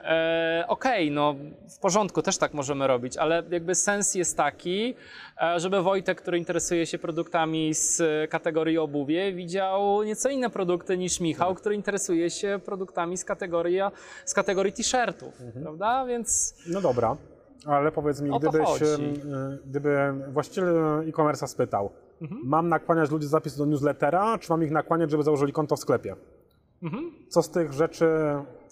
E, 0.04 0.66
Okej, 0.68 1.12
no 1.12 1.36
w 1.70 1.80
porządku, 1.80 2.22
też 2.22 2.38
tak 2.38 2.54
możemy 2.54 2.88
robić, 2.88 3.18
ale 3.18 3.44
jakby 3.50 3.76
sens 3.76 4.16
jest 4.16 4.38
taki, 4.38 4.96
e, 5.42 5.60
żeby 5.60 5.82
Wojtek, 5.82 6.22
który 6.22 6.38
interesuje 6.38 6.86
się 6.86 7.00
produktami 7.00 7.74
z 7.74 8.02
kategorii 8.32 8.78
obuwie, 8.78 9.34
widział 9.34 10.04
nieco 10.04 10.30
inne 10.30 10.50
produkty 10.50 10.98
niż 10.98 11.20
Michał, 11.20 11.56
który 11.56 11.76
interesuje 11.76 12.30
się 12.30 12.60
produktami 12.66 13.18
z 13.18 13.26
kategorii, 13.26 13.80
z 14.26 14.34
kategorii 14.34 14.74
t-shirtów, 14.74 15.34
prawda? 15.64 16.06
Więc 16.06 16.56
No 16.68 16.82
dobra, 16.82 17.18
ale 17.66 17.92
powiedz 17.92 18.22
mi, 18.22 18.40
gdybyś, 18.40 18.82
e, 18.82 18.98
gdyby 19.66 19.98
właściciel 20.28 20.66
e-commerce'a 21.08 21.48
spytał, 21.48 21.90
Mhm. 22.22 22.42
mam 22.44 22.70
nakłaniać 22.70 23.12
ludzi 23.12 23.26
do 23.26 23.30
zapisu 23.30 23.58
do 23.58 23.66
newslettera, 23.66 24.38
czy 24.38 24.52
mam 24.52 24.64
ich 24.64 24.72
nakłaniać, 24.72 25.12
żeby 25.12 25.24
założyli 25.24 25.54
konto 25.54 25.76
w 25.76 25.80
sklepie? 25.80 26.16
Mhm. 26.84 27.12
Co 27.30 27.44
z 27.44 27.50
tych 27.52 27.74
rzeczy, 27.74 28.10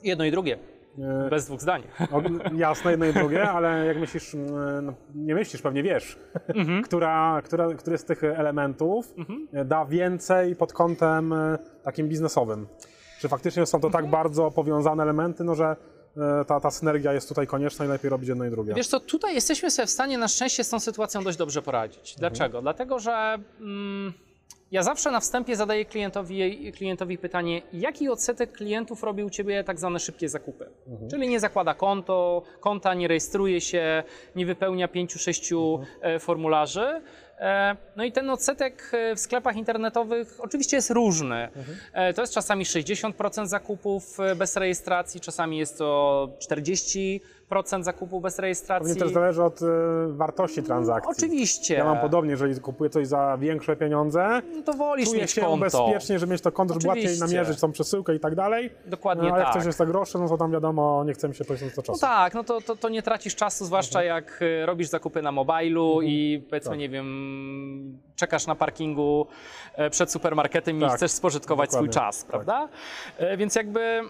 jedno 0.03 0.25
i 0.25 0.31
drugie, 0.31 0.57
e, 0.99 1.29
bez 1.29 1.45
dwóch 1.45 1.61
zdań. 1.61 1.83
jasne, 2.57 2.91
jedno 2.91 3.05
i 3.05 3.13
drugie, 3.13 3.49
ale 3.49 3.85
jak 3.85 3.97
myślisz, 3.99 4.35
no, 4.81 4.93
nie 5.15 5.35
myślisz, 5.35 5.61
pewnie 5.61 5.83
wiesz, 5.83 6.17
Mhm. 6.55 6.83
która, 6.87 7.41
która, 7.45 7.73
który 7.73 7.97
z 7.97 8.03
tych 8.05 8.23
elementów 8.23 9.13
e, 9.53 9.65
da 9.65 9.85
więcej 9.85 10.55
pod 10.55 10.73
kątem 10.73 11.33
e, 11.33 11.57
takim 11.83 12.07
biznesowym? 12.09 12.67
Czy 13.19 13.29
faktycznie 13.29 13.65
są 13.65 13.79
to 13.81 13.87
Mhm. 13.87 14.03
tak 14.03 14.11
bardzo 14.11 14.51
powiązane 14.51 15.03
elementy, 15.03 15.43
no, 15.43 15.55
że 15.55 15.75
ta, 16.47 16.59
ta 16.59 16.71
synergia 16.71 17.13
jest 17.13 17.29
tutaj 17.29 17.47
konieczna 17.47 17.85
i 17.85 17.87
lepiej 17.87 18.09
robić 18.09 18.29
jedno 18.29 18.45
i 18.45 18.49
drugie? 18.49 18.73
Wiesz 18.73 18.87
co, 18.87 18.99
tutaj 18.99 19.35
jesteśmy 19.35 19.71
sobie 19.71 19.85
w 19.85 19.89
stanie 19.89 20.17
na 20.17 20.27
szczęście 20.27 20.63
z 20.63 20.69
tą 20.69 20.79
sytuacją 20.79 21.23
dość 21.23 21.37
dobrze 21.37 21.61
poradzić. 21.61 22.15
Dlaczego? 22.17 22.61
Dlatego, 22.61 22.99
że 22.99 23.37
mm, 23.59 24.13
ja 24.71 24.83
zawsze 24.83 25.11
na 25.11 25.19
wstępie 25.19 25.55
zadaję 25.55 25.85
klientowi, 25.85 26.71
klientowi 26.71 27.17
pytanie, 27.17 27.61
jaki 27.73 28.09
odsetek 28.09 28.51
klientów 28.51 29.03
robi 29.03 29.23
u 29.23 29.29
Ciebie 29.29 29.63
tak 29.63 29.79
zwane 29.79 29.99
szybkie 29.99 30.29
zakupy? 30.29 30.69
Czyli 31.09 31.29
nie 31.29 31.39
zakłada 31.39 31.73
konto, 31.73 32.43
konta, 32.59 32.93
nie 32.93 33.07
rejestruje 33.07 33.61
się, 33.61 34.03
nie 34.35 34.45
wypełnia 34.45 34.87
pięciu, 34.87 35.19
sześciu 35.19 35.79
e, 36.01 36.19
formularzy. 36.19 37.01
E, 37.39 37.75
No 37.95 38.03
i 38.03 38.11
ten 38.11 38.29
odsetek 38.29 38.91
e, 38.93 39.15
w 39.15 39.19
sklepach 39.19 39.55
internetowych 39.55 40.37
oczywiście 40.39 40.75
jest 40.77 40.89
różny. 40.89 41.49
E, 41.93 42.13
To 42.13 42.21
jest 42.21 42.33
czasami 42.33 42.65
60% 42.65 43.47
zakupów 43.47 44.17
bez 44.35 44.55
rejestracji, 44.57 45.21
czasami 45.21 45.57
jest 45.57 45.77
to 45.77 46.29
40% 46.49 47.19
zakupów 47.81 48.23
bez 48.23 48.39
rejestracji. 48.39 48.87
Pewnie 48.87 49.01
też 49.03 49.13
zależy 49.13 49.43
od 49.43 49.61
e, 49.61 49.65
wartości 50.07 50.63
transakcji. 50.63 51.11
Oczywiście. 51.17 51.73
Ja 51.75 51.83
mam 51.85 51.97
podobnie, 51.99 52.31
jeżeli 52.31 52.59
kupuję 52.61 52.89
coś 52.89 53.07
za 53.07 53.37
większe 53.37 53.75
pieniądze, 53.75 54.41
No 54.55 54.61
to 54.63 54.73
wolisz 54.73 55.09
czuję 55.09 55.21
mieć 55.21 55.31
się 55.31 55.41
konto. 55.41 55.57
bezpiecznie, 55.65 56.19
żeby 56.19 56.31
mieć 56.31 56.41
to 56.41 56.51
konto, 56.51 56.73
żeby 56.73 56.87
łatwiej 56.87 57.05
Oczywiście. 57.05 57.25
namierzyć 57.25 57.59
tą 57.59 57.71
przesyłkę 57.71 58.15
i 58.15 58.19
tak 58.19 58.35
dalej. 58.35 58.69
Dokładnie 58.85 59.23
No, 59.29 59.35
ale 59.35 59.43
tak. 59.43 59.47
jak 59.47 59.57
coś 59.61 59.65
jest 59.65 59.77
za 59.77 59.85
grosze, 59.85 60.19
no 60.19 60.29
to 60.29 60.37
tam 60.37 60.51
wiadomo, 60.51 61.03
nie 61.03 61.13
chce 61.13 61.29
mi 61.29 61.35
się 61.35 61.45
poświęcić 61.45 61.75
to 61.75 61.81
No 61.81 61.85
czasu. 61.85 61.99
tak, 62.01 62.33
no 62.33 62.43
to, 62.43 62.61
to, 62.61 62.75
to 62.75 62.89
nie 62.89 63.01
tracisz 63.01 63.35
czasu, 63.35 63.65
zwłaszcza 63.65 64.03
jak 64.03 64.41
y, 64.41 64.65
robisz 64.65 64.87
zakupy 64.87 65.21
na 65.21 65.31
mobilu 65.31 66.01
i 66.01 66.43
powiedzmy, 66.49 66.69
Tak. 66.71 66.79
nie 66.79 66.89
wiem, 66.89 67.99
czekasz 68.15 68.47
na 68.47 68.55
parkingu 68.55 69.27
e, 69.75 69.89
przed 69.89 70.11
supermarketem 70.11 70.77
i 70.77 70.81
Tak, 70.81 70.95
chcesz 70.97 71.11
spożytkować 71.11 71.69
swój 71.71 71.87
dokładnie. 71.87 72.11
czas, 72.11 72.25
prawda? 72.25 72.69
E, 73.17 73.37
Więc 73.37 73.55
jakby 73.55 74.01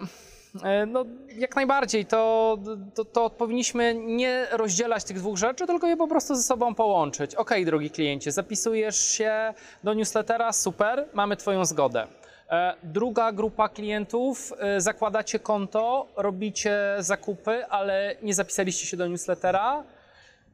No, 0.86 1.04
jak 1.36 1.56
najbardziej, 1.56 2.06
to, 2.06 2.58
to, 2.94 3.04
to 3.04 3.30
powinniśmy 3.30 3.94
nie 3.94 4.46
rozdzielać 4.50 5.04
tych 5.04 5.16
dwóch 5.18 5.38
rzeczy, 5.38 5.66
tylko 5.66 5.86
je 5.86 5.96
po 5.96 6.08
prostu 6.08 6.34
ze 6.34 6.42
sobą 6.42 6.74
połączyć. 6.74 7.34
Ok, 7.34 7.50
drogi 7.64 7.90
kliencie, 7.90 8.32
zapisujesz 8.32 8.96
się 8.96 9.54
do 9.84 9.94
newslettera, 9.94 10.52
super, 10.52 11.08
mamy 11.14 11.36
Twoją 11.36 11.64
zgodę. 11.64 12.06
E, 12.50 12.74
Druga 12.82 13.32
grupa 13.32 13.68
klientów, 13.68 14.52
e, 14.58 14.80
zakładacie 14.80 15.38
konto, 15.38 16.06
robicie 16.16 16.76
zakupy, 16.98 17.66
ale 17.66 18.16
nie 18.22 18.34
zapisaliście 18.34 18.86
się 18.86 18.96
do 18.96 19.08
newslettera, 19.08 19.84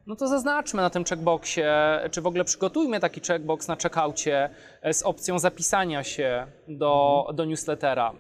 no 0.07 0.17
to 0.17 0.29
zaznaczmy 0.29 0.83
na 0.83 0.91
tym 0.91 1.05
checkboxie, 1.05 1.75
czy 2.11 2.21
w 2.21 2.27
ogóle 2.27 2.45
przygotujmy 2.45 3.01
taki 3.01 3.21
checkbox 3.21 3.69
na 3.69 3.77
checkoucie 3.77 4.51
e, 4.83 4.95
z 4.95 5.03
opcją 5.03 5.39
zapisania 5.39 6.05
się 6.05 6.47
do, 6.69 7.27
do 7.35 7.45
newslettera. 7.45 8.13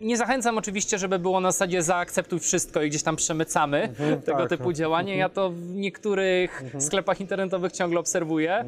Nie 0.00 0.16
zachęcam 0.16 0.58
oczywiście, 0.58 0.98
żeby 0.98 1.18
było 1.18 1.40
na 1.40 1.52
zasadzie 1.52 1.82
zaakceptuj 1.82 2.40
wszystko 2.40 2.82
i 2.82 2.88
gdzieś 2.88 3.02
tam 3.02 3.16
przemycamy 3.16 3.88
tego 4.24 4.38
tak. 4.38 4.48
typu 4.48 4.72
działanie. 4.72 5.16
Ja 5.16 5.28
to 5.28 5.50
w 5.50 5.74
niektórych 5.74 6.62
sklepach 6.78 7.20
internetowych 7.20 7.72
ciągle 7.72 8.00
obserwuję. 8.00 8.64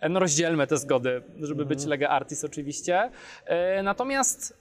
E, 0.00 0.08
No 0.08 0.20
rozdzielmy 0.20 0.66
te 0.66 0.76
zgody, 0.76 1.22
żeby 1.42 1.66
być 1.66 1.84
lega 1.84 2.08
artist 2.08 2.44
oczywiście. 2.44 3.10
E, 3.44 3.82
Natomiast 3.82 4.58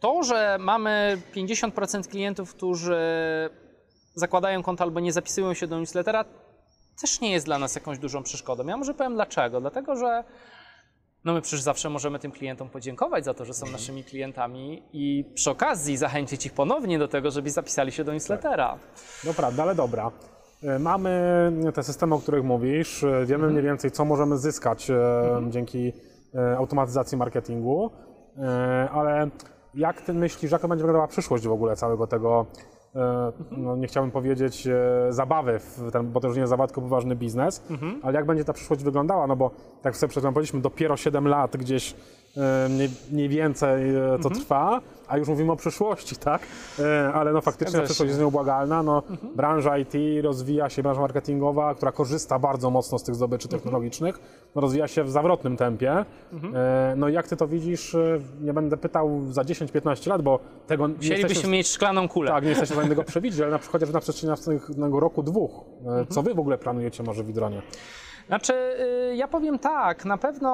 to, 0.00 0.22
że 0.22 0.56
mamy 0.60 1.18
50% 1.34 2.08
klientów, 2.08 2.54
którzy 2.54 2.96
zakładają 4.14 4.62
konto 4.62 4.84
albo 4.84 5.00
nie 5.00 5.12
zapisują 5.12 5.54
się 5.54 5.66
do 5.66 5.78
newslettera, 5.80 6.24
też 7.00 7.20
nie 7.20 7.32
jest 7.32 7.46
dla 7.46 7.58
nas 7.58 7.74
jakąś 7.74 7.98
dużą 7.98 8.22
przeszkodą. 8.22 8.66
Ja 8.66 8.76
może 8.76 8.94
powiem 8.94 9.14
dlaczego. 9.14 9.60
Dlatego, 9.60 9.96
że 9.96 10.24
no 11.26 11.32
my 11.32 11.40
przecież 11.42 11.62
zawsze 11.62 11.90
możemy 11.90 12.18
tym 12.18 12.32
klientom 12.32 12.68
podziękować 12.68 13.24
za 13.24 13.34
to, 13.34 13.44
że 13.44 13.54
są 13.54 13.66
naszymi 13.66 14.04
klientami 14.04 14.82
i 14.92 15.24
przy 15.34 15.50
okazji 15.50 15.96
zachęcić 15.96 16.46
ich 16.46 16.52
ponownie 16.52 16.98
do 16.98 17.08
tego, 17.08 17.30
żeby 17.30 17.50
zapisali 17.50 17.92
się 17.92 18.04
do 18.04 18.12
newslettera. 18.12 18.78
No 19.24 19.34
prawda, 19.34 19.62
ale 19.62 19.74
dobra. 19.74 20.10
E, 20.62 20.78
Mamy 20.78 21.10
te 21.74 21.82
systemy, 21.82 22.14
o 22.14 22.18
których 22.18 22.44
mówisz, 22.44 23.04
e, 23.04 23.26
wiemy 23.26 23.48
mniej 23.48 23.62
więcej, 23.62 23.90
co 23.90 24.04
możemy 24.04 24.38
zyskać 24.38 24.90
e, 24.90 24.96
dzięki 25.50 25.92
e, 26.34 26.56
automatyzacji 26.56 27.18
marketingu, 27.18 27.90
ale 28.92 29.30
jak 29.74 30.00
ty 30.02 30.12
myślisz, 30.14 30.52
jaka 30.52 30.68
będzie 30.68 30.82
wyglądała 30.82 31.08
przyszłość 31.08 31.46
w 31.46 31.52
ogóle 31.52 31.76
całego 31.76 32.06
tego, 32.06 32.46
no 33.50 33.76
nie 33.76 33.86
chciałbym 33.86 34.10
powiedzieć 34.10 34.66
e, 34.66 35.12
zabawy, 35.12 35.58
w 35.58 35.92
ten, 35.92 36.12
bo 36.12 36.20
to 36.20 36.28
już 36.28 36.36
nie 36.36 36.40
jest 36.40 36.50
zabawa, 36.50 36.66
tylko 36.66 36.80
poważny 36.80 37.16
biznes, 37.16 37.62
ale 38.02 38.14
jak 38.14 38.26
będzie 38.26 38.44
ta 38.44 38.52
przyszłość 38.52 38.82
wyglądała, 38.82 39.26
no 39.26 39.36
bo 39.36 39.50
tak 39.82 39.96
sobie 39.96 40.10
przed 40.10 40.24
powiedzieliśmy, 40.24 40.60
dopiero 40.60 40.96
7 40.96 41.28
lat 41.28 41.56
gdzieś 41.56 41.94
e, 42.36 42.68
mniej, 42.68 42.88
mniej 43.12 43.28
więcej 43.28 43.96
e, 43.96 44.18
to 44.22 44.30
trwa, 44.30 44.80
a 45.08 45.18
już 45.18 45.28
mówimy 45.28 45.52
o 45.52 45.56
przyszłości, 45.56 46.16
tak? 46.16 46.42
E, 46.78 47.12
Ale 47.14 47.32
no 47.32 47.40
faktycznie 47.40 47.80
przyszłość 47.80 48.08
jest 48.08 48.20
nieubłagalna. 48.20 48.82
No, 48.82 49.02
Branża 49.36 49.78
IT 49.78 49.92
rozwija 50.22 50.68
się, 50.70 50.82
branża 50.82 51.00
marketingowa, 51.00 51.74
która 51.74 51.92
korzysta 51.92 52.38
bardzo 52.38 52.70
mocno 52.70 52.98
z 52.98 53.02
tych 53.02 53.14
zdobyczy 53.14 53.48
technologicznych, 53.48 54.18
no, 54.54 54.60
rozwija 54.60 54.88
się 54.88 55.04
w 55.04 55.10
zawrotnym 55.10 55.56
tempie. 55.56 56.04
E, 56.54 56.94
No 56.96 57.08
i 57.08 57.12
jak 57.12 57.28
ty 57.28 57.36
to 57.36 57.48
widzisz, 57.48 57.94
e, 57.94 58.18
nie 58.40 58.52
będę 58.52 58.76
pytał 58.76 59.20
za 59.30 59.42
10-15 59.42 60.08
lat, 60.10 60.22
bo 60.22 60.38
tego 60.66 60.88
nie 60.88 60.94
Chcielibyśmy 60.94 61.28
jesteśmy, 61.28 61.50
mieć 61.50 61.68
szklaną 61.68 62.08
kulę. 62.08 62.30
tak, 62.30 62.42
nie 62.44 62.48
jesteśmy 62.50 62.74
w 62.74 62.78
stanie 62.78 62.88
tego 62.88 63.04
przewidzieć, 63.04 63.40
ale 63.40 63.50
na 63.50 63.58
przykład 63.58 63.92
na 63.92 64.00
przestrzeni 64.00 64.30
następnego 64.30 65.00
roku, 65.00 65.22
dwóch, 65.22 65.64
e, 65.86 66.06
co 66.08 66.22
wy 66.22 66.34
w 66.34 66.38
ogóle 66.38 66.58
planujecie 66.58 67.02
może 67.02 67.22
w 67.22 67.26
Widronie? 67.26 67.62
Znaczy, 68.28 68.52
y, 69.12 69.16
ja 69.16 69.28
powiem 69.28 69.58
tak, 69.58 70.04
na 70.04 70.18
pewno 70.18 70.50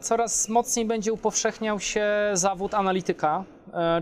coraz 0.00 0.48
mocniej 0.48 0.86
będzie 0.86 1.12
upowszechniał 1.12 1.80
się 1.80 2.06
zawód 2.32 2.74
analityka, 2.74 3.44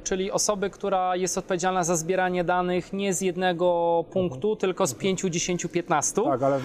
czyli 0.05 0.31
osoby, 0.33 0.71
która 0.71 1.17
jest 1.17 1.39
odpowiedzialna 1.39 1.85
za 1.85 1.97
zbieranie 1.97 2.45
danych 2.45 2.93
nie 2.93 3.15
z 3.15 3.21
jednego 3.21 4.05
punktu, 4.13 4.57
tylko 4.57 4.87
z 4.87 4.95
5, 4.95 5.21
10, 5.21 5.67
15. 5.73 6.23
Tak, 6.25 6.43
ale 6.43 6.61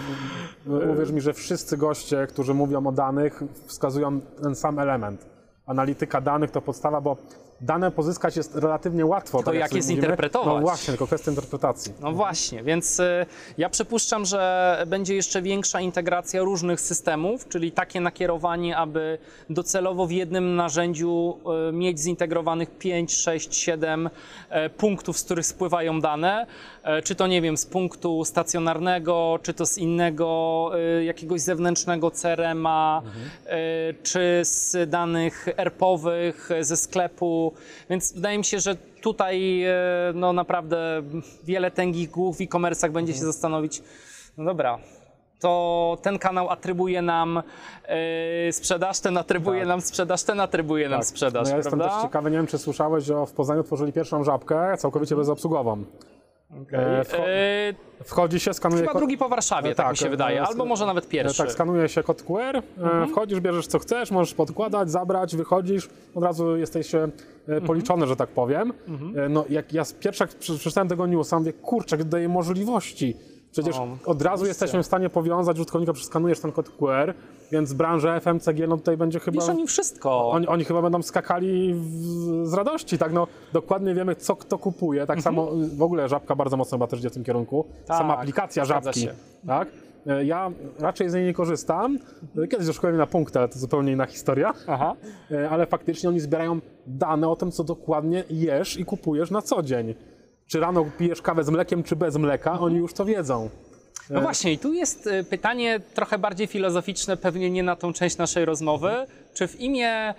w- 0.66 0.90
uwierz 0.92 1.10
mi, 1.12 1.20
że 1.20 1.32
wszyscy 1.32 1.76
goście, 1.76 2.26
którzy 2.26 2.54
mówią 2.54 2.86
o 2.86 2.92
danych, 2.92 3.42
wskazują 3.66 4.20
ten 4.42 4.54
sam 4.54 4.78
element. 4.78 5.26
Analityka 5.66 6.20
danych 6.20 6.50
to 6.50 6.60
podstawa, 6.62 7.00
bo 7.00 7.16
dane 7.60 7.90
pozyskać 7.90 8.36
jest 8.36 8.54
relatywnie 8.54 9.06
łatwo. 9.06 9.38
Tylko 9.38 9.52
jak 9.52 9.68
sobie 9.68 9.78
je 9.78 9.82
zinterpretować? 9.82 10.54
No 10.54 10.60
właśnie, 10.60 10.86
tylko 10.86 11.06
kwestia 11.06 11.30
interpretacji. 11.30 11.92
No 12.00 12.12
właśnie, 12.12 12.62
więc 12.62 13.00
y, 13.00 13.26
ja 13.58 13.68
przypuszczam, 13.68 14.24
że 14.24 14.84
będzie 14.86 15.14
jeszcze 15.14 15.42
większa 15.42 15.80
integracja 15.80 16.42
różnych 16.42 16.80
systemów, 16.80 17.48
czyli 17.48 17.72
takie 17.72 18.00
nakierowanie, 18.00 18.76
aby 18.76 19.18
docelowo 19.50 20.06
w 20.06 20.10
jednym 20.10 20.56
narzędziu 20.56 21.38
y, 21.68 21.72
mieć 21.72 22.00
zintegrowanych 22.00 22.78
5, 22.78 23.16
6, 23.16 23.54
7 23.54 24.10
e, 24.50 24.70
punktów, 24.70 25.18
z 25.18 25.24
których 25.24 25.46
spływają 25.46 26.00
dane. 26.00 26.46
E, 26.82 27.02
Czy 27.02 27.14
to, 27.14 27.26
nie 27.26 27.42
wiem, 27.42 27.56
z 27.56 27.66
punktu 27.66 28.24
stacjonarnego, 28.24 29.38
czy 29.42 29.54
to 29.54 29.66
z 29.66 29.78
innego 29.78 30.70
y, 31.00 31.04
jakiegoś 31.04 31.40
zewnętrznego 31.40 32.10
CRM-a, 32.10 33.02
e, 33.46 33.58
czy 34.02 34.40
z 34.44 34.90
danych 34.90 35.48
ERP-owych, 35.56 36.48
ze 36.60 36.76
sklepu. 36.76 37.52
Więc 37.90 38.12
wydaje 38.12 38.38
mi 38.38 38.44
się, 38.44 38.60
że 38.60 38.76
tutaj 39.02 39.64
e, 39.64 39.72
no 40.14 40.32
naprawdę 40.32 41.02
wiele 41.44 41.70
tęgich 41.70 42.10
głów 42.10 42.36
w 42.36 42.40
e-commerce'ach 42.40 42.90
będzie 42.90 43.12
się 43.12 43.18
zastanowić, 43.18 43.82
no 44.38 44.44
dobra, 44.44 44.78
to 45.40 45.98
ten 46.02 46.18
kanał 46.18 46.50
atrybuje 46.50 47.02
nam 47.02 47.42
e, 48.48 48.52
sprzedaż, 48.52 49.00
ten 49.00 49.16
atrybuje 49.18 49.60
Tak. 49.60 49.68
nam 49.68 49.80
sprzedaż, 49.80 50.22
ten 50.22 50.40
atrybuje 50.40 50.88
nam 50.88 51.02
sprzedaż, 51.02 51.44
No 51.44 51.50
ja 51.50 51.56
jestem 51.56 51.78
prawda? 51.78 51.94
też 51.94 52.02
ciekawy, 52.04 52.30
nie 52.30 52.36
wiem 52.36 52.46
czy 52.46 52.58
słyszałeś, 52.58 53.04
że 53.04 53.26
w 53.26 53.32
Poznaniu 53.32 53.62
tworzyli 53.62 53.92
pierwszą 53.92 54.24
żabkę 54.24 54.76
całkowicie 54.78 55.16
bezobsługową. 55.16 55.84
E, 56.72 57.04
wcho- 57.04 57.22
E, 57.26 57.74
Wchodzi 58.04 58.40
się, 58.40 58.54
skanuje 58.54 58.80
chyba 58.80 58.92
kod- 58.92 59.00
drugi 59.00 59.18
po 59.18 59.28
Warszawie, 59.28 59.70
E, 59.70 59.74
tak, 59.74 59.86
tak, 59.86 59.92
mi 59.92 59.98
się 59.98 60.06
e, 60.06 60.10
wydaje, 60.10 60.40
e, 60.40 60.46
albo 60.46 60.64
może 60.64 60.86
nawet 60.86 61.08
pierwszy. 61.08 61.38
Tak, 61.38 61.52
skanuje 61.52 61.88
się 61.88 62.02
kod 62.02 62.22
QR, 62.22 62.56
e, 62.56 62.62
Mhm. 62.82 63.08
wchodzisz, 63.08 63.40
bierzesz 63.40 63.66
co 63.66 63.78
chcesz, 63.78 64.10
możesz 64.10 64.34
podkładać, 64.34 64.90
zabrać, 64.90 65.36
wychodzisz, 65.36 65.88
od 66.14 66.24
razu 66.24 66.56
jesteś 66.56 66.94
e, 66.94 67.08
Mhm. 67.48 67.62
policzony, 67.66 68.06
że 68.06 68.16
tak 68.16 68.28
powiem. 68.28 68.72
E, 69.16 69.28
No 69.28 69.44
jak 69.48 69.72
ja 69.72 69.84
z 69.84 69.92
pierwsza 69.92 70.24
jak 70.24 70.34
prze- 70.34 70.58
przeczytałem 70.58 70.88
tego 70.88 71.06
newsa, 71.06 71.38
mówię, 71.38 71.52
kurczę, 71.52 71.96
daje 71.96 72.28
możliwości. 72.28 73.16
Przecież 73.52 73.76
O, 73.76 73.88
od 74.06 74.22
razu 74.22 74.46
jesteśmy 74.46 74.82
w 74.82 74.86
stanie 74.86 75.10
powiązać 75.10 75.56
użytkownika, 75.56 75.92
przeskanujesz 75.92 76.40
ten 76.40 76.52
kod 76.52 76.70
QR, 76.70 77.14
więc 77.52 77.72
branża 77.72 78.20
FMCG, 78.20 78.66
no 78.68 78.76
tutaj 78.76 78.96
będzie 78.96 79.20
chyba... 79.20 79.40
Wiesz, 79.40 79.48
oni 79.50 79.66
wszystko. 79.66 80.30
Oni, 80.30 80.46
oni 80.46 80.64
chyba 80.64 80.82
będą 80.82 81.02
skakali 81.02 81.74
w, 81.74 82.46
z 82.46 82.54
radości, 82.54 82.98
tak? 82.98 83.12
No, 83.12 83.26
dokładnie 83.52 83.94
wiemy, 83.94 84.16
co 84.16 84.36
kto 84.36 84.58
kupuje. 84.58 85.06
Tak 85.06 85.22
samo 85.22 85.52
y, 85.62 85.76
w 85.76 85.82
ogóle 85.82 86.08
żabka 86.08 86.36
bardzo 86.36 86.56
mocno 86.56 86.78
chyba 86.78 86.86
też 86.86 86.98
idzie 86.98 87.10
w 87.10 87.12
tym 87.14 87.24
kierunku. 87.24 87.56
Mhm. 87.66 87.84
Tak, 87.86 87.96
Sama 87.98 88.18
aplikacja 88.18 88.64
żabki. 88.64 89.00
się. 89.00 89.14
Tak? 89.46 89.68
E, 90.06 90.24
Ja 90.24 90.50
raczej 90.78 91.10
z 91.10 91.14
niej 91.14 91.24
nie 91.24 91.34
korzystam. 91.34 91.98
E, 92.38 92.46
Kiedyś 92.48 92.66
do 92.66 92.72
szkoły 92.72 92.92
na 92.92 93.06
punkt, 93.06 93.36
ale 93.36 93.48
to 93.48 93.58
zupełnie 93.58 93.92
inna 93.92 94.06
historia. 94.06 94.54
Aha. 94.66 94.94
Ale 95.50 95.66
faktycznie 95.66 96.08
oni 96.08 96.20
zbierają 96.20 96.60
dane 96.86 97.28
o 97.28 97.36
tym, 97.36 97.50
co 97.52 97.64
dokładnie 97.64 98.24
jesz 98.30 98.76
i 98.76 98.84
kupujesz 98.84 99.30
na 99.30 99.42
co 99.42 99.62
dzień. 99.62 99.94
Czy 100.50 100.60
rano 100.60 100.86
pijesz 100.98 101.22
kawę 101.22 101.44
z 101.44 101.50
mlekiem, 101.50 101.82
czy 101.82 101.96
bez 101.96 102.16
mleka, 102.16 102.60
oni 102.60 102.76
już 102.76 102.92
to 102.92 103.04
wiedzą. 103.04 103.50
No 104.10 104.20
właśnie, 104.20 104.52
i 104.52 104.58
tu 104.58 104.72
jest 104.72 105.06
y, 105.06 105.24
pytanie 105.24 105.80
trochę 105.94 106.18
bardziej 106.18 106.46
filozoficzne, 106.46 107.16
pewnie 107.16 107.50
nie 107.50 107.62
na 107.62 107.76
tą 107.76 107.92
część 107.92 108.16
naszej 108.16 108.44
rozmowy. 108.44 109.06
Czy 109.34 109.48
w 109.48 109.60
imię 109.60 110.14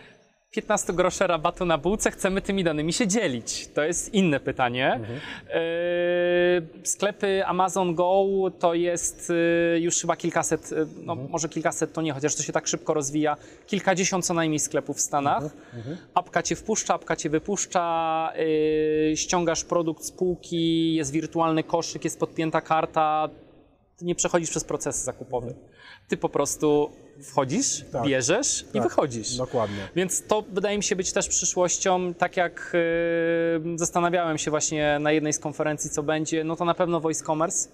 15 0.51 0.93
groszy 0.93 1.27
rabatu 1.27 1.65
na 1.65 1.77
bułce 1.77 2.11
chcemy 2.11 2.41
tymi 2.41 2.63
danymi 2.63 2.93
się 2.93 3.07
dzielić? 3.07 3.67
To 3.67 3.83
jest 3.83 4.13
inne 4.13 4.39
pytanie. 4.39 4.99
Y, 6.83 6.87
sklepy 6.87 7.45
Amazon 7.45 7.95
Go 7.95 8.25
to 8.59 8.73
jest 8.73 9.29
y, 9.29 9.79
już 9.79 10.01
chyba 10.01 10.15
kilkaset, 10.15 10.71
y, 10.71 10.87
no 11.03 11.15
może 11.15 11.49
kilkaset 11.49 11.93
to 11.93 12.01
nie, 12.01 12.13
chociaż 12.13 12.35
to 12.35 12.43
się 12.43 12.53
tak 12.53 12.67
szybko 12.67 12.93
rozwija, 12.93 13.37
kilkadziesiąt 13.67 14.25
co 14.25 14.33
najmniej 14.33 14.59
sklepów 14.59 14.97
w 14.97 15.01
Stanach. 15.01 15.43
Apka 16.13 16.43
cię 16.43 16.55
wpuszcza, 16.55 16.93
apka 16.93 17.15
cię 17.15 17.29
wypuszcza, 17.29 18.33
ściągasz 19.15 19.63
produkt 19.63 20.03
z 20.03 20.11
półki, 20.11 20.95
jest 20.95 21.11
wirtualny 21.11 21.63
koszyk, 21.63 22.03
jest 22.03 22.19
podpięta 22.19 22.61
karta, 22.61 23.29
ty 23.97 24.05
nie 24.05 24.15
przechodzisz 24.15 24.49
przez 24.49 24.63
proces 24.63 25.03
zakupowy. 25.03 25.55
Ty 26.07 26.17
po 26.17 26.29
prostu 26.29 26.91
wchodzisz, 27.23 27.85
Tak. 27.91 28.03
bierzesz 28.05 28.65
i 28.69 28.73
Tak, 28.73 28.83
wychodzisz. 28.83 29.35
Dokładnie. 29.37 29.77
Więc 29.95 30.23
to 30.27 30.43
wydaje 30.51 30.77
mi 30.77 30.83
się 30.83 30.95
być 30.95 31.13
też 31.13 31.27
przyszłością, 31.27 32.13
tak 32.13 32.37
jak 32.37 32.71
y, 32.75 33.77
zastanawiałem 33.77 34.37
się 34.37 34.51
właśnie 34.51 34.97
na 34.99 35.11
jednej 35.11 35.33
z 35.33 35.39
konferencji, 35.39 35.89
co 35.89 36.03
będzie, 36.03 36.43
no 36.43 36.55
to 36.55 36.65
na 36.65 36.73
pewno 36.73 36.99
voice 36.99 37.25
commerce, 37.25 37.69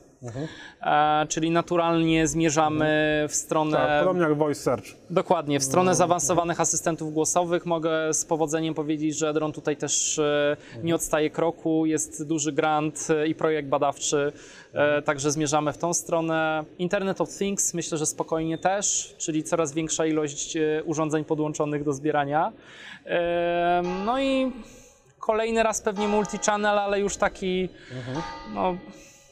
e, 0.82 1.26
czyli 1.30 1.51
naturalnie 1.51 2.28
zmierzamy 2.28 2.86
w 3.30 3.36
stronę 3.36 3.78
Tak, 3.78 3.99
podobnie 3.99 4.24
jak 4.24 4.38
Voice 4.38 4.61
Search. 4.61 4.86
Dokładnie, 5.09 5.59
w 5.59 5.63
stronę 5.63 5.95
zaawansowanych 5.95 6.61
asystentów 6.61 7.13
głosowych 7.13 7.65
mogę 7.65 8.13
z 8.13 8.26
powodzeniem 8.26 8.74
powiedzieć, 8.74 9.18
że 9.18 9.30
Edron 9.30 9.51
tutaj 9.51 9.78
też 9.78 10.20
e, 10.20 10.57
nie 10.84 10.95
odstaje 10.95 11.30
kroku, 11.30 11.86
jest 11.86 12.28
duży 12.28 12.51
grant 12.51 13.07
e, 13.09 13.28
i 13.28 13.36
projekt 13.36 13.70
badawczy, 13.70 14.32
e, 14.74 15.01
także 15.01 15.32
zmierzamy 15.32 15.74
w 15.74 15.78
tą 15.78 15.93
stronę. 15.93 16.63
Internet 16.80 17.22
of 17.22 17.30
Things 17.38 17.74
myślę, 17.74 17.97
że 17.97 18.05
spokojnie 18.05 18.57
też, 18.57 19.15
czyli 19.18 19.43
coraz 19.43 19.74
większa 19.74 20.05
ilość 20.05 20.57
e, 20.57 20.84
urządzeń 20.86 21.26
podłączonych 21.26 21.84
do 21.84 21.93
zbierania. 21.93 22.51
E, 23.05 23.82
No 24.05 24.20
i 24.22 24.51
kolejny 25.20 25.63
raz 25.63 25.82
pewnie 25.82 26.07
multi-channel, 26.07 26.78
ale 26.80 26.99
już 26.99 27.18
taki, 27.18 27.70
no 28.53 28.78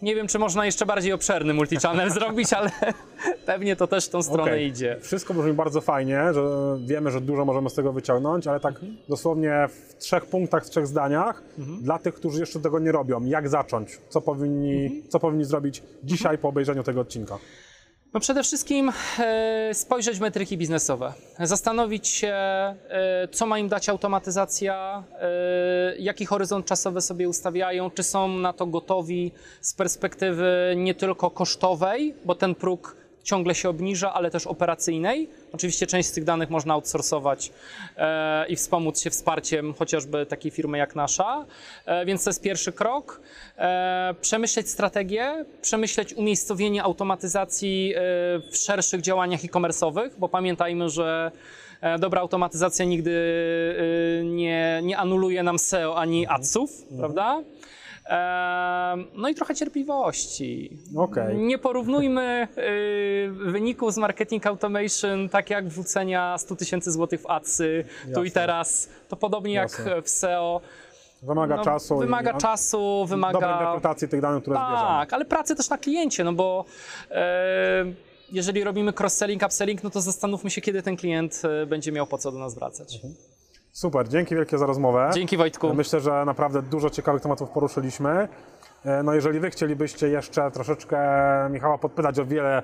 nie 0.01 0.15
wiem, 0.15 0.27
czy 0.27 0.39
można 0.39 0.65
jeszcze 0.65 0.85
bardziej 0.85 1.13
obszerny 1.13 1.53
multi-channel 1.53 2.09
zrobić, 2.19 2.53
ale 2.53 2.71
pewnie 3.45 3.75
to 3.75 3.87
też 3.87 4.05
w 4.05 4.09
tą 4.09 4.23
stronę 4.23 4.43
Okej. 4.43 4.67
idzie. 4.67 4.97
Wszystko 5.01 5.33
brzmi 5.33 5.53
bardzo 5.53 5.81
fajnie, 5.81 6.33
że 6.33 6.41
wiemy, 6.85 7.11
że 7.11 7.21
dużo 7.21 7.45
możemy 7.45 7.69
z 7.69 7.73
tego 7.73 7.93
wyciągnąć, 7.93 8.47
ale 8.47 8.59
tak 8.59 8.73
Mhm. 8.73 8.97
dosłownie 9.09 9.67
w 9.69 9.95
trzech 9.97 10.25
punktach, 10.25 10.65
w 10.65 10.69
trzech 10.69 10.87
zdaniach, 10.87 11.43
dla 11.81 11.99
tych, 11.99 12.13
którzy 12.13 12.39
jeszcze 12.39 12.59
tego 12.59 12.79
nie 12.79 12.91
robią, 12.91 13.25
jak 13.25 13.49
zacząć, 13.49 13.97
co 14.09 14.21
powinni, 14.21 14.85
Mhm. 14.85 15.03
co 15.09 15.19
powinni 15.19 15.45
zrobić 15.45 15.83
dzisiaj 16.03 16.37
po 16.37 16.47
obejrzeniu 16.49 16.83
tego 16.83 17.01
odcinka. 17.01 17.37
No 18.15 18.21
przede 18.21 18.43
wszystkim 18.43 18.91
e, 19.19 19.69
spojrzeć 19.73 20.17
w 20.17 20.21
metryki 20.21 20.57
biznesowe, 20.57 21.13
zastanowić 21.39 22.07
się, 22.07 22.33
e, 22.33 22.75
co 23.31 23.45
ma 23.45 23.59
im 23.59 23.69
dać 23.69 23.89
automatyzacja, 23.89 25.03
e, 25.21 25.97
jaki 25.97 26.25
horyzont 26.25 26.65
czasowy 26.65 27.01
sobie 27.01 27.29
ustawiają, 27.29 27.91
czy 27.91 28.03
są 28.03 28.27
na 28.27 28.53
to 28.53 28.65
gotowi 28.65 29.31
z 29.61 29.73
perspektywy 29.73 30.73
nie 30.77 30.95
tylko 30.95 31.31
kosztowej, 31.31 32.15
bo 32.25 32.35
ten 32.35 32.55
próg 32.55 32.95
ciągle 33.25 33.55
się 33.55 33.69
obniża, 33.69 34.13
ale 34.13 34.31
też 34.31 34.47
operacyjnej. 34.47 35.29
Oczywiście 35.53 35.87
część 35.87 36.09
z 36.09 36.11
tych 36.11 36.23
danych 36.23 36.49
można 36.49 36.73
outsourcować 36.73 37.51
e, 37.97 38.47
i 38.47 38.55
wspomóc 38.55 39.01
się 39.01 39.09
wsparciem 39.09 39.73
chociażby 39.73 40.25
takiej 40.25 40.51
firmy 40.51 40.77
jak 40.77 40.95
nasza, 40.95 41.45
e, 41.85 42.05
więc 42.05 42.23
to 42.23 42.29
jest 42.29 42.41
pierwszy 42.41 42.71
krok. 42.71 43.21
E, 43.57 44.15
przemyśleć 44.21 44.69
strategię, 44.69 45.45
przemyśleć 45.61 46.13
umiejscowienie 46.13 46.83
automatyzacji 46.83 47.93
w 48.51 48.57
szerszych 48.57 49.01
działaniach 49.01 49.45
e-commerce'owych, 49.45 50.09
bo 50.17 50.29
pamiętajmy, 50.29 50.89
że 50.89 51.31
dobra 51.99 52.21
automatyzacja 52.21 52.85
nigdy 52.85 53.15
nie, 54.23 54.79
nie 54.83 54.97
anuluje 54.97 55.43
nam 55.43 55.59
SEO 55.59 55.97
ani 55.97 56.27
adsów, 56.27 56.83
prawda? 56.97 57.41
No 59.13 59.29
i 59.29 59.35
trochę 59.35 59.55
cierpliwości. 59.55 60.77
Okej. 60.97 61.37
Nie 61.37 61.57
porównujmy 61.57 62.47
y, 62.57 63.31
wyników 63.51 63.93
z 63.93 63.97
marketing 63.97 64.47
automation 64.47 65.29
tak 65.29 65.49
jak 65.49 65.67
wrzucenia 65.67 66.37
100 66.37 66.55
tysięcy 66.55 66.91
złotych 66.91 67.21
w 67.21 67.25
adsy 67.29 67.85
tu 68.03 68.09
Jasne. 68.09 68.25
i 68.27 68.31
teraz. 68.31 68.89
To 69.09 69.15
podobnie 69.15 69.53
Jasne. 69.53 69.91
jak 69.91 70.05
w 70.05 70.09
SEO. 70.09 70.61
Wymaga 71.23 71.55
No, 71.55 71.63
czasu 71.63 71.97
Wymaga 71.97 72.31
i 72.31 72.37
czasu, 72.37 72.77
dobrej 72.77 73.07
wymaga. 73.07 73.53
interpretacji 73.53 74.07
tych 74.07 74.21
danych, 74.21 74.41
które 74.41 74.55
zbierzemy. 74.57 74.87
Tak, 74.87 75.13
ale 75.13 75.25
pracy 75.25 75.55
też 75.55 75.69
na 75.69 75.77
kliencie, 75.77 76.23
no 76.23 76.33
bo 76.33 76.65
e, 77.11 77.85
jeżeli 78.31 78.63
robimy 78.63 78.91
cross-selling, 78.91 79.45
upselling, 79.45 79.83
no 79.83 79.89
to 79.89 80.01
zastanówmy 80.01 80.49
się, 80.49 80.61
kiedy 80.61 80.81
ten 80.81 80.97
klient 80.97 81.41
e, 81.63 81.65
będzie 81.65 81.91
miał 81.91 82.07
po 82.07 82.17
co 82.17 82.31
do 82.31 82.39
nas 82.39 82.55
wracać. 82.55 82.99
Super, 83.77 84.07
dzięki 84.09 84.35
wielkie 84.35 84.57
za 84.57 84.65
rozmowę. 84.65 85.09
Dzięki 85.13 85.37
Wojtku. 85.37 85.73
Myślę, 85.73 85.99
że 85.99 86.25
naprawdę 86.25 86.61
dużo 86.61 86.89
ciekawych 86.89 87.21
tematów 87.21 87.49
poruszyliśmy. 87.49 88.27
E, 88.85 89.03
No 89.03 89.13
jeżeli 89.13 89.39
wy 89.39 89.49
chcielibyście 89.49 90.09
jeszcze 90.09 90.51
troszeczkę 90.51 90.99
Michała 91.49 91.77
podpytać 91.77 92.19
o 92.19 92.25
wiele 92.25 92.63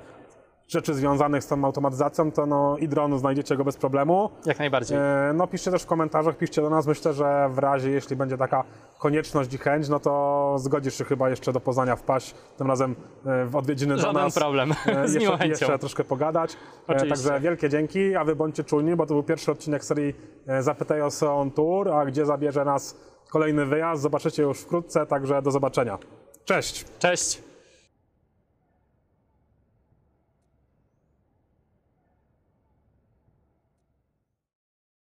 rzeczy 0.72 0.94
związanych 0.94 1.44
z 1.44 1.48
tą 1.48 1.66
automatyzacją, 1.66 2.32
to 2.32 2.46
no 2.46 2.78
Idronu 2.78 3.18
znajdziecie 3.18 3.58
go 3.58 3.64
bez 3.64 3.78
problemu. 3.78 4.30
Jak 4.46 4.60
najbardziej. 4.60 4.98
E, 4.98 5.32
No 5.34 5.48
piszcie 5.48 5.72
też 5.72 5.84
w 5.84 5.86
komentarzach, 5.86 6.38
piszcie 6.38 6.62
do 6.62 6.70
nas. 6.70 6.88
Myślę, 6.88 7.14
że 7.14 7.50
w 7.50 7.58
razie, 7.58 7.90
jeśli 7.92 8.16
będzie 8.16 8.38
taka 8.38 8.64
konieczność 9.00 9.54
i 9.54 9.58
chęć, 9.58 9.90
no 9.90 10.00
to 10.00 10.56
zgodzisz 10.60 10.98
się 10.98 11.06
chyba 11.06 11.30
jeszcze 11.30 11.54
do 11.54 11.60
Poznania 11.60 11.96
wpaść, 11.96 12.36
tym 12.58 12.68
razem 12.68 12.96
e, 13.26 13.46
w 13.46 13.56
odwiedziny 13.56 13.96
do 13.96 14.02
Żaden 14.02 14.24
nas. 14.24 14.36
problem. 14.36 14.74
E, 14.86 15.08
Z 15.08 15.14
jeszcze, 15.14 15.48
jeszcze 15.48 15.80
troszkę 15.80 16.04
pogadać. 16.04 16.58
Oczywiście. 16.88 17.10
Także 17.10 17.40
wielkie 17.40 17.70
dzięki, 17.70 18.16
a 18.16 18.24
wy 18.24 18.36
bądźcie 18.36 18.64
czujni, 18.64 18.96
bo 18.96 19.06
to 19.06 19.14
był 19.14 19.24
pierwszy 19.24 19.52
odcinek 19.52 19.86
serii 19.86 20.16
Zapytaj 20.60 21.02
o 21.02 21.12
SEO 21.12 21.40
on 21.40 21.52
Tour, 21.52 21.90
a 21.90 22.06
gdzie 22.06 22.26
zabierze 22.26 22.66
nas 22.66 22.98
kolejny 23.30 23.66
wyjazd, 23.66 24.02
zobaczycie 24.02 24.44
już 24.44 24.60
wkrótce, 24.60 25.06
także 25.06 25.42
do 25.42 25.52
zobaczenia. 25.52 25.98
Cześć! 26.46 26.86
Cześć. 27.00 27.51